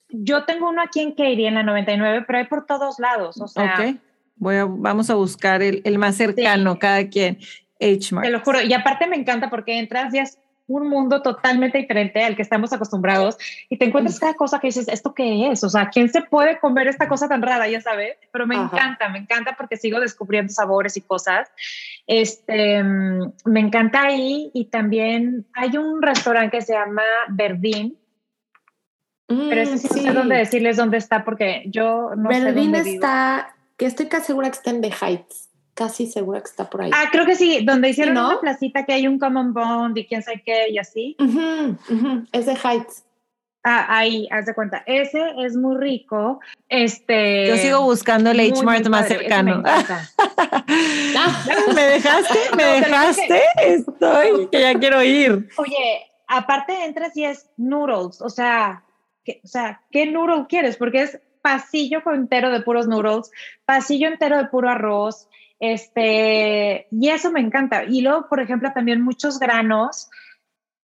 Yo 0.09 0.43
tengo 0.45 0.69
uno 0.69 0.81
aquí 0.81 0.99
en 0.99 1.11
Katy, 1.11 1.45
en 1.45 1.55
la 1.55 1.63
99, 1.63 2.25
pero 2.27 2.39
hay 2.39 2.45
por 2.45 2.65
todos 2.65 2.99
lados. 2.99 3.41
O 3.41 3.47
sea, 3.47 3.75
ok. 3.79 3.95
Voy 4.35 4.55
a, 4.57 4.65
vamos 4.65 5.09
a 5.09 5.15
buscar 5.15 5.61
el, 5.61 5.81
el 5.85 5.97
más 5.97 6.15
cercano, 6.15 6.77
cada 6.77 7.07
quien. 7.07 7.39
H-Mart. 7.79 8.25
Te 8.25 8.31
lo 8.31 8.39
juro. 8.41 8.61
Y 8.61 8.73
aparte 8.73 9.07
me 9.07 9.15
encanta 9.15 9.49
porque 9.49 9.79
entras 9.79 10.13
y 10.13 10.19
es 10.19 10.39
un 10.67 10.87
mundo 10.87 11.21
totalmente 11.21 11.77
diferente 11.77 12.23
al 12.23 12.35
que 12.35 12.41
estamos 12.41 12.71
acostumbrados 12.71 13.37
y 13.69 13.77
te 13.77 13.85
encuentras 13.85 14.19
cada 14.19 14.33
cosa 14.33 14.59
que 14.59 14.67
dices, 14.67 14.87
¿esto 14.87 15.13
qué 15.13 15.49
es? 15.49 15.63
O 15.63 15.69
sea, 15.69 15.89
¿quién 15.89 16.09
se 16.09 16.21
puede 16.21 16.59
comer 16.59 16.87
esta 16.87 17.07
cosa 17.07 17.27
tan 17.27 17.41
rara? 17.41 17.67
Ya 17.67 17.81
sabes, 17.81 18.15
pero 18.31 18.47
me 18.47 18.55
encanta, 18.55 19.09
me 19.09 19.19
encanta 19.19 19.55
porque 19.57 19.77
sigo 19.77 19.99
descubriendo 19.99 20.53
sabores 20.53 20.95
y 20.95 21.01
cosas. 21.01 21.51
Este, 22.07 22.83
me 22.83 23.59
encanta 23.59 24.03
ahí 24.03 24.51
y 24.53 24.65
también 24.65 25.45
hay 25.53 25.77
un 25.77 26.01
restaurante 26.01 26.57
que 26.57 26.63
se 26.63 26.73
llama 26.73 27.03
Verdín. 27.29 27.97
pero 29.27 29.61
ese 29.61 29.77
sí, 29.77 29.87
no 29.89 30.01
sé 30.01 30.13
dónde 30.13 30.37
decirles 30.37 30.77
dónde 30.77 30.97
está 30.97 31.25
porque 31.25 31.63
yo 31.67 32.11
no 32.15 32.31
sé 32.31 32.53
dónde 32.53 32.79
está, 32.79 33.55
que 33.77 33.85
estoy 33.85 34.07
casi 34.07 34.27
segura 34.27 34.49
que 34.49 34.57
está 34.57 34.69
en 34.69 34.81
The 34.81 34.91
Heights 35.01 35.52
casi 35.73 36.07
segura 36.07 36.39
que 36.39 36.49
está 36.49 36.69
por 36.69 36.81
ahí. 36.81 36.91
Ah, 36.93 37.09
creo 37.11 37.25
que 37.25 37.35
sí, 37.35 37.63
donde 37.65 37.89
hicieron 37.89 38.17
una 38.17 38.39
placita 38.39 38.85
que 38.85 38.93
hay 38.93 39.07
un 39.07 39.19
common 39.19 39.53
bond 39.53 39.97
y 39.97 40.05
quién 40.05 40.21
sabe 40.21 40.41
qué 40.45 40.69
y 40.69 40.77
así. 40.77 41.17
Es 42.31 42.45
de 42.45 42.53
Heights. 42.53 43.03
Ah, 43.65 43.85
ahí, 43.87 44.27
haz 44.29 44.45
de 44.45 44.53
cuenta. 44.53 44.83
Ese 44.85 45.21
es 45.37 45.55
muy 45.55 45.77
rico. 45.77 46.41
Este. 46.67 47.47
Yo 47.47 47.55
sigo 47.55 47.81
buscando 47.83 48.31
el 48.31 48.39
H-Mart 48.41 48.85
más 48.87 49.07
cercano. 49.07 49.61
Me, 49.61 49.71
¿Me 51.73 51.81
dejaste? 51.83 52.39
¿Me 52.57 52.63
dejaste? 52.63 53.41
Estoy, 53.61 54.49
que 54.51 54.59
ya 54.59 54.77
quiero 54.77 55.01
ir. 55.01 55.47
Oye, 55.55 56.11
aparte 56.27 56.83
entras 56.83 57.15
y 57.15 57.23
es 57.23 57.49
noodles. 57.55 58.21
O 58.21 58.29
sea, 58.29 58.83
o 59.25 59.47
sea, 59.47 59.81
¿qué 59.91 60.07
noodle 60.07 60.45
quieres? 60.49 60.75
Porque 60.75 61.03
es 61.03 61.21
pasillo 61.41 62.01
entero 62.13 62.51
de 62.51 62.61
puros 62.61 62.87
noodles, 62.87 63.31
pasillo 63.65 64.09
entero 64.09 64.37
de 64.37 64.45
puro 64.45 64.69
arroz, 64.69 65.29
este, 65.59 66.87
y 66.91 67.09
eso 67.09 67.31
me 67.31 67.39
encanta. 67.39 67.83
Y 67.85 68.01
luego, 68.01 68.27
por 68.29 68.39
ejemplo, 68.39 68.71
también 68.73 69.01
muchos 69.01 69.39
granos 69.39 70.09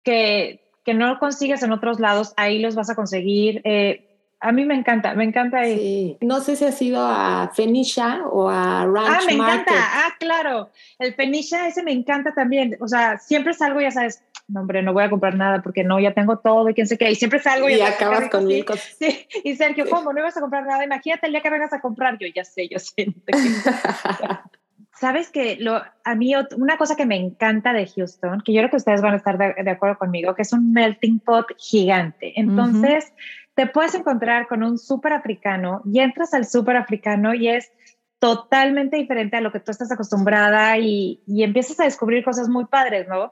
que, 0.03 0.61
que 0.85 0.93
no 0.93 1.19
consigues 1.19 1.63
en 1.63 1.71
otros 1.71 1.99
lados, 1.99 2.33
ahí 2.37 2.59
los 2.59 2.75
vas 2.75 2.89
a 2.89 2.95
conseguir. 2.95 3.61
Eh, 3.65 4.05
a 4.41 4.53
mí 4.53 4.63
me 4.63 4.75
encanta, 4.75 5.13
me 5.15 5.25
encanta. 5.25 5.65
Sí. 5.65 6.17
No 6.21 6.39
sé 6.39 6.55
si 6.55 6.63
has 6.63 6.81
ido 6.81 7.05
a 7.05 7.51
Fenicia 7.53 8.21
o 8.31 8.49
a 8.49 8.85
Ranch 8.85 9.09
Ah, 9.09 9.19
me 9.25 9.33
encanta. 9.33 9.73
Ah, 9.75 10.13
claro. 10.17 10.69
El 10.97 11.13
Fenicia 11.13 11.67
ese 11.67 11.83
me 11.83 11.91
encanta 11.91 12.33
también. 12.33 12.77
O 12.79 12.87
sea, 12.87 13.17
siempre 13.17 13.53
salgo, 13.53 13.81
ya 13.81 13.91
sabes, 13.91 14.23
no, 14.47 14.61
hombre, 14.61 14.81
no 14.81 14.93
voy 14.93 15.03
a 15.03 15.09
comprar 15.09 15.35
nada 15.35 15.61
porque 15.61 15.83
no, 15.83 15.99
ya 15.99 16.13
tengo 16.13 16.39
todo 16.39 16.69
y 16.69 16.73
quién 16.73 16.87
sé 16.87 16.97
qué. 16.97 17.11
Y 17.11 17.15
siempre 17.15 17.39
salgo 17.39 17.69
y, 17.69 17.73
y 17.73 17.81
acabas 17.81 18.29
con 18.29 18.45
mil 18.47 18.63
cosas. 18.63 18.95
Sí. 18.97 19.27
Y 19.43 19.55
Sergio, 19.57 19.89
¿cómo? 19.89 20.13
No 20.13 20.19
ibas 20.19 20.37
a 20.37 20.41
comprar 20.41 20.65
nada. 20.65 20.85
Imagínate 20.85 21.27
el 21.27 21.33
día 21.33 21.41
que 21.41 21.49
vengas 21.49 21.73
a 21.73 21.81
comprar. 21.81 22.17
Yo 22.17 22.27
ya 22.33 22.45
sé, 22.45 22.69
yo 22.69 22.79
sé. 22.79 23.13
Sabes 24.99 25.29
que 25.31 25.55
lo, 25.55 25.81
a 26.03 26.15
mí 26.15 26.33
una 26.57 26.77
cosa 26.77 26.97
que 26.97 27.05
me 27.05 27.15
encanta 27.15 27.71
de 27.71 27.87
Houston, 27.87 28.41
que 28.41 28.51
yo 28.51 28.59
creo 28.59 28.69
que 28.69 28.75
ustedes 28.75 29.01
van 29.01 29.13
a 29.13 29.17
estar 29.17 29.37
de, 29.37 29.71
acuerdo 29.71 29.97
conmigo, 29.97 30.35
que 30.35 30.41
es 30.41 30.51
un 30.51 30.73
melting 30.73 31.21
pot 31.21 31.47
gigante. 31.57 32.33
Entonces, 32.37 33.13
te 33.53 33.65
puedes 33.67 33.95
encontrar 33.95 34.47
con 34.47 34.61
un 34.61 34.77
súper 34.77 35.13
africano 35.13 35.81
y 35.85 36.01
entras 36.01 36.33
al 36.33 36.45
súper 36.45 36.75
africano 36.75 37.33
y 37.33 37.47
es 37.47 37.71
totalmente 38.19 38.97
diferente 38.97 39.37
a 39.37 39.41
lo 39.41 39.53
que 39.53 39.61
tú 39.61 39.71
estás 39.71 39.89
acostumbrada 39.89 40.77
y, 40.77 41.21
y 41.25 41.43
empiezas 41.43 41.79
a 41.79 41.85
descubrir 41.85 42.25
cosas 42.25 42.49
muy 42.49 42.65
padres, 42.65 43.07
¿no? 43.07 43.31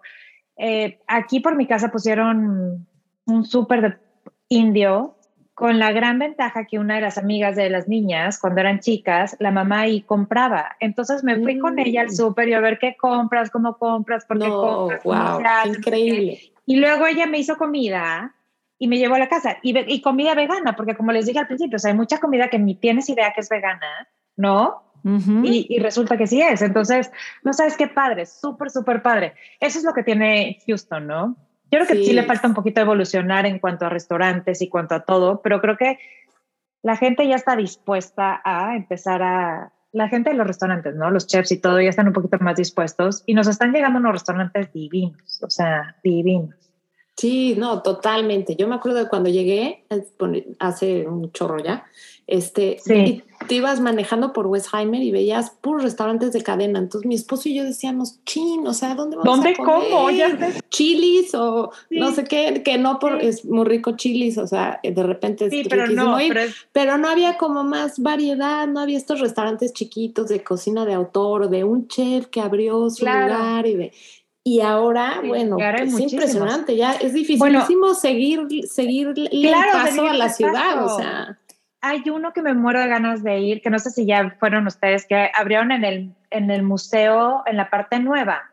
Eh, 0.56 1.02
aquí 1.06 1.42
por 1.42 1.58
mi 1.58 1.68
casa 1.68 1.92
pusieron 1.92 2.88
un 3.26 3.46
súper 3.46 3.82
de 3.82 3.98
indio 4.48 5.17
con 5.58 5.80
la 5.80 5.92
gran 5.92 6.20
ventaja 6.20 6.66
que 6.66 6.78
una 6.78 6.94
de 6.94 7.02
las 7.02 7.18
amigas 7.18 7.56
de 7.56 7.68
las 7.72 7.88
niñas, 7.88 8.38
cuando 8.38 8.62
eran 8.62 8.80
chicas, 8.80 9.36
la 9.40 9.50
mamá 9.50 9.80
ahí 9.80 10.02
compraba. 10.02 10.76
Entonces 10.80 11.24
me 11.24 11.38
fui 11.38 11.58
con 11.58 11.80
ella 11.80 12.02
al 12.02 12.10
mm. 12.10 12.12
súper 12.12 12.48
y 12.48 12.54
a 12.54 12.60
ver 12.60 12.78
qué 12.78 12.96
compras, 12.96 13.50
cómo 13.50 13.76
compras, 13.80 14.24
por 14.26 14.38
qué 14.38 14.48
compras. 14.48 15.04
Wow, 15.04 15.42
increíble. 15.66 16.54
Y 16.68 16.76
luego 16.76 17.08
ella 17.08 17.26
me 17.26 17.40
hizo 17.40 17.58
comida 17.58 18.36
y 18.78 18.88
me 18.88 19.00
llevó 19.00 19.16
a 19.16 19.20
la 19.20 19.30
casa 19.30 19.58
y, 19.64 19.76
y, 19.92 20.00
comida 20.04 20.36
vegana, 20.36 20.76
porque 20.76 20.96
como 20.96 21.12
les 21.12 21.26
dije 21.26 21.40
al 21.40 21.48
principio, 21.48 21.78
o 21.78 21.80
sea, 21.80 21.90
hay 21.90 21.98
mucha 21.98 22.20
comida 22.20 22.52
que 22.52 22.60
ni 22.60 22.76
tienes 22.76 23.10
idea 23.10 23.34
que 23.34 23.42
es 23.42 23.50
vegana, 23.50 24.08
¿no? 24.36 24.84
y, 25.04 25.66
y, 25.70 25.80
resulta 25.80 26.18
que 26.18 26.28
sí 26.28 26.40
es. 26.40 26.62
Entonces, 26.62 27.12
no 27.42 27.54
sabes 27.54 27.78
qué 27.78 27.88
padre, 27.88 28.28
súper, 28.28 28.70
súper 28.70 29.02
padre. 29.02 29.34
Eso 29.60 29.80
es 29.80 29.86
lo 29.86 29.94
que 29.94 30.04
tiene 30.04 30.60
Houston, 30.68 31.08
¿no? 31.08 31.36
Yo 31.72 31.80
creo 31.80 31.88
que 31.88 32.06
sí. 32.06 32.14
le 32.14 32.24
falta 32.24 32.48
un 32.48 32.54
poquito 32.54 32.82
evolucionar 32.82 33.46
en 33.46 33.60
cuanto 33.60 33.86
a 33.86 33.90
restaurantes 33.90 34.62
y 34.62 34.70
cuanto 34.70 34.96
a 34.96 35.04
todo, 35.04 35.42
pero 35.42 35.60
creo 35.60 35.78
que 35.78 36.00
la 36.82 36.96
gente 36.96 37.28
ya 37.28 37.36
está 37.36 37.56
dispuesta 37.56 38.42
a 38.44 38.76
empezar 38.76 39.22
a, 39.22 39.74
la 39.92 40.10
gente 40.10 40.30
de 40.30 40.36
los 40.36 40.48
restaurantes, 40.48 40.96
¿no? 40.96 41.12
Los 41.12 41.28
chefs 41.28 41.52
y 41.52 41.58
todo 41.58 41.82
ya 41.82 41.90
están 41.90 42.08
un 42.08 42.14
poquito 42.14 42.38
más 42.40 42.56
dispuestos 42.56 43.24
y 43.26 43.34
nos 43.34 43.48
están 43.48 43.74
llegando 43.74 44.00
unos 44.00 44.14
restaurantes 44.14 44.72
divinos, 44.72 45.42
o 45.44 45.50
sea, 45.50 45.98
divinos. 46.04 46.56
Sí, 47.16 47.56
no, 47.58 47.82
totalmente. 47.82 48.56
Yo 48.56 48.68
me 48.68 48.76
acuerdo 48.76 49.00
de 49.00 49.10
cuando 49.10 49.30
llegué 49.30 49.86
hace 50.60 51.08
un 51.08 51.32
chorro 51.32 51.58
ya, 51.58 51.86
este, 52.28 52.78
sí. 52.84 53.24
te 53.48 53.56
ibas 53.56 53.80
manejando 53.80 54.34
por 54.34 54.48
Westheimer 54.48 55.02
y 55.02 55.12
veías 55.12 55.52
puros 55.62 55.84
restaurantes 55.84 56.34
de 56.34 56.44
cadena. 56.44 56.78
Entonces 56.78 57.08
mi 57.08 57.16
esposo 57.16 57.48
y 57.48 57.56
yo 57.56 57.64
decíamos, 57.64 58.20
chin, 58.26 58.68
o 58.68 58.74
sea, 58.74 58.96
¿dónde 58.96 59.16
vamos 59.16 59.34
¿Dónde 59.34 59.52
a 59.52 59.56
comer? 59.56 59.90
¿Cómo? 59.90 60.10
Chilis 60.70 61.34
o 61.34 61.72
no 61.90 62.12
sé 62.12 62.26
qué, 62.26 62.62
que 62.64 62.78
no 62.78 63.00
por, 63.00 63.22
es 63.22 63.46
muy 63.46 63.66
rico 63.66 63.96
chilis, 63.96 64.38
o 64.38 64.46
sea, 64.46 64.82
de 64.84 65.04
repente 65.04 65.46
es 65.46 65.52
sí, 65.52 65.64
pero 65.70 65.88
no, 65.88 66.18
pero, 66.18 66.42
pero, 66.74 66.98
no 66.98 67.08
había 67.08 67.38
como 67.38 67.64
más 67.64 68.00
variedad, 68.00 68.68
no 68.68 68.82
había 68.82 68.98
estos 68.98 69.22
restaurantes 69.22 69.72
chiquitos 69.72 70.28
de 70.28 70.44
cocina 70.44 70.86
de 70.86 70.94
autor, 70.94 71.50
de 71.50 71.64
un 71.64 71.88
chef 71.88 72.28
que 72.28 72.42
abrió 72.42 72.90
su 72.90 73.06
claro. 73.06 73.34
lugar 73.34 73.68
y 73.68 73.76
de 73.76 73.92
y 74.44 74.62
ahora, 74.62 75.20
sí, 75.22 75.28
bueno, 75.28 75.58
es 75.60 76.00
impresionante, 76.00 76.78
ya 76.78 76.94
es 76.94 77.14
dificilísimo 77.14 77.80
bueno, 77.82 77.94
seguir, 77.94 78.48
seguir 78.66 79.14
claro, 79.14 79.28
el 79.32 79.52
paso 79.52 80.08
a 80.08 80.14
la 80.14 80.30
ciudad, 80.30 80.76
paso. 80.76 80.96
o 80.96 80.98
sea. 80.98 81.38
Hay 81.82 82.10
uno 82.10 82.34
que 82.34 82.42
me 82.42 82.54
muero 82.54 82.80
de 82.80 82.88
ganas 82.88 83.24
de 83.24 83.40
ir, 83.40 83.62
que 83.62 83.70
no 83.70 83.80
sé 83.80 83.92
si 83.92 84.06
ya 84.06 84.36
fueron 84.40 84.68
ustedes, 84.68 85.06
que 85.06 85.30
abrieron 85.34 85.72
en 85.72 85.84
el, 85.84 86.12
en 86.32 86.50
el 86.50 86.64
museo, 86.64 87.44
en 87.46 87.58
la 87.58 87.70
parte 87.70 88.00
nueva. 88.00 88.52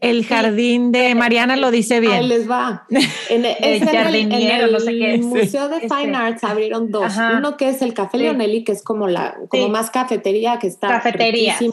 El 0.00 0.24
jardín 0.24 0.92
de 0.92 1.14
Mariana 1.14 1.56
lo 1.56 1.70
dice 1.70 2.00
bien. 2.00 2.12
Ahí 2.12 2.26
les 2.28 2.50
va. 2.50 2.86
En, 3.28 3.44
el 3.44 3.88
jardinero, 3.88 4.68
no 4.68 4.78
sé 4.78 4.92
qué. 4.92 5.14
En 5.14 5.20
el 5.20 5.26
Museo 5.26 5.68
de 5.68 5.80
Fine 5.80 6.04
este. 6.04 6.14
Arts 6.14 6.44
abrieron 6.44 6.90
dos. 6.90 7.04
Ajá. 7.04 7.34
Uno 7.38 7.56
que 7.56 7.70
es 7.70 7.82
el 7.82 7.94
Café 7.94 8.18
sí. 8.18 8.24
Leonelli, 8.24 8.62
que 8.62 8.72
es 8.72 8.82
como 8.82 9.08
la 9.08 9.36
como 9.48 9.64
sí. 9.64 9.70
más 9.70 9.90
cafetería, 9.90 10.58
que 10.58 10.66
está 10.66 10.88
cafetería, 10.88 11.56
sí. 11.58 11.70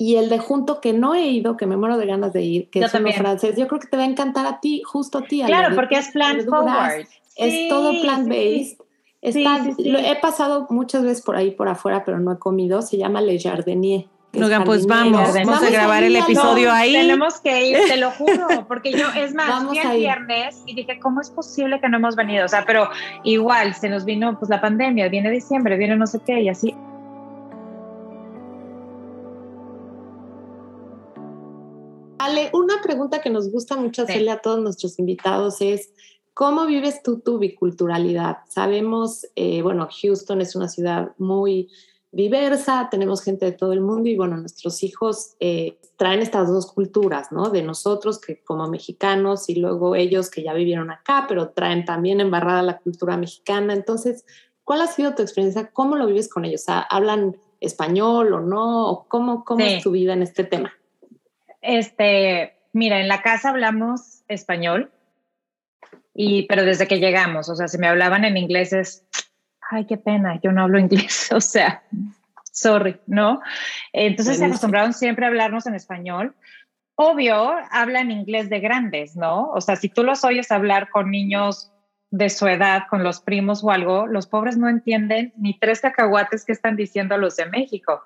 Y 0.00 0.14
el 0.14 0.28
de 0.28 0.38
junto 0.38 0.80
que 0.80 0.92
no 0.92 1.16
he 1.16 1.26
ido, 1.26 1.56
que 1.56 1.66
me 1.66 1.76
muero 1.76 1.98
de 1.98 2.06
ganas 2.06 2.32
de 2.32 2.42
ir, 2.42 2.70
que 2.70 2.78
yo 2.78 2.86
es 2.86 2.92
también. 2.92 3.16
uno 3.16 3.24
francés. 3.24 3.56
Yo 3.56 3.66
creo 3.66 3.80
que 3.80 3.88
te 3.88 3.96
va 3.96 4.04
a 4.04 4.06
encantar 4.06 4.46
a 4.46 4.60
ti, 4.60 4.82
justo 4.84 5.18
a 5.18 5.22
ti. 5.22 5.42
Claro, 5.44 5.74
porque 5.74 5.96
es 5.96 6.08
plant 6.12 6.44
forward. 6.44 7.06
Es 7.36 7.68
todo 7.68 7.92
plant-based. 7.92 8.78
Está, 9.20 9.64
lo, 9.78 9.98
he 9.98 10.16
pasado 10.16 10.66
muchas 10.70 11.02
veces 11.02 11.22
por 11.22 11.36
ahí 11.36 11.50
por 11.50 11.68
afuera, 11.68 12.04
pero 12.04 12.20
no 12.20 12.32
he 12.32 12.38
comido. 12.38 12.82
Se 12.82 12.96
llama 12.96 13.20
Le 13.20 13.38
Jardinier. 13.38 14.06
Oigan, 14.34 14.64
pues 14.64 14.86
vamos, 14.86 15.32
vamos 15.32 15.62
a 15.62 15.70
grabar 15.70 16.04
el 16.04 16.14
episodio 16.14 16.68
no, 16.68 16.74
ahí. 16.74 16.92
Tenemos 16.92 17.40
que 17.40 17.66
ir, 17.66 17.78
te 17.88 17.96
lo 17.96 18.10
juro, 18.18 18.66
porque 18.68 18.92
yo, 18.92 19.08
es 19.16 19.34
más, 19.34 19.48
vamos 19.48 19.70
fui 19.70 19.78
el 19.78 19.98
viernes 19.98 20.62
y 20.66 20.74
dije, 20.74 21.00
¿cómo 21.00 21.22
es 21.22 21.30
posible 21.30 21.80
que 21.80 21.88
no 21.88 21.96
hemos 21.96 22.14
venido? 22.14 22.44
O 22.44 22.48
sea, 22.48 22.64
pero 22.66 22.90
igual, 23.24 23.74
se 23.74 23.88
nos 23.88 24.04
vino 24.04 24.38
pues 24.38 24.50
la 24.50 24.60
pandemia, 24.60 25.08
viene 25.08 25.30
diciembre, 25.30 25.78
viene 25.78 25.96
no 25.96 26.06
sé 26.06 26.20
qué, 26.24 26.42
y 26.42 26.48
así. 26.50 26.74
Ale, 32.18 32.50
una 32.52 32.82
pregunta 32.82 33.20
que 33.20 33.30
nos 33.30 33.50
gusta 33.50 33.76
mucho 33.76 34.02
hacerle 34.02 34.30
a 34.30 34.38
todos 34.38 34.60
nuestros 34.60 34.98
invitados 34.98 35.60
es, 35.62 35.92
¿cómo 36.38 36.66
vives 36.66 37.02
tú 37.02 37.18
tu 37.18 37.40
biculturalidad? 37.40 38.38
Sabemos, 38.46 39.26
eh, 39.34 39.60
bueno, 39.60 39.88
Houston 39.90 40.40
es 40.40 40.54
una 40.54 40.68
ciudad 40.68 41.10
muy 41.18 41.68
diversa, 42.12 42.86
tenemos 42.92 43.24
gente 43.24 43.44
de 43.44 43.50
todo 43.50 43.72
el 43.72 43.80
mundo 43.80 44.08
y 44.08 44.14
bueno, 44.14 44.36
nuestros 44.36 44.84
hijos 44.84 45.34
eh, 45.40 45.78
traen 45.96 46.20
estas 46.20 46.46
dos 46.46 46.70
culturas, 46.72 47.32
¿no? 47.32 47.50
De 47.50 47.62
nosotros 47.62 48.20
que 48.20 48.40
como 48.44 48.68
mexicanos 48.68 49.48
y 49.48 49.56
luego 49.56 49.96
ellos 49.96 50.30
que 50.30 50.44
ya 50.44 50.52
vivieron 50.52 50.92
acá, 50.92 51.24
pero 51.28 51.48
traen 51.48 51.84
también 51.84 52.20
embarrada 52.20 52.62
la 52.62 52.78
cultura 52.78 53.16
mexicana. 53.16 53.74
Entonces, 53.74 54.24
¿cuál 54.62 54.82
ha 54.82 54.86
sido 54.86 55.16
tu 55.16 55.22
experiencia? 55.22 55.72
¿Cómo 55.72 55.96
lo 55.96 56.06
vives 56.06 56.28
con 56.28 56.44
ellos? 56.44 56.66
¿Hablan 56.68 57.36
español 57.58 58.32
o 58.32 58.38
no? 58.38 59.06
¿Cómo, 59.08 59.44
cómo 59.44 59.64
sí. 59.64 59.72
es 59.72 59.82
tu 59.82 59.90
vida 59.90 60.12
en 60.12 60.22
este 60.22 60.44
tema? 60.44 60.72
Este, 61.62 62.54
mira, 62.72 63.00
en 63.00 63.08
la 63.08 63.22
casa 63.22 63.48
hablamos 63.48 64.22
español, 64.28 64.92
y, 66.20 66.48
pero 66.48 66.64
desde 66.64 66.88
que 66.88 66.98
llegamos, 66.98 67.48
o 67.48 67.54
sea, 67.54 67.68
si 67.68 67.78
me 67.78 67.86
hablaban 67.86 68.24
en 68.24 68.36
inglés 68.36 68.72
es, 68.72 69.06
ay, 69.70 69.86
qué 69.86 69.96
pena, 69.96 70.40
yo 70.42 70.50
no 70.50 70.62
hablo 70.62 70.80
inglés, 70.80 71.30
o 71.32 71.40
sea, 71.40 71.84
sorry, 72.50 72.98
¿no? 73.06 73.40
Entonces 73.92 74.38
se 74.38 74.44
acostumbraron 74.44 74.92
siempre 74.92 75.24
a 75.24 75.28
hablarnos 75.28 75.68
en 75.68 75.76
español. 75.76 76.34
Obvio, 76.96 77.54
hablan 77.70 78.10
inglés 78.10 78.50
de 78.50 78.58
grandes, 78.58 79.14
¿no? 79.14 79.48
O 79.50 79.60
sea, 79.60 79.76
si 79.76 79.88
tú 79.88 80.02
los 80.02 80.24
oyes 80.24 80.50
hablar 80.50 80.90
con 80.90 81.12
niños 81.12 81.70
de 82.10 82.30
su 82.30 82.48
edad, 82.48 82.88
con 82.90 83.04
los 83.04 83.20
primos 83.20 83.62
o 83.62 83.70
algo, 83.70 84.08
los 84.08 84.26
pobres 84.26 84.56
no 84.56 84.68
entienden 84.68 85.32
ni 85.36 85.56
tres 85.56 85.80
cacahuates 85.80 86.44
que 86.44 86.50
están 86.50 86.74
diciendo 86.74 87.16
los 87.16 87.36
de 87.36 87.46
México 87.46 88.02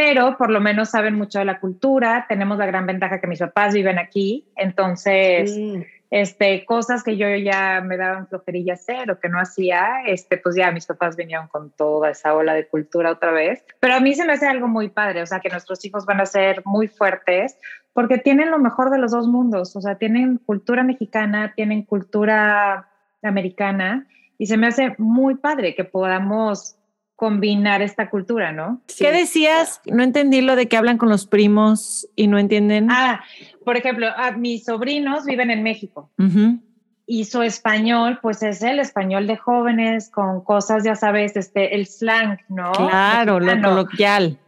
pero 0.00 0.38
por 0.38 0.50
lo 0.50 0.62
menos 0.62 0.88
saben 0.88 1.14
mucho 1.14 1.40
de 1.40 1.44
la 1.44 1.60
cultura. 1.60 2.24
Tenemos 2.26 2.56
la 2.56 2.64
gran 2.64 2.86
ventaja 2.86 3.20
que 3.20 3.26
mis 3.26 3.38
papás 3.38 3.74
viven 3.74 3.98
aquí, 3.98 4.48
entonces, 4.56 5.54
mm. 5.54 5.82
Este, 6.10 6.64
cosas 6.64 7.04
que 7.04 7.16
yo 7.16 7.28
ya 7.36 7.80
me 7.80 7.96
daban 7.96 8.26
flojerilla 8.26 8.74
hacer 8.74 9.10
o 9.10 9.20
que 9.20 9.28
no 9.28 9.38
hacía, 9.38 10.02
este, 10.06 10.36
pues 10.38 10.56
ya 10.56 10.72
mis 10.72 10.86
papás 10.86 11.16
vinieron 11.16 11.46
con 11.48 11.70
toda 11.70 12.10
esa 12.10 12.34
ola 12.34 12.54
de 12.54 12.66
cultura 12.66 13.12
otra 13.12 13.30
vez. 13.30 13.64
Pero 13.78 13.94
a 13.94 14.00
mí 14.00 14.14
se 14.14 14.24
me 14.24 14.32
hace 14.32 14.48
algo 14.48 14.66
muy 14.66 14.88
padre, 14.88 15.22
o 15.22 15.26
sea, 15.26 15.40
que 15.40 15.48
nuestros 15.48 15.84
hijos 15.84 16.06
van 16.06 16.20
a 16.20 16.26
ser 16.26 16.62
muy 16.64 16.88
fuertes 16.88 17.56
porque 17.92 18.18
tienen 18.18 18.50
lo 18.50 18.58
mejor 18.58 18.90
de 18.90 18.98
los 18.98 19.12
dos 19.12 19.26
mundos, 19.26 19.76
o 19.76 19.80
sea, 19.80 19.96
tienen 19.96 20.38
cultura 20.38 20.82
mexicana, 20.82 21.52
tienen 21.54 21.82
cultura 21.82 22.88
americana 23.22 24.06
y 24.38 24.46
se 24.46 24.56
me 24.56 24.68
hace 24.68 24.94
muy 24.98 25.36
padre 25.36 25.74
que 25.74 25.84
podamos 25.84 26.76
combinar 27.20 27.82
esta 27.82 28.08
cultura, 28.08 28.50
¿no? 28.50 28.80
Sí. 28.86 29.04
¿Qué 29.04 29.12
decías? 29.12 29.82
No 29.84 30.02
entendí 30.02 30.40
lo 30.40 30.56
de 30.56 30.68
que 30.68 30.78
hablan 30.78 30.96
con 30.96 31.10
los 31.10 31.26
primos 31.26 32.08
y 32.16 32.28
no 32.28 32.38
entienden. 32.38 32.88
Ah, 32.90 33.22
por 33.62 33.76
ejemplo, 33.76 34.06
a 34.16 34.30
mis 34.30 34.64
sobrinos 34.64 35.26
viven 35.26 35.50
en 35.50 35.62
México. 35.62 36.08
Uh 36.16 36.22
-huh. 36.22 36.60
Y 37.04 37.26
su 37.26 37.42
español, 37.42 38.20
pues 38.22 38.42
es 38.42 38.62
el 38.62 38.80
español 38.80 39.26
de 39.26 39.36
jóvenes 39.36 40.08
con 40.08 40.42
cosas, 40.42 40.82
ya 40.82 40.96
sabes, 40.96 41.36
este, 41.36 41.74
el 41.74 41.86
slang, 41.86 42.38
¿no? 42.48 42.72
Claro, 42.72 43.38
lo 43.38 43.60
coloquial. 43.60 44.38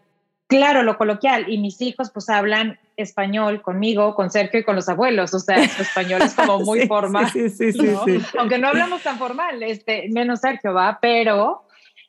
Claro, 0.47 0.83
lo 0.83 0.97
coloquial. 0.97 1.53
Y 1.53 1.59
mis 1.59 1.79
hijos, 1.83 2.11
pues 2.11 2.31
hablan 2.31 2.79
español 2.97 3.61
conmigo, 3.61 4.15
con 4.15 4.31
Sergio 4.31 4.61
y 4.61 4.65
con 4.65 4.77
los 4.77 4.89
abuelos. 4.89 5.35
O 5.35 5.41
sea, 5.41 5.69
su 5.69 5.83
español 5.83 6.23
es 6.23 6.33
como 6.33 6.59
muy 6.65 6.81
sí, 6.81 6.89
formal. 6.89 7.29
Sí, 7.31 7.51
sí, 7.51 7.73
sí, 7.73 7.83
¿no? 7.83 8.03
sí, 8.07 8.19
Aunque 8.39 8.59
no 8.59 8.69
hablamos 8.69 9.03
tan 9.03 9.19
formal, 9.19 9.63
este, 9.63 10.09
menos 10.09 10.41
Sergio 10.41 10.73
va, 10.73 10.99
pero 11.03 11.67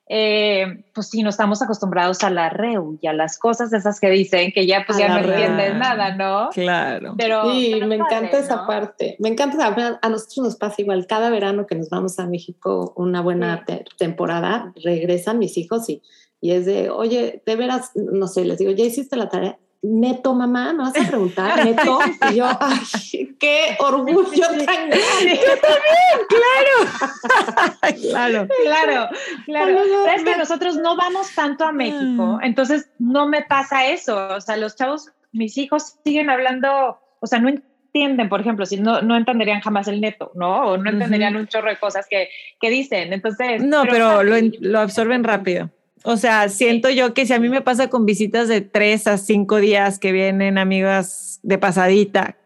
eh, 0.08 0.84
pues 0.94 1.10
sí, 1.10 1.24
no 1.24 1.30
estamos 1.30 1.62
acostumbrados 1.62 2.24
a 2.24 2.30
la 2.30 2.50
reu 2.50 2.98
y 3.02 3.08
a 3.08 3.14
las 3.14 3.38
cosas 3.38 3.72
esas 3.72 4.02
que 4.02 4.10
dicen 4.10 4.52
que 4.52 4.68
ya 4.68 4.84
pues 4.86 4.98
a 4.98 5.02
ya 5.02 5.08
no 5.10 5.20
entiendes 5.20 5.76
nada, 5.76 6.16
¿no? 6.16 6.50
Claro. 6.50 7.16
Pero, 7.18 7.52
sí, 7.52 7.70
pero 7.74 7.88
me 7.88 7.98
padre, 7.98 8.16
encanta 8.18 8.38
esa 8.40 8.56
¿no? 8.58 8.68
parte. 8.68 9.16
Me 9.20 9.30
encanta, 9.30 10.00
a 10.02 10.10
nosotros 10.10 10.38
nos 10.46 10.56
pasa 10.58 10.82
igual, 10.82 11.08
cada 11.08 11.30
verano 11.30 11.66
que 11.66 11.76
nos 11.76 11.90
vamos 11.90 12.20
a 12.20 12.28
México 12.28 12.94
una 12.98 13.22
buena 13.22 13.60
sí. 13.60 13.64
te 13.66 13.86
temporada, 13.98 14.74
regresan 14.84 15.40
mis 15.40 15.58
hijos 15.58 15.88
y, 15.90 16.02
y 16.42 16.52
es 16.52 16.66
de, 16.66 16.90
oye, 16.90 17.42
de 17.46 17.56
veras, 17.56 17.92
no 17.96 18.28
sé, 18.28 18.44
les 18.44 18.58
digo, 18.58 18.72
¿ya 18.72 18.84
hiciste 18.84 19.16
la 19.16 19.30
tarea? 19.30 19.58
Neto, 19.84 20.34
mamá, 20.34 20.72
me 20.72 20.84
vas 20.84 20.96
a 20.98 21.08
preguntar, 21.08 21.66
neto. 21.66 22.00
Y 22.32 22.36
yo, 22.36 22.46
ay, 22.60 23.36
qué 23.38 23.76
orgullo 23.80 24.48
tan 24.48 24.58
grande. 24.90 25.40
Yo 25.46 25.60
también, 25.62 26.18
claro. 26.30 27.98
claro, 28.02 28.48
claro, 28.64 29.10
claro. 29.46 29.82
Pero 29.84 30.08
es 30.16 30.24
que 30.24 30.38
nosotros 30.38 30.78
no 30.78 30.96
vamos 30.96 31.36
tanto 31.36 31.66
a 31.66 31.74
México, 31.74 32.40
entonces 32.42 32.90
no 32.98 33.28
me 33.28 33.44
pasa 33.44 33.88
eso. 33.88 34.30
O 34.30 34.42
sea, 34.42 34.56
los 34.56 34.76
chavos, 34.76 35.12
mis 35.34 35.58
hijos 35.58 35.98
siguen 36.06 36.30
hablando, 36.30 37.00
o 37.20 37.28
sea, 37.28 37.40
no 37.40 37.50
entienden, 37.50 38.30
por 38.30 38.40
ejemplo, 38.40 38.66
si 38.66 38.78
no, 38.78 39.02
no 39.02 39.18
entenderían 39.18 39.60
jamás 39.60 39.90
el 39.90 40.00
neto, 40.00 40.32
¿no? 40.34 40.68
O 40.68 40.78
no 40.78 40.90
entenderían 40.90 41.36
uh 41.36 41.40
-huh. 41.40 41.42
un 41.42 41.48
chorro 41.48 41.70
de 41.70 41.78
cosas 41.78 42.08
que, 42.10 42.30
que 42.60 42.70
dicen. 42.70 43.12
Entonces. 43.12 43.62
No, 43.62 43.84
pero, 43.84 44.20
pero 44.20 44.24
lo, 44.24 44.36
lo 44.62 44.80
absorben 44.80 45.26
rápido. 45.26 45.70
O 46.04 46.18
sea, 46.18 46.50
siento 46.50 46.90
yo 46.90 47.14
que 47.14 47.26
si 47.26 47.34
a 47.34 47.40
mí 47.40 47.48
me 47.50 47.62
pasa 47.62 47.90
con 47.90 48.06
visitas 48.06 48.50
de 48.50 48.62
tres 48.62 49.08
a 49.08 49.18
cinco 49.18 49.58
días 49.58 50.00
que 50.00 50.12
vienen 50.12 50.58
amigas 50.58 51.40
de 51.44 51.58
pasadita 51.58 52.38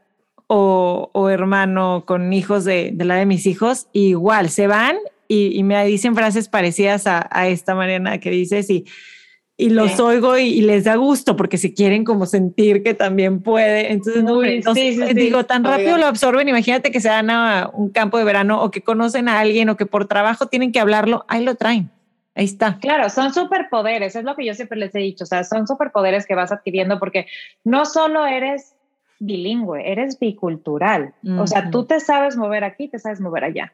o, 0.45 1.09
o 1.13 1.29
hermano 1.29 2.03
con 2.05 2.31
hijos 2.33 2.65
de, 2.65 2.91
de, 2.93 3.05
la 3.05 3.15
de 3.15 3.25
mis 3.25 3.47
hijos, 3.47 3.87
igual 3.93 4.49
se 4.49 4.67
van 4.67 4.95
y, 5.27 5.57
y 5.57 5.63
me 5.63 5.83
dicen 5.85 6.15
frases 6.15 6.49
parecidas 6.49 7.07
a, 7.07 7.27
a, 7.31 7.47
esta 7.47 7.73
Mariana 7.73 8.19
que 8.19 8.29
dices 8.29 8.69
y, 8.69 8.85
y 9.57 9.71
los 9.71 9.93
sí. 9.93 10.01
oigo 10.01 10.37
y, 10.37 10.49
y, 10.49 10.61
les 10.61 10.83
da 10.83 10.95
gusto 10.95 11.35
porque 11.35 11.57
se 11.57 11.73
quieren 11.73 12.03
como 12.03 12.27
sentir 12.27 12.83
que 12.83 12.93
también 12.93 13.41
puede. 13.41 13.91
Entonces, 13.91 14.23
no, 14.23 14.35
no 14.35 14.75
sí, 14.75 14.93
sí, 14.93 15.13
digo, 15.15 15.45
tan 15.45 15.63
rápido 15.63 15.97
lo 15.97 16.05
absorben. 16.05 16.47
Imagínate 16.47 16.91
que 16.91 17.01
se 17.01 17.09
van 17.09 17.31
a 17.31 17.71
un 17.73 17.89
campo 17.89 18.19
de 18.19 18.23
verano 18.23 18.61
o 18.61 18.69
que 18.69 18.83
conocen 18.83 19.27
a 19.27 19.39
alguien 19.39 19.69
o 19.69 19.77
que 19.77 19.87
por 19.87 20.07
trabajo 20.07 20.45
tienen 20.45 20.71
que 20.71 20.79
hablarlo, 20.79 21.25
ahí 21.27 21.43
lo 21.43 21.55
traen. 21.55 21.89
Ahí 22.37 22.45
está. 22.45 22.77
Claro, 22.77 23.09
son 23.09 23.33
superpoderes, 23.33 24.15
es 24.15 24.23
lo 24.23 24.35
que 24.35 24.45
yo 24.45 24.53
siempre 24.53 24.77
les 24.77 24.93
he 24.93 24.99
dicho, 24.99 25.23
o 25.23 25.27
sea, 25.27 25.43
son 25.43 25.65
superpoderes 25.65 26.27
que 26.27 26.35
vas 26.35 26.51
adquiriendo 26.51 26.99
porque 26.99 27.25
no 27.63 27.83
solo 27.83 28.27
eres 28.27 28.75
bilingüe, 29.19 29.91
eres 29.91 30.19
bicultural, 30.19 31.15
uh 31.23 31.27
-huh. 31.27 31.41
o 31.41 31.47
sea, 31.47 31.71
tú 31.71 31.85
te 31.85 31.99
sabes 31.99 32.37
mover 32.37 32.63
aquí, 32.63 32.89
te 32.89 32.99
sabes 32.99 33.19
mover 33.19 33.43
allá. 33.43 33.73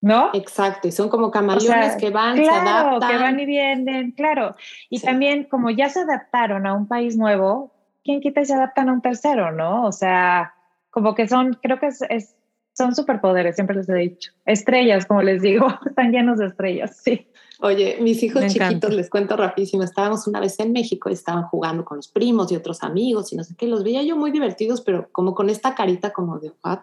¿No? 0.00 0.30
Exacto, 0.32 0.86
y 0.86 0.92
son 0.92 1.08
como 1.08 1.32
camaleones 1.32 1.86
o 1.86 1.90
sea, 1.90 1.96
que 1.98 2.10
van, 2.10 2.36
claro, 2.36 2.62
se 2.62 2.68
adaptan. 2.68 3.10
que 3.10 3.18
van 3.18 3.40
y 3.40 3.44
vienen, 3.44 4.12
claro. 4.12 4.54
Y 4.88 4.98
sí. 4.98 5.06
también 5.06 5.44
como 5.44 5.70
ya 5.70 5.88
se 5.88 6.00
adaptaron 6.00 6.66
a 6.66 6.72
un 6.72 6.86
país 6.86 7.16
nuevo, 7.16 7.72
¿quién 8.04 8.20
quita 8.20 8.40
y 8.40 8.46
se 8.46 8.54
adaptan 8.54 8.88
a 8.88 8.92
un 8.92 9.02
tercero, 9.02 9.50
no? 9.50 9.84
O 9.84 9.92
sea, 9.92 10.54
como 10.90 11.14
que 11.14 11.26
son, 11.26 11.58
creo 11.60 11.78
que 11.80 11.88
es, 11.88 12.02
es 12.08 12.36
son 12.72 12.94
superpoderes, 12.94 13.56
siempre 13.56 13.76
les 13.76 13.88
he 13.88 13.94
dicho. 13.94 14.32
Estrellas, 14.46 15.04
como 15.04 15.22
les 15.22 15.42
digo, 15.42 15.66
están 15.86 16.12
llenos 16.12 16.38
de 16.38 16.46
estrellas, 16.46 16.96
sí. 16.96 17.26
Oye, 17.62 17.98
mis 18.00 18.22
hijos 18.22 18.42
Me 18.42 18.48
chiquitos, 18.48 18.70
encanta. 18.70 18.88
les 18.88 19.10
cuento 19.10 19.36
rapidísimo, 19.36 19.82
estábamos 19.82 20.26
una 20.26 20.40
vez 20.40 20.58
en 20.60 20.72
México 20.72 21.10
y 21.10 21.12
estaban 21.12 21.44
jugando 21.44 21.84
con 21.84 21.98
los 21.98 22.08
primos 22.08 22.50
y 22.50 22.56
otros 22.56 22.82
amigos 22.82 23.32
y 23.32 23.36
no 23.36 23.44
sé 23.44 23.54
qué, 23.56 23.66
los 23.66 23.84
veía 23.84 24.02
yo 24.02 24.16
muy 24.16 24.30
divertidos, 24.30 24.80
pero 24.80 25.08
como 25.12 25.34
con 25.34 25.50
esta 25.50 25.74
carita 25.74 26.12
como 26.12 26.38
de 26.38 26.52
what. 26.64 26.80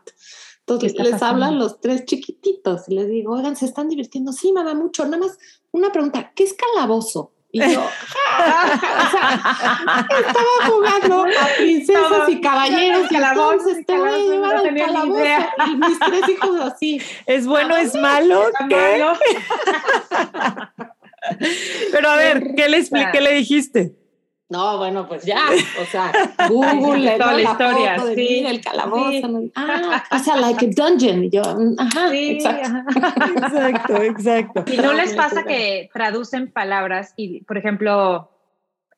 Entonces 0.59 0.93
les 0.95 1.11
pasando? 1.11 1.25
hablan 1.25 1.59
los 1.59 1.80
tres 1.80 2.05
chiquititos 2.05 2.89
y 2.89 2.93
les 2.95 3.07
digo, 3.09 3.34
oigan, 3.34 3.55
¿se 3.55 3.65
están 3.65 3.89
divirtiendo? 3.89 4.34
Sí, 4.34 4.51
mamá, 4.51 4.73
mucho. 4.75 5.05
Nada 5.05 5.17
más 5.17 5.38
una 5.71 5.91
pregunta, 5.91 6.32
¿qué 6.36 6.43
es 6.43 6.53
calabozo? 6.53 7.32
Y 7.58 7.74
yo, 7.74 7.82
o 7.82 7.89
sea, 9.12 10.08
estaba 10.28 10.70
jugando 10.70 11.24
a 11.24 11.47
princesas 11.58 12.30
y 12.30 12.41
caballeros 12.41 13.12
y 13.12 13.16
entonces 13.16 13.86
te 13.86 13.97
voy 13.97 14.10
a 14.10 14.18
llevar 14.18 14.58
al 14.58 14.76
calabozo. 14.76 15.24
Y 15.68 15.76
mis 15.76 15.99
tres 15.99 16.30
hijos 16.30 16.60
así. 16.62 17.01
¿Es 17.26 17.47
bueno, 17.47 17.76
es 17.76 17.95
malo? 17.95 18.43
¿Qué? 18.70 19.03
Pero 21.91 22.10
a 22.10 22.16
ver, 22.16 22.53
¿qué 22.55 22.70
le 22.70 22.78
expliqué? 22.78 23.10
¿Qué 23.12 23.22
le 23.22 23.34
dijiste? 23.34 23.95
No, 24.50 24.78
bueno, 24.78 25.08
pues 25.10 25.26
ya, 25.26 25.43
o 25.82 25.86
sea, 25.86 26.10
Google 26.50 27.00
le 27.00 27.18
toda 27.18 27.34
la, 27.34 27.41
historia, 27.41 27.95
foto 27.95 28.08
de 28.08 28.16
sí, 28.16 28.45
el 28.45 28.62
calabozo, 28.62 29.12
sí. 29.12 29.22
¿no? 29.22 29.41
ah, 29.56 30.04
o 30.12 30.20
sea, 30.20 30.38
like 30.38 30.66
a 30.66 30.70
dungeon, 30.70 31.26
y 31.26 31.30
yo, 31.30 31.41
mm, 31.41 31.76
ajá, 31.78 32.10
sí, 32.10 32.30
exacto. 32.32 32.70
Ajá. 32.95 33.28
exacto, 33.36 34.02
exacto. 34.02 34.66
Y 34.72 34.78
no 34.78 34.93
les 34.93 35.14
pasa 35.16 35.43
que 35.43 35.89
traducen 35.93 36.50
palabras 36.50 37.14
y, 37.18 37.43
por 37.43 37.58
ejemplo, 37.58 38.30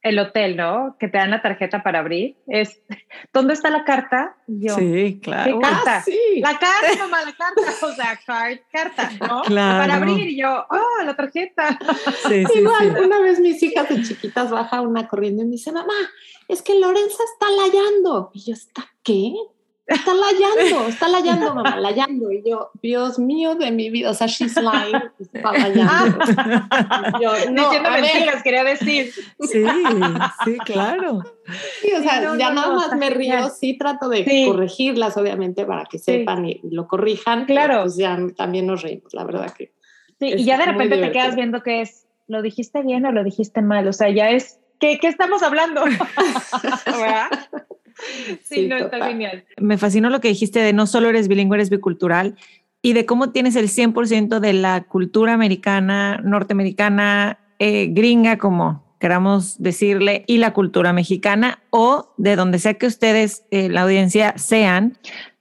el 0.01 0.17
hotel, 0.17 0.55
¿no? 0.55 0.95
Que 0.99 1.07
te 1.07 1.17
dan 1.17 1.31
la 1.31 1.41
tarjeta 1.41 1.83
para 1.83 1.99
abrir. 1.99 2.37
Es, 2.47 2.81
¿dónde 3.33 3.53
está 3.53 3.69
la 3.69 3.83
carta? 3.83 4.37
Yo, 4.47 4.75
sí, 4.75 5.19
claro. 5.21 5.59
¿Qué 5.59 5.67
carta? 5.67 5.97
Ah, 5.97 6.01
sí. 6.03 6.19
La 6.39 6.57
carta, 6.57 6.97
mamá, 6.99 7.21
la 7.23 7.33
carta. 7.33 7.85
O 7.85 7.91
sea, 7.91 8.19
card, 8.25 8.59
carta, 8.71 9.11
¿no? 9.19 9.41
Claro. 9.43 9.79
Para 9.79 9.95
abrir. 9.95 10.27
Y 10.29 10.37
yo, 10.41 10.65
oh, 10.69 11.03
la 11.03 11.15
tarjeta. 11.15 11.77
Sí, 12.27 12.45
sí, 12.45 12.59
Igual, 12.59 12.97
una 13.03 13.19
vez 13.19 13.39
mis 13.39 13.61
hijas 13.61 13.89
de 13.89 14.01
chiquitas 14.03 14.49
baja 14.51 14.81
una 14.81 15.07
corriendo 15.07 15.43
y 15.43 15.45
me 15.45 15.51
dice, 15.51 15.71
mamá, 15.71 15.93
es 16.47 16.61
que 16.61 16.79
Lorenza 16.79 17.23
está 17.33 17.47
layando. 17.49 18.31
Y 18.33 18.45
yo, 18.45 18.53
¿está 18.53 18.85
qué? 19.03 19.33
Está 19.89 20.13
layando, 20.13 20.87
está 20.87 21.07
layando, 21.07 21.55
mamá, 21.55 21.79
layando. 21.79 22.31
Y 22.31 22.43
yo, 22.47 22.71
Dios 22.81 23.19
mío 23.19 23.55
de 23.55 23.71
mi 23.71 23.89
vida, 23.89 24.11
o 24.11 24.13
sea, 24.13 24.27
she's 24.27 24.55
lying, 24.55 25.01
está 25.19 25.51
layando. 25.51 26.19
yo, 27.21 27.31
no, 27.51 27.63
Diciendo 27.63 27.89
mentiras, 27.91 28.43
quería 28.43 28.63
decir. 28.63 29.11
Sí, 29.41 29.63
sí, 30.45 30.57
claro. 30.65 31.23
Sí, 31.81 31.91
o 31.93 32.01
sea, 32.01 32.19
sí, 32.19 32.25
no, 32.25 32.37
ya 32.37 32.51
no, 32.51 32.61
nada 32.61 32.75
más 32.75 32.95
me 32.95 33.09
río, 33.09 33.49
sí 33.49 33.77
trato 33.77 34.09
de 34.09 34.23
sí. 34.23 34.45
corregirlas, 34.47 35.17
obviamente, 35.17 35.65
para 35.65 35.85
que 35.85 35.97
sepan 35.97 36.45
y 36.45 36.61
lo 36.63 36.87
corrijan. 36.87 37.45
Claro. 37.45 37.81
Pues 37.81 37.97
ya 37.97 38.17
también 38.35 38.67
nos 38.67 38.81
reímos, 38.81 39.13
la 39.13 39.23
verdad 39.23 39.51
que. 39.51 39.73
Sí, 40.19 40.33
y 40.37 40.43
ya 40.43 40.57
de 40.57 40.65
repente 40.65 40.97
te 40.97 41.11
quedas 41.11 41.35
viendo 41.35 41.63
que 41.63 41.81
es, 41.81 42.05
¿lo 42.27 42.41
dijiste 42.41 42.83
bien 42.83 43.05
o 43.05 43.11
lo 43.11 43.23
dijiste 43.23 43.61
mal? 43.61 43.87
O 43.87 43.93
sea, 43.93 44.09
ya 44.09 44.29
es, 44.29 44.59
¿qué, 44.79 44.99
qué 44.99 45.07
estamos 45.07 45.41
hablando? 45.43 45.83
Sí, 48.43 48.55
sí, 48.55 48.67
no, 48.67 48.77
total. 48.77 48.99
está 48.99 49.11
genial. 49.11 49.45
Me 49.57 49.77
fascinó 49.77 50.09
lo 50.09 50.21
que 50.21 50.29
dijiste 50.29 50.59
de 50.59 50.73
no 50.73 50.87
solo 50.87 51.09
eres 51.09 51.27
bilingüe, 51.27 51.57
eres 51.57 51.69
bicultural 51.69 52.35
y 52.81 52.93
de 52.93 53.05
cómo 53.05 53.31
tienes 53.31 53.55
el 53.55 53.69
100% 53.69 54.39
de 54.39 54.53
la 54.53 54.83
cultura 54.83 55.33
americana, 55.33 56.19
norteamericana, 56.23 57.39
eh, 57.59 57.87
gringa, 57.91 58.37
como 58.37 58.83
queramos 58.99 59.61
decirle, 59.61 60.23
y 60.27 60.37
la 60.37 60.51
cultura 60.51 60.93
mexicana 60.93 61.59
o 61.69 62.13
de 62.17 62.35
donde 62.35 62.59
sea 62.59 62.73
que 62.75 62.87
ustedes, 62.87 63.45
eh, 63.51 63.69
la 63.69 63.81
audiencia, 63.81 64.33
sean. 64.37 64.97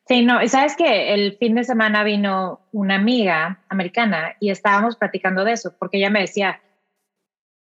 Sí, 0.07 0.25
no, 0.25 0.47
sabes 0.49 0.75
que 0.77 1.13
el 1.13 1.37
fin 1.37 1.55
de 1.55 1.65
semana 1.65 2.03
vino 2.03 2.61
una 2.73 2.95
amiga 2.95 3.61
americana 3.69 4.37
y 4.41 4.51
estábamos 4.51 4.97
platicando 4.97 5.45
de 5.45 5.53
eso, 5.53 5.75
porque 5.79 5.99
ella 5.99 6.11
me 6.11 6.21
decía, 6.21 6.61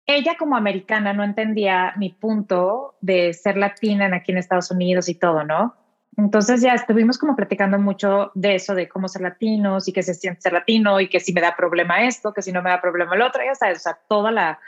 ella 0.06 0.36
como 0.38 0.56
americana 0.56 1.14
no 1.14 1.24
entendía 1.24 1.93
mi 1.97 2.10
punto 2.10 2.95
de 3.01 3.34
ser 3.34 3.58
latina 3.58 4.14
aquí 4.14 4.32
en 4.32 4.38
Estados 4.38 4.72
Unidos 4.72 5.10
y 5.10 5.16
todo, 5.16 5.43
¿no? 5.43 5.76
Entonces 6.18 6.62
ya 6.62 6.74
estuvimos 6.74 7.18
como 7.18 7.36
platicando 7.36 7.80
mucho 7.80 8.32
de 8.36 8.56
eso, 8.56 8.76
de 8.76 8.88
cómo 8.88 9.08
ser 9.08 9.24
latinos 9.24 9.88
y 9.88 9.93
que 9.93 10.04
se 10.04 10.14
siente 10.14 10.41
ser 10.41 10.54
latino 10.54 10.99
y 10.99 11.08
que 11.10 11.20
si 11.20 11.34
me 11.34 11.41
da 11.41 11.56
problema 11.56 12.04
esto, 12.04 12.34
que 12.34 12.41
si 12.41 12.51
no 12.51 12.62
me 12.62 12.70
da 12.70 12.82
problema 12.82 13.16
el 13.16 13.22
otro, 13.22 13.41
ya 13.43 13.56
sabes, 13.56 13.80
o 13.80 13.82
sea, 13.82 13.97
toda 14.08 14.32
la 14.32 14.60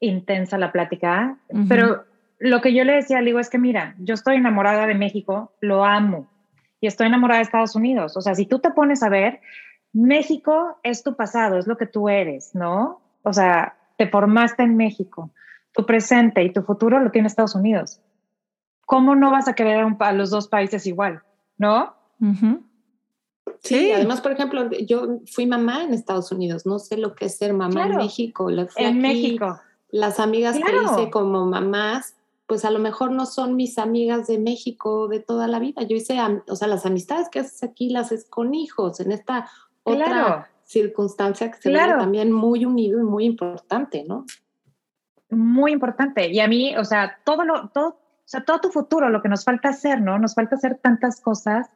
intensa 0.00 0.58
la 0.58 0.72
plática. 0.72 1.36
Uh 1.48 1.58
-huh. 1.58 1.68
Pero 1.68 2.04
lo 2.38 2.60
que 2.60 2.74
yo 2.74 2.84
le 2.84 2.94
decía, 2.94 3.20
le 3.20 3.26
digo, 3.26 3.38
es 3.38 3.50
que 3.50 3.58
mira, 3.58 3.94
yo 3.98 4.14
estoy 4.14 4.36
enamorada 4.36 4.86
de 4.86 4.94
México, 4.94 5.52
lo 5.60 5.84
amo 5.84 6.28
y 6.80 6.88
estoy 6.88 7.06
enamorada 7.06 7.38
de 7.38 7.44
Estados 7.44 7.76
Unidos. 7.76 8.16
O 8.16 8.20
sea, 8.20 8.34
si 8.34 8.46
tú 8.46 8.58
te 8.58 8.70
pones 8.70 9.02
a 9.02 9.08
ver, 9.08 9.40
México 9.92 10.78
es 10.82 11.04
tu 11.04 11.14
pasado, 11.14 11.56
es 11.56 11.68
lo 11.68 11.76
que 11.76 11.86
tú 11.86 12.08
eres, 12.08 12.54
¿no? 12.54 13.00
O 13.22 13.32
sea, 13.32 13.76
te 13.96 14.08
formaste 14.08 14.62
en 14.62 14.76
México, 14.76 15.30
tu 15.72 15.86
presente 15.86 16.42
y 16.42 16.52
tu 16.52 16.62
futuro 16.62 17.00
lo 17.00 17.10
tiene 17.10 17.28
Estados 17.28 17.54
Unidos. 17.54 18.00
¿Cómo 18.86 19.14
no 19.14 19.30
vas 19.30 19.48
a 19.48 19.54
querer 19.54 19.84
a 19.98 20.12
los 20.12 20.30
dos 20.30 20.48
países 20.48 20.86
igual? 20.86 21.22
¿No? 21.56 21.94
Uh 22.20 22.26
-huh. 22.26 22.62
sí, 23.60 23.76
sí, 23.76 23.92
además, 23.92 24.20
por 24.20 24.32
ejemplo, 24.32 24.70
yo 24.70 25.20
fui 25.26 25.46
mamá 25.46 25.84
en 25.84 25.94
Estados 25.94 26.30
Unidos, 26.32 26.66
no 26.66 26.78
sé 26.78 26.96
lo 26.96 27.14
que 27.14 27.26
es 27.26 27.36
ser 27.36 27.54
mamá 27.54 27.72
claro. 27.72 27.92
en 27.92 27.98
México. 27.98 28.50
en 28.50 28.58
aquí, 28.60 28.92
México. 28.92 29.60
Las 29.90 30.20
amigas 30.20 30.56
claro. 30.56 30.78
que 30.78 30.84
hice 31.02 31.10
como 31.10 31.46
mamás, 31.46 32.16
pues 32.46 32.64
a 32.64 32.70
lo 32.70 32.78
mejor 32.78 33.10
no 33.12 33.26
son 33.26 33.56
mis 33.56 33.78
amigas 33.78 34.26
de 34.26 34.38
México 34.38 35.08
de 35.08 35.20
toda 35.20 35.48
la 35.48 35.58
vida. 35.60 35.82
Yo 35.82 35.96
hice, 35.96 36.18
o 36.48 36.56
sea, 36.56 36.68
las 36.68 36.84
amistades 36.84 37.28
que 37.30 37.40
haces 37.40 37.62
aquí 37.62 37.88
las 37.90 38.06
haces 38.06 38.26
con 38.28 38.54
hijos, 38.54 39.00
en 39.00 39.12
esta 39.12 39.48
otra 39.84 40.06
claro 40.06 40.53
circunstancia 40.74 41.50
que 41.50 41.56
se 41.58 41.70
claro. 41.70 41.94
ve 41.94 41.98
también 42.00 42.30
muy 42.30 42.64
unido 42.64 43.00
y 43.00 43.04
muy 43.04 43.24
importante, 43.24 44.04
¿no? 44.06 44.26
Muy 45.30 45.72
importante. 45.72 46.28
Y 46.30 46.40
a 46.40 46.48
mí, 46.48 46.76
o 46.76 46.84
sea, 46.84 47.18
todo 47.24 47.44
lo, 47.44 47.68
todo, 47.70 47.88
o 47.88 48.26
sea, 48.26 48.44
todo 48.44 48.60
tu 48.60 48.68
futuro, 48.70 49.08
lo 49.08 49.22
que 49.22 49.28
nos 49.28 49.44
falta 49.44 49.70
hacer, 49.70 50.00
¿no? 50.00 50.18
Nos 50.18 50.34
falta 50.34 50.56
hacer 50.56 50.76
tantas 50.76 51.20
cosas, 51.20 51.70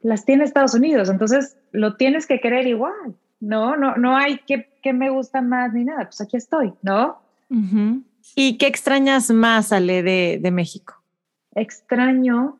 las 0.00 0.24
tiene 0.24 0.44
Estados 0.44 0.74
Unidos, 0.74 1.08
entonces 1.08 1.56
lo 1.72 1.96
tienes 1.96 2.26
que 2.26 2.40
querer 2.40 2.66
igual, 2.66 3.16
¿no? 3.40 3.76
No, 3.76 3.96
no 3.96 4.16
hay 4.16 4.38
que, 4.46 4.70
que 4.82 4.92
me 4.92 5.10
gusta 5.10 5.42
más 5.42 5.72
ni 5.72 5.84
nada, 5.84 6.04
pues 6.04 6.20
aquí 6.20 6.36
estoy, 6.36 6.72
¿no? 6.82 7.20
Uh 7.50 7.56
-huh. 7.56 8.02
¿Y 8.34 8.56
qué 8.58 8.66
extrañas 8.66 9.30
más, 9.30 9.72
Ale, 9.72 10.02
de, 10.02 10.38
de 10.42 10.50
México? 10.50 10.94
Extraño 11.54 12.58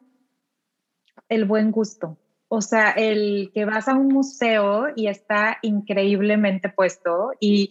el 1.29 1.45
buen 1.47 1.71
gusto. 1.71 2.19
O 2.57 2.61
sea, 2.61 2.91
el 2.91 3.51
que 3.53 3.65
vas 3.65 3.89
a 3.89 3.95
un 3.95 4.09
museo 4.09 4.87
y 4.95 5.09
está 5.09 5.59
increíblemente 5.63 6.69
puesto 6.69 7.33
y, 7.41 7.71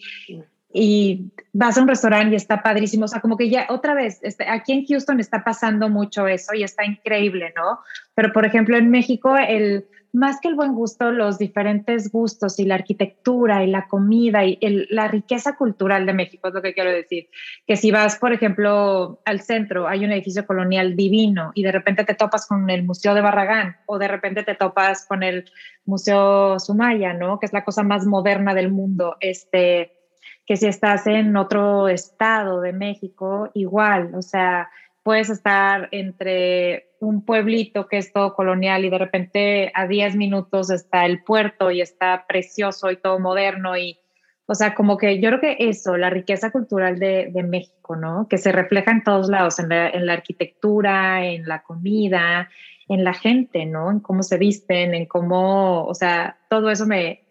y 0.74 1.32
vas 1.53 1.78
a 1.78 1.82
un 1.82 1.88
restaurante 1.88 2.34
y 2.34 2.36
está 2.36 2.63
padrísimo. 2.63 3.05
O 3.05 3.07
sea, 3.07 3.21
como 3.21 3.38
que 3.38 3.49
ya 3.49 3.67
otra 3.69 3.93
vez, 3.93 4.19
este, 4.24 4.49
aquí 4.49 4.74
en 4.74 4.86
Houston 4.88 5.19
está 5.19 5.43
pasando 5.43 5.88
mucho 5.88 6.28
eso 6.28 6.55
y 6.55 6.63
está 6.63 6.84
increíble, 6.84 7.53
¿no? 7.55 7.80
Pero 8.15 8.34
por 8.34 8.43
ejemplo, 8.43 8.76
en 8.76 8.89
México, 8.89 9.38
el, 9.38 9.86
más 10.13 10.39
que 10.41 10.47
el 10.47 10.55
buen 10.55 10.74
gusto, 10.74 11.11
los 11.11 11.38
diferentes 11.38 12.11
gustos 12.11 12.57
y 12.57 12.65
la 12.65 12.76
arquitectura 12.76 13.63
y 13.63 13.67
la 13.67 13.88
comida 13.88 14.45
y 14.45 14.57
el, 14.61 14.88
la 14.89 15.07
riqueza 15.07 15.55
cultural 15.55 16.07
de 16.07 16.13
México 16.13 16.47
es 16.47 16.55
lo 16.55 16.61
que 16.63 16.74
quiero 16.74 16.91
decir. 16.91 17.30
Que 17.67 17.78
si 17.78 17.91
vas, 17.91 18.17
por 18.17 18.34
ejemplo, 18.34 19.21
al 19.26 19.41
centro, 19.41 19.88
hay 19.88 20.03
un 20.03 20.11
edificio 20.11 20.47
colonial 20.47 20.95
divino 20.95 21.51
y 21.53 21.61
de 21.61 21.71
repente 21.71 22.03
te 22.03 22.15
topas 22.15 22.47
con 22.47 22.67
el 22.71 22.84
Museo 22.84 23.13
de 23.13 23.21
Barragán 23.21 23.78
o 23.86 23.99
de 23.99 24.07
repente 24.07 24.41
te 24.41 24.55
topas 24.55 25.05
con 25.05 25.21
el 25.21 25.45
Museo 25.86 26.59
Sumaya, 26.59 27.13
¿no? 27.13 27.39
Que 27.39 27.45
es 27.45 27.53
la 27.53 27.63
cosa 27.63 27.84
más 27.84 28.07
moderna 28.07 28.55
del 28.55 28.71
mundo. 28.71 29.17
Este, 29.19 30.03
que 30.45 30.57
si 30.57 30.67
estás 30.67 31.07
en 31.07 31.36
otro 31.38 31.88
estado 31.88 32.61
de 32.61 32.74
México, 32.74 33.49
igual, 33.53 34.13
o 34.15 34.21
sea, 34.21 34.69
puedes 35.03 35.30
estar 35.30 35.89
entre 35.91 36.91
un 36.99 37.26
pueblito 37.26 37.88
que 37.88 37.97
es 37.97 38.13
todo 38.13 38.34
colonial 38.34 38.86
y 38.86 38.89
de 38.89 38.97
repente 38.97 39.71
a 39.76 39.88
10 39.88 40.15
minutos 40.15 40.69
está 40.69 41.05
el 41.05 41.24
puerto 41.24 41.69
y 41.69 41.82
está 41.82 42.26
precioso 42.28 42.89
y 42.89 42.97
todo 42.97 43.19
moderno 43.19 43.78
y, 43.78 43.99
o 44.45 44.55
sea, 44.55 44.74
como 44.74 44.97
que 44.97 45.19
yo 45.19 45.30
creo 45.30 45.41
que 45.41 45.57
eso, 45.59 45.97
la 45.97 46.09
riqueza 46.09 46.51
cultural 46.51 46.99
de, 46.99 47.30
de 47.34 47.43
México, 47.43 47.95
¿no? 47.95 48.28
Que 48.30 48.38
se 48.38 48.51
refleja 48.51 48.91
en 48.91 49.03
todos 49.03 49.30
lados, 49.30 49.59
en 49.59 49.69
la, 49.69 49.89
en 49.89 50.05
la, 50.05 50.13
arquitectura, 50.13 51.26
en 51.26 51.47
la 51.47 51.63
comida, 51.63 52.49
en 52.88 53.03
la 53.03 53.13
gente, 53.13 53.65
¿no? 53.65 53.91
En 53.91 53.99
cómo 53.99 54.24
se 54.24 54.38
visten, 54.38 54.93
en 54.93 55.05
cómo, 55.05 55.86
o 55.86 55.93
sea, 55.93 56.38
todo 56.49 56.69
eso 56.69 56.86
me, 56.86 57.24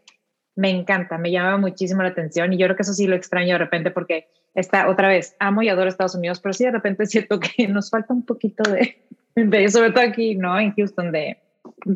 me 0.55 0.70
encanta, 0.70 1.18
me 1.18 1.30
llama 1.30 1.57
muchísimo 1.57 2.03
la 2.03 2.11
atención 2.11 2.53
y 2.53 2.59
yo 2.59 2.66
creo 2.66 2.76
que 2.76 2.82
eso 2.82 2.92
sí 2.92 3.07
lo 3.07 3.16
extraño 3.16 3.55
de 3.55 3.59
repente 3.59 3.90
porque 3.90 4.28
está 4.55 4.88
otra 4.88 5.09
vez, 5.09 5.34
amo 5.38 5.62
y 5.62 5.68
adoro 5.68 5.88
Estados 5.88 6.14
Unidos, 6.14 6.40
pero 6.40 6.53
sí 6.53 6.64
de 6.64 6.72
repente 6.72 7.07
siento 7.07 7.40
que 7.40 7.68
nos 7.68 7.90
falta 7.90 8.12
un 8.12 8.24
poquito 8.24 8.62
de, 8.70 9.03
de 9.34 9.68
sobre 9.70 9.90
todo 9.90 10.05
aquí, 10.05 10.34
¿no? 10.34 10.59
En 10.59 10.74
Houston, 10.74 11.12
de 11.12 11.38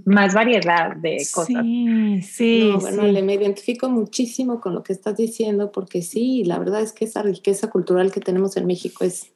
más 0.05 0.35
variedad 0.35 0.97
de 0.97 1.17
cosas. 1.33 1.63
Sí, 1.63 2.23
sí. 2.23 2.73
bueno, 2.81 3.03
Le, 3.03 3.23
me 3.23 3.35
identifico 3.35 3.89
muchísimo 3.89 4.61
con 4.61 4.75
lo 4.75 4.83
que 4.83 4.93
estás 4.93 5.17
diciendo 5.17 5.71
porque 5.73 6.03
sí, 6.03 6.45
la 6.45 6.59
verdad 6.59 6.81
es 6.81 6.93
que 6.93 7.05
esa 7.05 7.23
riqueza 7.23 7.69
cultural 7.71 8.11
que 8.11 8.21
tenemos 8.21 8.57
en 8.57 8.67
México 8.67 9.05
es 9.05 9.33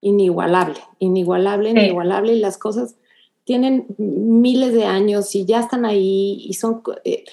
inigualable, 0.00 0.80
inigualable, 0.98 1.70
inigualable 1.70 2.34
y 2.34 2.40
las 2.40 2.58
cosas 2.58 2.96
tienen 3.44 3.86
miles 3.98 4.72
de 4.72 4.84
años 4.84 5.34
y 5.34 5.46
ya 5.46 5.60
están 5.60 5.84
ahí 5.84 6.44
y 6.44 6.54
son... 6.54 6.82
Eh, 7.04 7.24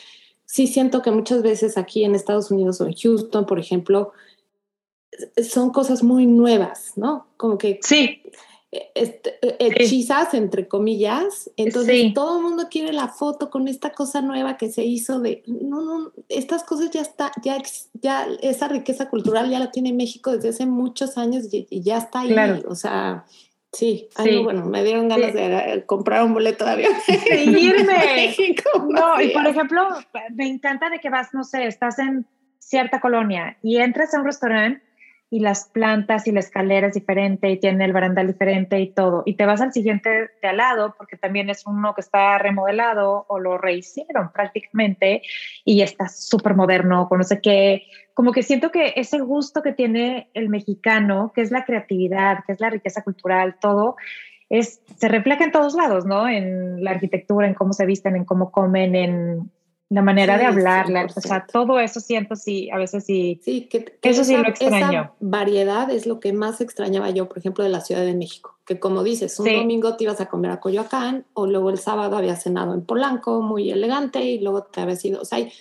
sí 0.50 0.66
siento 0.66 1.04
que 1.04 1.12
muchas 1.12 1.44
veces 1.44 1.78
aquí 1.78 2.04
en 2.04 2.16
Estados 2.16 2.50
Unidos 2.50 2.82
o 2.82 2.88
en 2.88 2.94
Houston, 2.94 3.46
por 3.46 3.60
ejemplo, 3.60 4.14
son 5.48 5.70
cosas 5.70 6.02
muy 6.02 6.26
nuevas, 6.26 6.94
¿no? 6.96 7.28
Como 7.38 7.60
que 7.60 7.80
sí. 7.84 8.24
Este, 8.72 9.40
hechizas, 9.60 10.34
entre 10.34 10.68
comillas. 10.68 11.52
Entonces 11.56 12.14
todo 12.16 12.38
el 12.38 12.44
mundo 12.44 12.68
quiere 12.70 12.94
la 12.94 13.10
foto 13.10 13.52
con 13.52 13.68
esta 13.68 13.92
cosa 13.94 14.22
nueva 14.22 14.58
que 14.58 14.72
se 14.72 14.84
hizo 14.84 15.20
de, 15.20 15.44
no, 15.46 15.82
no, 15.82 16.12
estas 16.30 16.64
cosas 16.64 16.90
ya 16.92 17.02
está, 17.02 17.32
ya, 17.44 17.62
ya 17.94 18.28
esa 18.42 18.68
riqueza 18.68 19.10
cultural 19.10 19.50
ya 19.52 19.60
la 19.60 19.72
tiene 19.72 19.94
México 19.94 20.32
desde 20.32 20.50
hace 20.50 20.66
muchos 20.66 21.18
años 21.18 21.46
y, 21.52 21.68
ya 21.82 22.00
está 22.00 22.22
ahí. 22.22 22.64
O 22.68 22.76
sea, 22.76 23.26
Sí, 23.72 24.10
bueno, 24.44 24.66
me 24.66 24.84
dieron 24.84 25.08
ganas 25.10 25.34
de 25.34 25.46
eh, 25.46 25.86
comprar 25.86 26.24
un 26.24 26.34
boleto 26.34 26.66
de 26.66 26.72
avión. 26.72 26.94
irme. 27.36 28.36
no, 28.90 29.22
y 29.22 29.30
por 29.30 29.46
ejemplo, 29.46 29.88
me 30.34 30.48
encanta 30.48 30.90
de 30.90 31.00
que 31.00 31.10
vas, 31.10 31.34
no 31.34 31.44
sé, 31.44 31.68
estás 31.68 32.00
en 32.00 32.26
cierta 32.58 33.00
colonia 33.00 33.58
y 33.62 33.78
entras 33.78 34.14
a 34.14 34.20
un 34.20 34.26
restaurante 34.26 34.84
y 35.32 35.42
las 35.42 35.70
plantas 35.70 36.28
y 36.28 36.32
la 36.32 36.40
escalera 36.40 36.88
es 36.88 36.96
diferente 36.96 37.50
y 37.50 37.60
tiene 37.60 37.86
el 37.86 37.94
barandal 37.94 38.28
diferente 38.28 38.80
y 38.80 38.92
todo. 38.92 39.22
Y 39.26 39.36
te 39.36 39.46
vas 39.46 39.62
al 39.62 39.72
siguiente 39.72 40.32
de 40.42 40.48
al 40.48 40.58
lado 40.58 40.96
porque 40.98 41.18
también 41.18 41.50
es 41.50 41.68
uno 41.68 41.94
que 41.94 42.02
está 42.02 42.38
remodelado 42.40 43.26
o 43.28 43.40
lo 43.40 43.58
rehicieron 43.58 44.32
prácticamente 44.32 45.22
y 45.64 45.82
está 45.82 46.10
súper 46.10 46.56
moderno, 46.56 47.08
con 47.08 47.20
no 47.20 47.24
sé 47.24 47.42
qué. 47.42 47.84
Como 48.16 48.32
que 48.32 48.42
siento 48.42 48.72
que 48.72 48.94
ese 48.96 49.20
gusto 49.20 49.62
que 49.62 49.72
tiene 49.72 50.30
el 50.34 50.50
mexicano, 50.50 51.32
que 51.36 51.42
es 51.42 51.52
la 51.52 51.64
creatividad, 51.64 52.40
que 52.46 52.54
es 52.54 52.60
la 52.60 52.72
riqueza 52.72 53.04
cultural, 53.04 53.58
todo, 53.62 53.98
es, 54.50 54.82
se 54.98 55.08
refleja 55.08 55.44
en 55.44 55.52
todos 55.52 55.76
lados, 55.76 56.06
¿no? 56.06 56.28
En 56.28 56.84
la 56.84 56.92
arquitectura, 56.92 57.48
en 57.48 57.54
cómo 57.54 57.74
se 57.74 57.86
visten, 57.86 58.16
en 58.16 58.26
cómo 58.26 58.52
comen, 58.52 58.96
en 58.96 59.52
la 59.90 60.04
manera 60.04 60.38
de 60.38 60.46
hablar, 60.46 60.86
o 61.16 61.20
sea, 61.20 61.48
todo 61.52 61.80
eso 61.80 62.00
siento 62.00 62.36
sí, 62.36 62.70
a 62.70 62.78
veces 62.78 63.06
sí. 63.06 63.42
Sí, 63.44 63.62
que, 63.62 63.98
eso 64.04 64.24
sí 64.24 64.38
lo 64.38 64.48
extraño. 64.48 65.02
Esa 65.02 65.14
variedad 65.20 65.90
es 65.90 66.06
lo 66.06 66.20
que 66.20 66.32
más 66.32 66.62
extrañaba 66.62 67.10
yo, 67.10 67.28
por 67.28 67.40
ejemplo, 67.40 67.64
de 67.64 67.72
la 67.72 67.82
Ciudad 67.82 68.02
de 68.02 68.14
México, 68.14 68.56
que 68.66 68.80
como 68.80 69.04
dices, 69.04 69.40
un 69.40 69.52
domingo 69.52 69.98
te 69.98 70.04
ibas 70.04 70.22
a 70.22 70.28
comer 70.28 70.52
a 70.52 70.60
Coyoacán 70.60 71.26
o 71.34 71.48
luego 71.48 71.72
el 71.72 71.80
sábado 71.80 72.18
había 72.18 72.36
cenado 72.36 72.76
en 72.76 72.86
Polanco, 72.86 73.42
muy 73.42 73.72
elegante, 73.72 74.24
y 74.24 74.40
luego 74.40 74.62
te 74.62 74.82
había 74.82 74.96
ido, 75.02 75.22
o 75.22 75.26
sea, 75.26 75.40
hay 75.40 75.52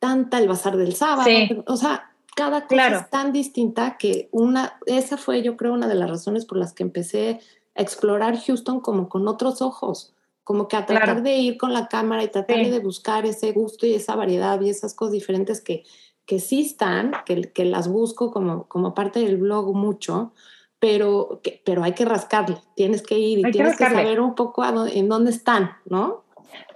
tanta 0.00 0.38
el 0.38 0.48
bazar 0.48 0.76
del 0.76 0.96
sábado, 0.96 1.30
o 1.66 1.76
sea, 1.76 2.10
cada 2.34 2.66
cosa 2.66 2.88
es 2.88 3.10
tan 3.10 3.32
distinta 3.32 3.96
que 3.98 4.28
una, 4.32 4.80
esa 4.86 5.16
fue 5.16 5.42
yo 5.42 5.56
creo 5.56 5.72
una 5.72 5.86
de 5.86 5.94
las 5.94 6.10
razones 6.10 6.44
por 6.44 6.58
las 6.58 6.72
que 6.72 6.82
empecé 6.82 7.40
a 7.76 7.82
explorar 7.82 8.36
Houston 8.36 8.80
como 8.80 9.08
con 9.08 9.28
otros 9.28 9.62
ojos 9.62 10.15
como 10.46 10.68
que 10.68 10.76
a 10.76 10.86
tratar 10.86 11.24
de 11.24 11.34
ir 11.38 11.58
con 11.58 11.72
la 11.72 11.88
cámara 11.88 12.22
y 12.22 12.28
tratar 12.28 12.58
de 12.58 12.78
buscar 12.78 13.26
ese 13.26 13.50
gusto 13.50 13.84
y 13.84 13.94
esa 13.94 14.14
variedad 14.14 14.60
y 14.60 14.70
esas 14.70 14.94
cosas 14.94 15.14
diferentes 15.14 15.60
que, 15.60 15.82
que 16.24 16.38
sí 16.38 16.60
están, 16.60 17.10
que, 17.26 17.50
que 17.52 17.64
las 17.64 17.88
busco 17.88 18.30
como, 18.30 18.68
como 18.68 18.94
parte 18.94 19.18
del 19.18 19.38
blog 19.38 19.74
mucho, 19.74 20.32
pero, 20.78 21.40
pero 21.64 21.82
hay 21.82 21.94
que 21.94 22.04
rascarle, 22.04 22.58
tienes 22.76 23.02
que 23.02 23.18
ir 23.18 23.40
y 23.40 23.50
tienes 23.50 23.76
que, 23.76 23.86
saber 23.86 24.20
un 24.20 24.36
poco 24.36 24.64
en 24.86 25.08
dónde 25.08 25.32
están, 25.32 25.72
¿no? 25.84 26.22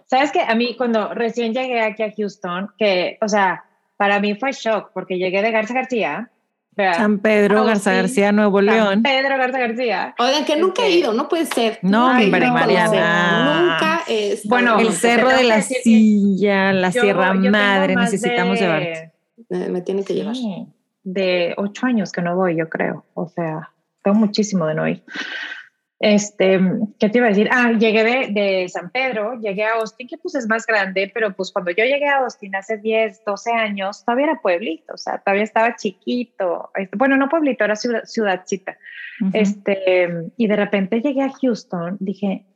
Sabes 0.06 0.32
que 0.32 0.40
a 0.40 0.56
mí 0.56 0.76
cuando 0.76 1.14
recién 1.14 1.54
llegué 1.54 1.80
aquí 1.80 2.02
a 2.02 2.12
Houston, 2.12 2.72
que, 2.76 3.18
o 3.22 3.28
sea, 3.28 3.66
para 3.96 4.18
mí 4.18 4.34
fue 4.34 4.50
shock 4.50 4.90
porque 4.92 5.16
llegué 5.16 5.42
de 5.42 5.52
Garza 5.52 5.74
García 5.74 6.28
San 6.76 7.18
Pedro 7.18 7.64
Garza 7.64 7.92
García, 7.92 8.32
Nuevo 8.32 8.60
León. 8.60 8.88
San 8.88 9.02
Pedro 9.02 9.36
Garza 9.36 9.58
García. 9.58 10.14
Oigan, 10.18 10.44
que 10.44 10.56
nunca 10.56 10.82
he 10.82 10.88
este, 10.88 10.98
ido, 10.98 11.12
no 11.12 11.28
puede 11.28 11.46
ser. 11.46 11.78
No, 11.82 12.10
hombre, 12.10 12.28
Mariana. 12.50 13.60
Nunca 13.60 14.02
es. 14.08 14.46
Bueno, 14.46 14.78
el 14.78 14.92
Cerro 14.92 15.28
de 15.28 15.44
la 15.44 15.62
Silla, 15.62 16.72
la 16.72 16.92
Sierra 16.92 17.34
Madre, 17.34 17.96
necesitamos 17.96 18.58
llevar. 18.58 19.12
Me, 19.48 19.82
tiene 19.82 20.04
que 20.04 20.14
llevar. 20.14 20.36
De 21.02 21.54
ocho 21.56 21.86
años 21.86 22.12
que 22.12 22.22
no 22.22 22.36
voy, 22.36 22.56
yo 22.56 22.68
creo. 22.68 23.04
O 23.14 23.28
sea, 23.28 23.70
tengo 24.02 24.18
muchísimo 24.18 24.66
de 24.66 24.74
no 24.74 24.88
ir. 24.88 25.02
Este, 26.00 26.58
¿qué 26.98 27.10
te 27.10 27.18
iba 27.18 27.26
a 27.26 27.28
decir? 27.28 27.50
Ah, 27.52 27.72
llegué 27.72 28.02
de, 28.02 28.28
de, 28.32 28.68
San 28.70 28.88
Pedro, 28.88 29.38
llegué 29.38 29.64
a 29.64 29.74
Austin, 29.74 30.08
que 30.08 30.16
pues 30.16 30.34
es 30.34 30.48
más 30.48 30.64
grande, 30.64 31.10
pero 31.12 31.34
pues 31.34 31.52
cuando 31.52 31.72
yo 31.72 31.84
llegué 31.84 32.06
a 32.06 32.20
Austin 32.20 32.56
hace 32.56 32.78
10, 32.78 33.22
12 33.26 33.52
años, 33.52 34.02
todavía 34.06 34.28
era 34.28 34.40
pueblito, 34.40 34.94
o 34.94 34.96
sea, 34.96 35.18
todavía 35.18 35.44
estaba 35.44 35.76
chiquito. 35.76 36.70
Este, 36.74 36.96
bueno, 36.96 37.18
no 37.18 37.28
pueblito, 37.28 37.64
era 37.64 37.76
ciudad, 37.76 38.04
ciudadcita. 38.04 38.78
este, 39.34 40.08
y 40.38 40.46
de 40.46 40.56
repente 40.56 41.02
llegué 41.02 41.20
a 41.20 41.32
Houston, 41.32 41.98
dije, 42.00 42.46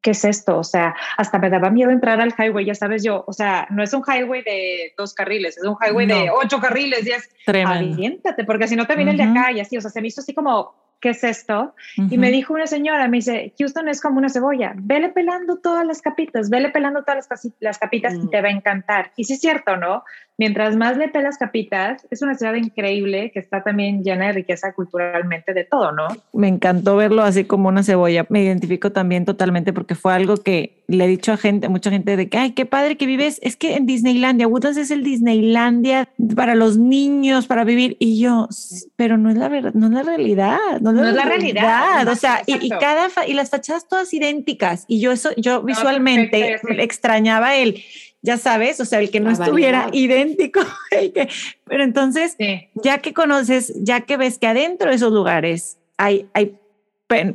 ¿qué 0.00 0.12
es 0.12 0.24
esto? 0.24 0.58
O 0.58 0.64
sea, 0.64 0.94
hasta 1.16 1.40
me 1.40 1.50
daba 1.50 1.70
miedo 1.70 1.90
entrar 1.90 2.20
al 2.20 2.32
highway, 2.38 2.66
ya 2.66 2.76
sabes 2.76 3.02
yo, 3.02 3.24
o 3.26 3.32
sea, 3.32 3.66
no 3.70 3.82
es 3.82 3.92
un 3.94 4.04
highway 4.06 4.44
de 4.44 4.94
dos 4.96 5.12
carriles, 5.12 5.58
es 5.58 5.64
un 5.64 5.76
highway 5.84 6.06
de 6.06 6.30
ocho 6.30 6.60
carriles, 6.60 7.04
ya 7.04 7.16
es, 7.16 7.28
aviéntate, 7.66 8.44
porque 8.44 8.68
si 8.68 8.76
no 8.76 8.86
te 8.86 8.94
viene 8.94 9.10
el 9.10 9.16
de 9.16 9.24
acá 9.24 9.50
y 9.50 9.58
así, 9.58 9.76
o 9.76 9.80
sea, 9.80 9.90
se 9.90 10.00
me 10.00 10.06
hizo 10.06 10.20
así 10.20 10.32
como, 10.34 10.81
¿qué 11.02 11.10
es 11.10 11.24
esto? 11.24 11.74
Y 11.96 12.16
me 12.16 12.30
dijo 12.30 12.54
una 12.54 12.68
señora, 12.68 13.08
me 13.08 13.18
dice, 13.18 13.52
Houston 13.58 13.88
es 13.88 14.00
como 14.00 14.18
una 14.18 14.28
cebolla, 14.28 14.72
vele 14.76 15.08
pelando 15.08 15.58
todas 15.58 15.84
las 15.84 16.00
capitas, 16.00 16.48
vele 16.48 16.70
pelando 16.70 17.02
todas 17.02 17.26
las, 17.28 17.52
las 17.58 17.78
capitas 17.78 18.14
y 18.14 18.18
mm. 18.18 18.30
te 18.30 18.40
va 18.40 18.48
a 18.48 18.52
encantar. 18.52 19.12
Y 19.16 19.24
sí 19.24 19.34
es 19.34 19.40
cierto, 19.40 19.76
¿no? 19.76 20.04
Mientras 20.42 20.74
más 20.74 20.96
le 20.96 21.06
pelas 21.06 21.38
capitas, 21.38 22.04
es 22.10 22.20
una 22.20 22.34
ciudad 22.34 22.54
increíble 22.54 23.30
que 23.30 23.38
está 23.38 23.62
también 23.62 24.02
llena 24.02 24.26
de 24.26 24.32
riqueza 24.32 24.72
culturalmente 24.72 25.54
de 25.54 25.62
todo, 25.62 25.92
¿no? 25.92 26.08
Me 26.32 26.48
encantó 26.48 26.96
verlo 26.96 27.22
así 27.22 27.44
como 27.44 27.68
una 27.68 27.84
cebolla. 27.84 28.26
Me 28.28 28.42
identifico 28.42 28.90
también 28.90 29.24
totalmente 29.24 29.72
porque 29.72 29.94
fue 29.94 30.12
algo 30.12 30.38
que 30.38 30.82
le 30.88 31.04
he 31.04 31.06
dicho 31.06 31.30
a 31.30 31.36
gente, 31.36 31.68
mucha 31.68 31.92
gente 31.92 32.16
de 32.16 32.28
que, 32.28 32.38
ay, 32.38 32.50
qué 32.54 32.66
padre 32.66 32.96
que 32.96 33.06
vives. 33.06 33.38
Es 33.40 33.54
que 33.54 33.76
en 33.76 33.86
Disneylandia, 33.86 34.48
Woodlands 34.48 34.78
es 34.78 34.90
el 34.90 35.04
Disneylandia 35.04 36.08
para 36.34 36.56
los 36.56 36.76
niños, 36.76 37.46
para 37.46 37.62
vivir. 37.62 37.96
Y 38.00 38.18
yo, 38.18 38.48
pero 38.96 39.18
no 39.18 39.30
es 39.30 39.36
la 39.36 39.48
verdad, 39.48 39.74
no 39.74 39.86
es 39.86 39.92
la 39.92 40.02
realidad. 40.02 40.58
No 40.80 40.90
es 40.90 41.14
la, 41.14 41.24
realidad. 41.24 42.08
O 42.08 42.16
sea, 42.16 42.42
y, 42.46 42.68
cada, 42.68 43.08
y 43.28 43.34
las 43.34 43.50
fachadas 43.50 43.86
todas 43.86 44.12
idénticas. 44.12 44.86
Y 44.88 44.98
yo 44.98 45.12
eso, 45.12 45.30
yo 45.36 45.62
visualmente 45.62 46.56
extrañaba 46.82 47.54
el 47.54 47.80
ya 48.22 48.38
sabes, 48.38 48.78
o 48.80 48.84
sea, 48.84 49.00
el 49.00 49.10
que 49.10 49.20
no 49.20 49.30
estuviera 49.30 49.88
idéntico. 49.92 50.60
pero 51.64 51.82
entonces, 51.82 52.36
ya 52.74 52.98
que 52.98 53.12
conoces, 53.12 53.72
ya 53.82 54.02
que 54.02 54.16
ves 54.16 54.38
que 54.38 54.46
adentro 54.46 54.90
de 54.90 54.96
esos 54.96 55.12
lugares 55.12 55.78
hay, 55.96 56.26
hay 56.32 56.56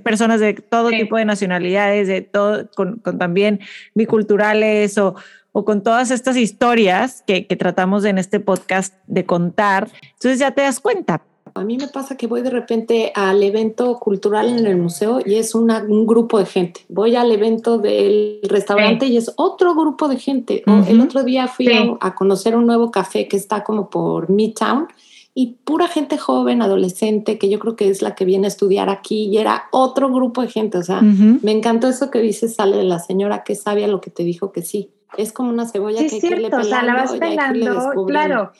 personas 0.04 0.40
de 0.40 0.54
todo 0.54 0.90
tipo 0.90 1.18
de 1.18 1.26
nacionalidades, 1.26 2.08
de 2.08 2.22
todo, 2.22 2.70
con, 2.72 3.02
también 3.02 3.60
biculturales 3.94 4.98
o, 4.98 5.16
o, 5.52 5.66
con 5.66 5.84
todas 5.84 6.10
estas 6.10 6.38
historias 6.38 7.24
que, 7.28 7.46
que 7.46 7.56
tratamos 7.56 8.06
en 8.06 8.18
este 8.18 8.40
podcast 8.40 8.96
de 9.06 9.26
contar, 9.26 9.90
entonces 10.14 10.40
ya 10.40 10.52
te 10.52 10.62
das 10.62 10.80
cuenta, 10.80 11.22
a 11.58 11.64
mí 11.64 11.78
me 11.78 11.88
pasa 11.88 12.18
que 12.18 12.28
voy 12.28 12.41
de 12.41 12.49
repente 12.49 13.12
al 13.16 13.41
evento 13.43 13.97
cultural 13.99 14.49
en 14.49 14.66
el 14.66 14.78
museo 14.78 15.20
y 15.26 15.36
es 15.36 15.55
un 15.55 16.05
grupo 16.05 16.39
de 16.39 16.45
gente. 16.45 16.82
Voy 16.89 17.16
al 17.16 17.32
evento 17.32 17.78
del 17.78 18.39
restaurante 18.43 19.05
y 19.08 19.18
es 19.18 19.32
otro 19.36 19.76
grupo 19.76 20.08
de 20.08 20.18
gente. 20.18 20.64
El 20.88 21.01
otro 21.01 21.24
día 21.24 21.47
fui 21.47 21.68
a, 21.99 22.16
conocer 22.16 22.55
un 22.55 22.66
nuevo 22.66 22.91
café 22.91 23.28
que 23.28 23.38
está 23.38 23.64
como 23.64 23.89
por 23.89 24.30
Midtown 24.30 24.88
y 25.34 25.58
pura 25.64 25.88
gente 25.88 26.18
joven, 26.18 26.62
adolescente, 26.62 27.38
que 27.38 27.49
yo 27.49 27.60
creo 27.60 27.76
que 27.76 27.89
es 27.89 28.01
la 28.01 28.16
que 28.16 28.26
viene 28.26 28.47
a 28.47 28.49
estudiar 28.49 28.89
aquí 28.89 29.26
y 29.26 29.38
era 29.38 29.66
otro 29.72 30.12
grupo 30.12 30.41
de 30.41 30.47
gente. 30.47 30.78
O 30.78 30.84
sea, 30.84 31.01
me 31.01 31.51
encantó 31.51 31.88
eso 31.88 32.10
que 32.10 32.20
dice, 32.20 32.47
sale 32.47 32.78
de 32.78 32.84
la 32.84 32.99
señora 32.99 33.43
que 33.43 33.55
sabía 33.55 33.88
lo 33.88 34.01
que 34.01 34.10
te 34.10 34.24
dijo 34.24 34.51
que 34.51 34.62
sí. 34.62 34.91
Es 35.18 35.32
como 35.32 35.49
una 35.49 35.68
cebolla 35.68 35.99
que 35.99 36.16
hay 36.16 36.22
que 36.22 36.55
o 36.55 36.64
sea, 36.64 36.84
la 36.84 36.93
vas 36.93 37.14
pelando, 37.14 38.05
claro. 38.08 38.51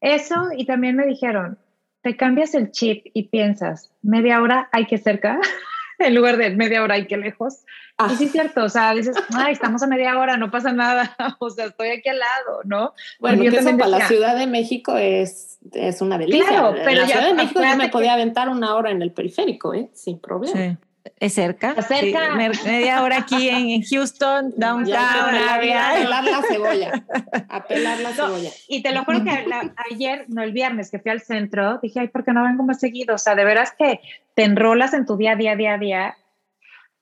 Eso, 0.00 0.34
y 0.56 0.66
también 0.66 0.96
me 0.96 1.06
dijeron, 1.06 1.58
te 2.06 2.16
cambias 2.16 2.54
el 2.54 2.70
chip 2.70 3.04
y 3.14 3.24
piensas, 3.24 3.90
media 4.00 4.40
hora 4.40 4.68
hay 4.70 4.86
que 4.86 4.96
cerca, 4.96 5.40
en 5.98 6.14
lugar 6.14 6.36
de 6.36 6.50
media 6.50 6.84
hora 6.84 6.94
hay 6.94 7.08
que 7.08 7.16
lejos. 7.16 7.64
Y 8.08 8.14
sí 8.14 8.24
es 8.26 8.30
cierto, 8.30 8.62
o 8.62 8.68
sea, 8.68 8.94
dices, 8.94 9.16
ay, 9.34 9.54
estamos 9.54 9.82
a 9.82 9.88
media 9.88 10.16
hora, 10.16 10.36
no 10.36 10.48
pasa 10.52 10.72
nada, 10.72 11.16
o 11.40 11.50
sea, 11.50 11.64
estoy 11.64 11.88
aquí 11.88 12.08
al 12.08 12.20
lado, 12.20 12.60
¿no? 12.62 12.92
Bueno, 13.18 13.42
yo 13.42 13.50
eso 13.50 13.76
para 13.76 13.88
la 13.88 14.06
Ciudad 14.06 14.36
de 14.38 14.46
México 14.46 14.96
es, 14.96 15.58
es 15.72 16.00
una 16.00 16.16
delicia. 16.16 16.46
Claro, 16.46 16.74
pero 16.76 16.90
en 16.90 16.98
la 16.98 17.06
Ciudad 17.08 17.26
de 17.26 17.34
México 17.34 17.60
yo 17.60 17.76
me 17.76 17.88
podía 17.88 18.12
aventar 18.12 18.48
una 18.48 18.76
hora 18.76 18.92
en 18.92 19.02
el 19.02 19.10
periférico, 19.10 19.74
¿eh? 19.74 19.90
Sin 19.92 20.20
problema. 20.20 20.56
Sí. 20.56 20.76
Es 21.18 21.34
cerca. 21.34 21.80
cerca. 21.82 22.34
media 22.34 23.02
hora 23.02 23.18
aquí 23.18 23.48
en 23.48 23.82
Houston, 23.82 24.52
downtown. 24.56 24.96
A 24.96 25.60
pelar 25.60 26.24
la 26.24 26.42
cebolla. 26.42 27.04
A 27.48 27.64
pelar 27.64 28.00
la 28.00 28.12
cebolla. 28.12 28.50
Y 28.68 28.82
te 28.82 28.92
lo 28.92 29.04
juro 29.04 29.22
que 29.24 29.46
ayer, 29.90 30.24
no 30.28 30.42
el 30.42 30.52
viernes, 30.52 30.90
que 30.90 30.98
fui 30.98 31.10
al 31.10 31.20
centro, 31.20 31.78
dije, 31.82 32.00
ay, 32.00 32.08
¿por 32.08 32.24
qué 32.24 32.32
no 32.32 32.44
vengo 32.44 32.62
más 32.62 32.80
seguido? 32.80 33.14
O 33.14 33.18
sea, 33.18 33.34
de 33.34 33.44
veras 33.44 33.72
que 33.78 34.00
te 34.34 34.44
enrolas 34.44 34.94
en 34.94 35.06
tu 35.06 35.16
día 35.16 35.32
a 35.32 35.36
día, 35.36 35.56
día 35.56 35.74
a 35.74 35.78
día. 35.78 36.16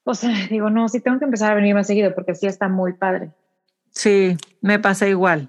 O 0.04 0.14
sea, 0.14 0.30
digo, 0.50 0.70
no, 0.70 0.88
sí 0.88 1.00
tengo 1.00 1.18
que 1.18 1.24
empezar 1.24 1.52
a 1.52 1.54
venir 1.54 1.74
más 1.74 1.86
seguido 1.86 2.14
porque 2.14 2.34
sí 2.34 2.46
está 2.46 2.68
muy 2.68 2.92
padre. 2.92 3.30
Sí, 3.90 4.36
me 4.60 4.78
pasa 4.78 5.06
igual. 5.06 5.48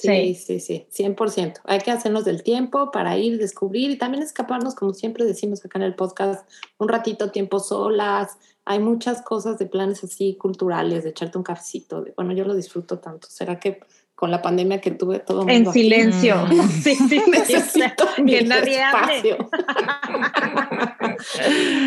Sí, 0.00 0.34
sí, 0.34 0.60
sí, 0.60 0.86
100%. 0.90 1.60
Hay 1.64 1.80
que 1.80 1.90
hacernos 1.90 2.24
del 2.24 2.42
tiempo 2.42 2.90
para 2.90 3.16
ir, 3.16 3.38
descubrir 3.38 3.90
y 3.90 3.98
también 3.98 4.22
escaparnos, 4.22 4.74
como 4.74 4.94
siempre 4.94 5.24
decimos 5.24 5.64
acá 5.64 5.78
en 5.78 5.84
el 5.84 5.94
podcast, 5.94 6.48
un 6.78 6.88
ratito 6.88 7.30
tiempo 7.30 7.58
solas. 7.58 8.36
Hay 8.64 8.78
muchas 8.78 9.22
cosas 9.22 9.58
de 9.58 9.66
planes 9.66 10.04
así 10.04 10.36
culturales, 10.36 11.04
de 11.04 11.10
echarte 11.10 11.38
un 11.38 11.44
cafecito. 11.44 12.02
De, 12.02 12.12
bueno, 12.16 12.32
yo 12.32 12.44
lo 12.44 12.54
disfruto 12.54 12.98
tanto. 12.98 13.28
¿Será 13.30 13.58
que 13.58 13.80
con 14.18 14.32
la 14.32 14.42
pandemia 14.42 14.80
que 14.80 14.90
tuve 14.90 15.20
todo 15.20 15.48
En 15.48 15.72
silencio. 15.72 16.44
Mm. 16.48 16.68
Sí, 16.82 16.96
sí, 16.96 17.22
Necesito 17.30 18.04
que 18.16 18.42
nadie 18.42 18.80
espacio. 18.82 19.36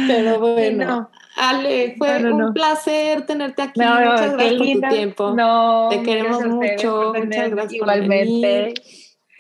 Pero 0.08 0.40
bueno. 0.40 1.10
Ale, 1.36 1.96
fue 1.98 2.24
un 2.32 2.54
placer 2.54 3.26
tenerte 3.26 3.64
aquí. 3.64 3.82
Muchas 3.82 4.34
gracias 4.34 4.54
por 4.54 4.68
tu 4.68 4.96
tiempo. 4.96 5.34
No, 5.36 5.90
Te 5.90 6.04
queremos 6.04 6.46
mucho. 6.46 7.14
Muchas 7.18 7.50
gracias 7.50 7.74
igualmente. 7.74 8.76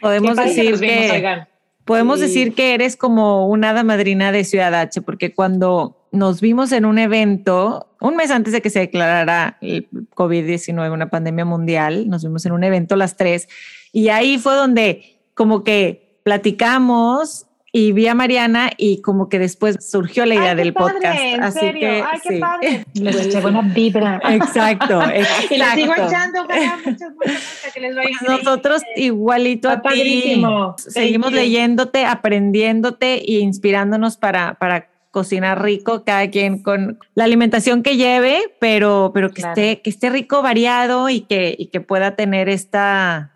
Podemos 0.01 0.35
decir 0.35 0.77
que 0.77 1.45
podemos 1.85 2.19
decir 2.19 2.53
que 2.53 2.73
eres 2.73 2.97
como 2.97 3.47
una 3.47 3.69
hada 3.69 3.83
madrina 3.83 4.33
de 4.33 4.43
Ciudad 4.43 4.75
H, 4.75 5.01
porque 5.01 5.33
cuando 5.33 6.00
nos 6.11 6.41
vimos 6.41 6.71
en 6.71 6.85
un 6.85 6.99
evento, 6.99 7.87
un 8.01 8.15
mes 8.15 8.31
antes 8.31 8.53
de 8.53 8.61
que 8.61 8.69
se 8.69 8.79
declarara 8.79 9.57
el 9.61 9.87
COVID-19, 10.15 10.91
una 10.91 11.09
pandemia 11.09 11.45
mundial, 11.45 12.09
nos 12.09 12.23
vimos 12.23 12.45
en 12.45 12.51
un 12.51 12.63
evento 12.63 12.95
las 12.95 13.15
tres, 13.15 13.47
y 13.91 14.09
ahí 14.09 14.37
fue 14.37 14.55
donde 14.55 15.19
como 15.33 15.63
que 15.63 16.19
platicamos 16.23 17.47
y 17.73 17.93
vi 17.93 18.07
a 18.07 18.15
Mariana 18.15 18.71
y 18.75 19.01
como 19.01 19.29
que 19.29 19.39
después 19.39 19.77
surgió 19.89 20.25
la 20.25 20.35
idea 20.35 20.55
del 20.55 20.73
podcast. 20.73 21.19
Así 21.41 21.71
que 21.71 22.03
Ay, 22.05 22.19
qué 22.21 22.39
padre. 22.39 22.85
Les 22.93 23.27
eché 23.27 23.39
buena 23.39 23.61
vibra. 23.61 24.19
Exacto, 24.29 25.01
Y 25.49 25.57
les 25.57 25.69
sigo 25.69 25.93
echando 25.93 26.43
muchas, 26.85 27.13
muchas 27.15 27.73
que 27.73 27.79
les 27.79 27.95
vaya 27.95 28.09
Nosotros 28.27 28.81
igualito 28.97 29.69
a 29.69 29.81
ti. 29.81 30.43
Seguimos 30.77 31.31
leyéndote, 31.31 32.05
aprendiéndote 32.05 33.19
e 33.19 33.39
inspirándonos 33.39 34.17
para, 34.17 34.55
para 34.55 34.90
cocinar 35.11 35.61
rico, 35.61 36.03
cada 36.03 36.29
quien 36.29 36.63
con 36.63 36.99
la 37.13 37.25
alimentación 37.25 37.83
que 37.83 37.97
lleve, 37.97 38.39
pero, 38.59 39.11
pero 39.13 39.29
que, 39.31 39.41
esté, 39.41 39.81
que 39.81 39.89
esté 39.89 40.09
rico, 40.09 40.41
variado 40.41 41.09
y 41.09 41.21
que, 41.21 41.55
y 41.57 41.67
que 41.67 41.81
pueda 41.81 42.15
tener 42.15 42.49
esta 42.49 43.31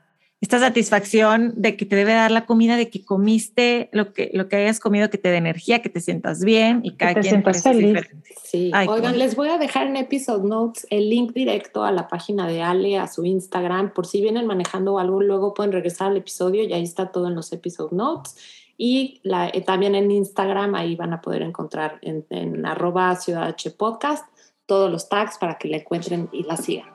esta 0.46 0.60
satisfacción 0.60 1.54
de 1.56 1.76
que 1.76 1.86
te 1.86 1.96
debe 1.96 2.14
dar 2.14 2.30
la 2.30 2.46
comida, 2.46 2.78
de 2.78 2.90
que 2.90 3.04
comiste 3.04 3.90
lo 3.92 4.14
que, 4.14 4.30
lo 4.34 4.48
que 4.48 4.58
hayas 4.58 4.80
comido, 4.80 5.10
que 5.10 5.18
te 5.18 5.30
dé 5.30 5.38
energía, 5.38 5.82
que 5.82 5.90
te 5.90 6.02
sientas 6.02 6.44
bien 6.44 6.82
y 6.84 6.92
cada 6.92 7.16
quien 7.16 7.42
te 7.42 7.54
feliz. 7.56 8.02
Sí, 8.44 8.72
oigan, 8.88 9.18
les 9.18 9.36
voy 9.36 9.50
a 9.50 9.58
dejar 9.58 9.88
en 9.88 9.96
episode 9.96 10.48
notes 10.48 10.86
el 10.92 11.10
link 11.10 11.34
directo 11.34 11.84
a 11.84 11.92
la 11.92 12.08
página 12.08 12.48
de 12.48 12.62
Ale, 12.62 13.00
a 13.00 13.08
su 13.08 13.26
Instagram, 13.26 13.92
por 13.94 14.06
si 14.06 14.22
vienen 14.22 14.46
manejando 14.46 15.00
algo, 15.00 15.22
luego 15.22 15.54
pueden 15.54 15.72
regresar 15.72 16.12
al 16.12 16.18
episodio 16.18 16.64
y 16.64 16.74
ahí 16.74 16.84
está 16.84 17.12
todo 17.12 17.28
en 17.28 17.34
los 17.34 17.52
episode 17.52 17.96
notes. 17.96 18.36
Y 18.78 19.22
la, 19.24 19.48
eh, 19.48 19.62
también 19.62 19.96
en 19.96 20.12
Instagram, 20.12 20.76
ahí 20.76 20.96
van 20.96 21.14
a 21.14 21.22
poder 21.22 21.42
encontrar 21.42 22.00
en, 22.02 22.26
en 22.30 22.66
arroba 22.66 23.16
Ciudad 23.16 23.44
H 23.44 23.72
Podcast 23.72 24.26
todos 24.66 24.92
los 24.92 25.10
tags 25.10 25.38
para 25.38 25.58
que 25.58 25.68
la 25.68 25.78
encuentren 25.78 26.30
y 26.32 26.44
la 26.44 26.58
sigan. 26.58 26.90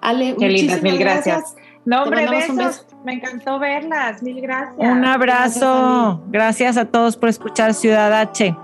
Ale, 0.00 0.34
muchísimas 0.34 0.82
mil 0.82 0.98
gracias. 0.98 1.56
No, 1.86 2.02
hombre, 2.02 2.28
besos. 2.28 2.86
Me 3.04 3.14
encantó 3.14 3.58
verlas. 3.58 4.22
Mil 4.22 4.40
gracias. 4.40 4.76
Un 4.78 5.04
abrazo. 5.04 6.22
Gracias 6.28 6.76
a, 6.76 6.84
todos 6.84 7.16
por 7.16 7.28
escuchar 7.28 7.74
Ciudad 7.74 8.12
H. 8.12 8.54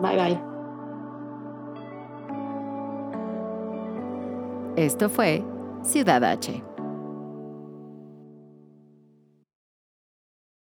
Bye, 0.00 0.16
bye. 0.16 0.40
Esto 4.76 5.08
fue 5.08 5.42
Ciudad 5.82 6.24
H 6.24 6.62